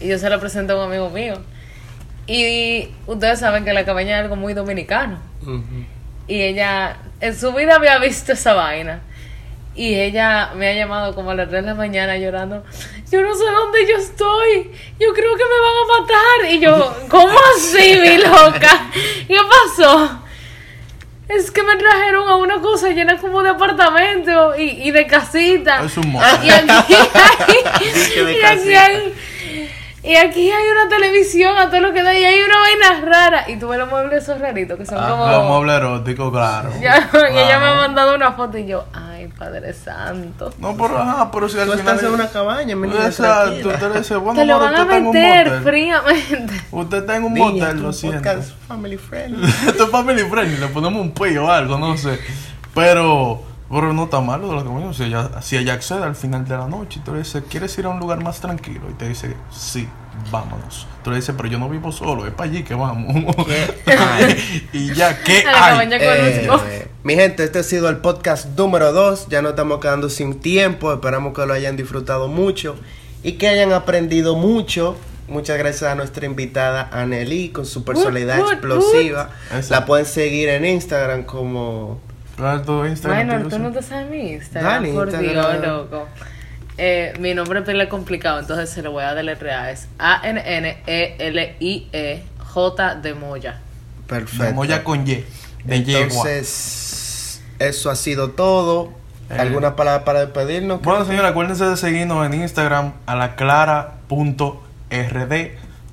y 0.00 0.08
yo 0.08 0.18
se 0.18 0.28
la 0.28 0.38
presenté 0.40 0.72
a 0.72 0.76
un 0.76 0.82
amigo 0.88 1.08
mío. 1.10 1.34
Y 2.26 2.88
ustedes 3.06 3.38
saben 3.38 3.64
que 3.64 3.72
la 3.72 3.84
cabaña 3.84 4.16
es 4.18 4.22
algo 4.24 4.36
muy 4.36 4.52
dominicano. 4.54 5.18
Y 6.26 6.40
ella 6.42 6.96
en 7.20 7.38
su 7.38 7.52
vida 7.52 7.76
había 7.76 7.98
visto 7.98 8.32
esa 8.32 8.52
vaina. 8.54 9.00
Y 9.76 9.94
ella 9.94 10.52
me 10.56 10.68
ha 10.68 10.74
llamado 10.74 11.14
como 11.14 11.32
a 11.32 11.34
las 11.34 11.50
3 11.50 11.62
de 11.62 11.68
la 11.68 11.74
mañana 11.74 12.16
llorando. 12.16 12.64
Yo 13.10 13.20
no 13.20 13.34
sé 13.34 13.44
dónde 13.44 13.86
yo 13.86 13.96
estoy. 13.98 14.72
Yo 14.98 15.12
creo 15.12 15.36
que 15.36 15.44
me 15.44 15.60
van 15.60 15.74
a 15.76 16.00
matar. 16.00 16.52
Y 16.52 16.60
yo, 16.60 16.96
¿cómo 17.10 17.38
así, 17.56 17.98
mi 18.00 18.16
loca? 18.16 18.90
¿Qué 19.28 19.36
pasó? 19.36 20.22
Es 21.28 21.50
que 21.50 21.62
me 21.62 21.76
trajeron 21.76 22.28
a 22.28 22.36
una 22.36 22.60
cosa 22.60 22.88
llena 22.90 23.18
como 23.18 23.42
de 23.42 23.50
apartamento 23.50 24.56
y, 24.56 24.88
y 24.88 24.90
de 24.92 25.06
casita. 25.06 25.84
Es 25.84 25.96
un 25.98 26.12
Y 26.12 26.50
aquí 26.50 26.94
y 28.70 28.74
hay, 28.74 29.14
y 30.06 30.16
aquí 30.16 30.50
hay 30.50 30.64
una 30.70 30.88
televisión 30.88 31.58
a 31.58 31.68
todo 31.68 31.80
lo 31.80 31.92
que 31.92 32.02
da 32.02 32.14
y 32.14 32.24
hay 32.24 32.40
una 32.40 32.58
vaina 32.60 33.00
rara. 33.06 33.50
Y 33.50 33.56
tuve 33.56 33.76
los 33.78 33.88
muebles 33.88 34.22
esos 34.22 34.38
raritos 34.40 34.78
que 34.78 34.86
son 34.86 34.98
Ah, 35.00 35.08
como... 35.10 35.28
Los 35.28 35.44
muebles 35.44 35.76
eróticos, 35.76 36.30
claro. 36.32 36.70
Ya, 36.80 37.10
y 37.12 37.38
ella 37.38 37.58
me 37.58 37.66
ha 37.66 37.72
Claro. 37.72 37.76
mandado 37.76 38.14
una 38.14 38.32
foto 38.32 38.56
y 38.58 38.66
yo, 38.66 38.84
ay, 38.94 39.28
Padre 39.36 39.72
Santo. 39.74 40.52
No, 40.58 40.76
pero, 40.76 40.98
ajá, 40.98 41.30
pero 41.30 41.48
si 41.48 41.58
al 41.58 41.66
Tú 41.66 41.72
final... 41.78 41.94
estás 41.96 42.08
en 42.08 42.14
una 42.14 42.28
cabaña, 42.28 42.76
mi 42.76 42.88
niña, 42.88 43.06
Exacto, 43.06 43.68
usted 43.68 43.92
le 43.92 43.98
dice, 43.98 44.16
bueno, 44.16 44.40
Te 44.40 44.46
lo 44.46 44.58
van 44.60 44.74
a 44.76 44.84
meter 44.84 45.02
motel. 45.48 45.62
fríamente. 45.62 46.54
Usted 46.70 46.98
está 46.98 47.16
en 47.16 47.24
un 47.24 47.34
Niña, 47.34 47.64
motel, 47.64 47.76
tu 47.78 47.82
lo 47.82 47.92
siento. 47.92 48.30
family 48.68 48.96
friendly. 48.96 49.46
Esto 49.66 49.84
es 49.84 49.90
family 49.90 50.22
friendly, 50.28 50.56
le 50.58 50.68
ponemos 50.68 51.00
un 51.00 51.12
pello 51.12 51.46
o 51.46 51.50
algo, 51.50 51.76
no 51.78 51.96
sé. 51.96 52.18
Pero, 52.74 53.42
pero 53.68 53.92
no 53.92 54.04
está 54.04 54.20
malo 54.20 54.52
de 54.52 54.62
que 54.62 54.68
me 54.68 54.94
Si 54.94 55.04
ella, 55.04 55.42
si 55.42 55.56
ella 55.56 55.74
accede 55.74 56.04
al 56.04 56.14
final 56.14 56.46
de 56.46 56.56
la 56.56 56.68
noche 56.68 57.00
y 57.00 57.02
tú 57.02 57.12
le 57.12 57.18
dices, 57.18 57.42
¿quieres 57.48 57.76
ir 57.78 57.86
a 57.86 57.88
un 57.88 57.98
lugar 57.98 58.22
más 58.22 58.40
tranquilo? 58.40 58.82
Y 58.90 58.94
te 58.94 59.08
dice, 59.08 59.34
sí, 59.50 59.88
vámonos. 60.30 60.86
Tú 61.02 61.10
le 61.10 61.16
dices, 61.16 61.34
pero 61.36 61.48
yo 61.48 61.58
no 61.58 61.68
vivo 61.68 61.90
solo, 61.90 62.26
es 62.26 62.32
para 62.32 62.50
allí 62.50 62.62
que 62.62 62.74
vamos. 62.74 63.34
y 64.72 64.94
ya, 64.94 65.22
¿qué 65.22 65.44
A 65.46 65.52
la 65.52 65.78
hay? 65.80 65.88
Eh, 65.92 66.88
mi 67.02 67.14
gente, 67.14 67.44
este 67.44 67.60
ha 67.60 67.62
sido 67.62 67.88
el 67.88 67.98
podcast 67.98 68.46
número 68.56 68.92
2. 68.92 69.28
Ya 69.28 69.42
no 69.42 69.50
estamos 69.50 69.80
quedando 69.80 70.10
sin 70.10 70.40
tiempo. 70.40 70.92
Esperamos 70.92 71.34
que 71.34 71.44
lo 71.46 71.52
hayan 71.52 71.76
disfrutado 71.76 72.28
mucho 72.28 72.76
y 73.22 73.32
que 73.32 73.48
hayan 73.48 73.72
aprendido 73.72 74.36
mucho. 74.36 74.96
Muchas 75.28 75.58
gracias 75.58 75.90
a 75.90 75.94
nuestra 75.96 76.24
invitada 76.24 76.88
Anneli 76.92 77.48
con 77.48 77.66
su 77.66 77.84
personalidad 77.84 78.38
explosiva. 78.38 79.30
La 79.70 79.86
pueden 79.86 80.06
seguir 80.06 80.48
en 80.48 80.64
Instagram 80.64 81.24
como 81.24 82.00
¿Cuál 82.36 82.60
es 82.60 82.66
tu 82.66 82.84
Instagram? 82.84 83.26
Bueno, 83.28 83.48
¿Tú 83.48 83.58
no 83.58 83.72
te 83.72 83.82
sabes 83.82 84.10
mi 84.10 84.32
Instagram, 84.32 84.72
Dale, 84.72 84.92
por 84.92 85.08
Instagram. 85.08 85.60
Dios, 85.60 85.66
loco. 85.66 86.06
Eh, 86.78 87.14
mi 87.18 87.32
nombre 87.32 87.60
es 87.60 87.64
pila 87.66 87.88
complicado, 87.88 88.38
entonces 88.38 88.68
se 88.68 88.82
lo 88.82 88.92
voy 88.92 89.04
a 89.04 89.14
deletrear. 89.14 89.70
Es 89.70 89.88
A-N-N-E-L-I-E-J 91.58 92.94
de 92.96 93.14
Moya. 93.14 93.60
perfecto. 94.06 94.44
De 94.44 94.52
Moya 94.52 94.84
con 94.84 95.08
Y. 95.08 95.24
De 95.64 95.82
yegua. 95.84 96.02
Entonces, 96.02 97.42
eso 97.58 97.90
ha 97.90 97.96
sido 97.96 98.30
todo. 98.32 98.92
Eh. 99.30 99.36
¿Alguna 99.38 99.74
palabra 99.74 100.04
para 100.04 100.20
despedirnos? 100.20 100.82
Bueno, 100.82 101.04
señores, 101.04 101.30
acuérdense 101.30 101.64
de 101.64 101.76
seguirnos 101.76 102.24
en 102.26 102.34
Instagram 102.34 102.92
a 103.06 103.16
la 103.16 103.34
clara.rd. 103.36 104.52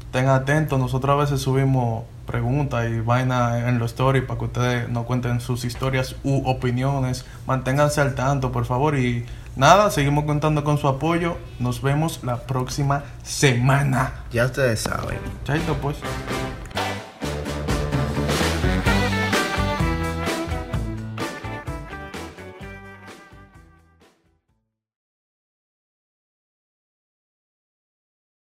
Estén 0.06 0.28
atentos, 0.28 0.78
nosotros 0.80 1.14
a 1.14 1.16
veces 1.22 1.42
subimos 1.42 2.04
preguntas 2.26 2.90
y 2.90 3.00
vainas 3.00 3.68
en 3.68 3.80
los 3.80 3.92
stories 3.92 4.24
para 4.24 4.40
que 4.40 4.46
ustedes 4.46 4.90
nos 4.90 5.06
cuenten 5.06 5.42
sus 5.42 5.66
historias 5.66 6.16
u 6.24 6.48
opiniones. 6.48 7.26
Manténganse 7.46 8.02
al 8.02 8.16
tanto, 8.16 8.52
por 8.52 8.66
favor. 8.66 8.98
Y 8.98 9.26
nada, 9.56 9.92
seguimos 9.92 10.26
contando 10.26 10.64
con 10.64 10.78
su 10.78 10.88
apoyo. 10.88 11.38
Nos 11.60 11.82
vemos 11.82 12.24
la 12.24 12.38
próxima 12.42 13.04
semana. 13.24 14.14
Ya 14.32 14.46
ustedes 14.46 14.82
saben. 14.82 15.20
Chaito, 15.44 15.76
pues. 15.76 15.98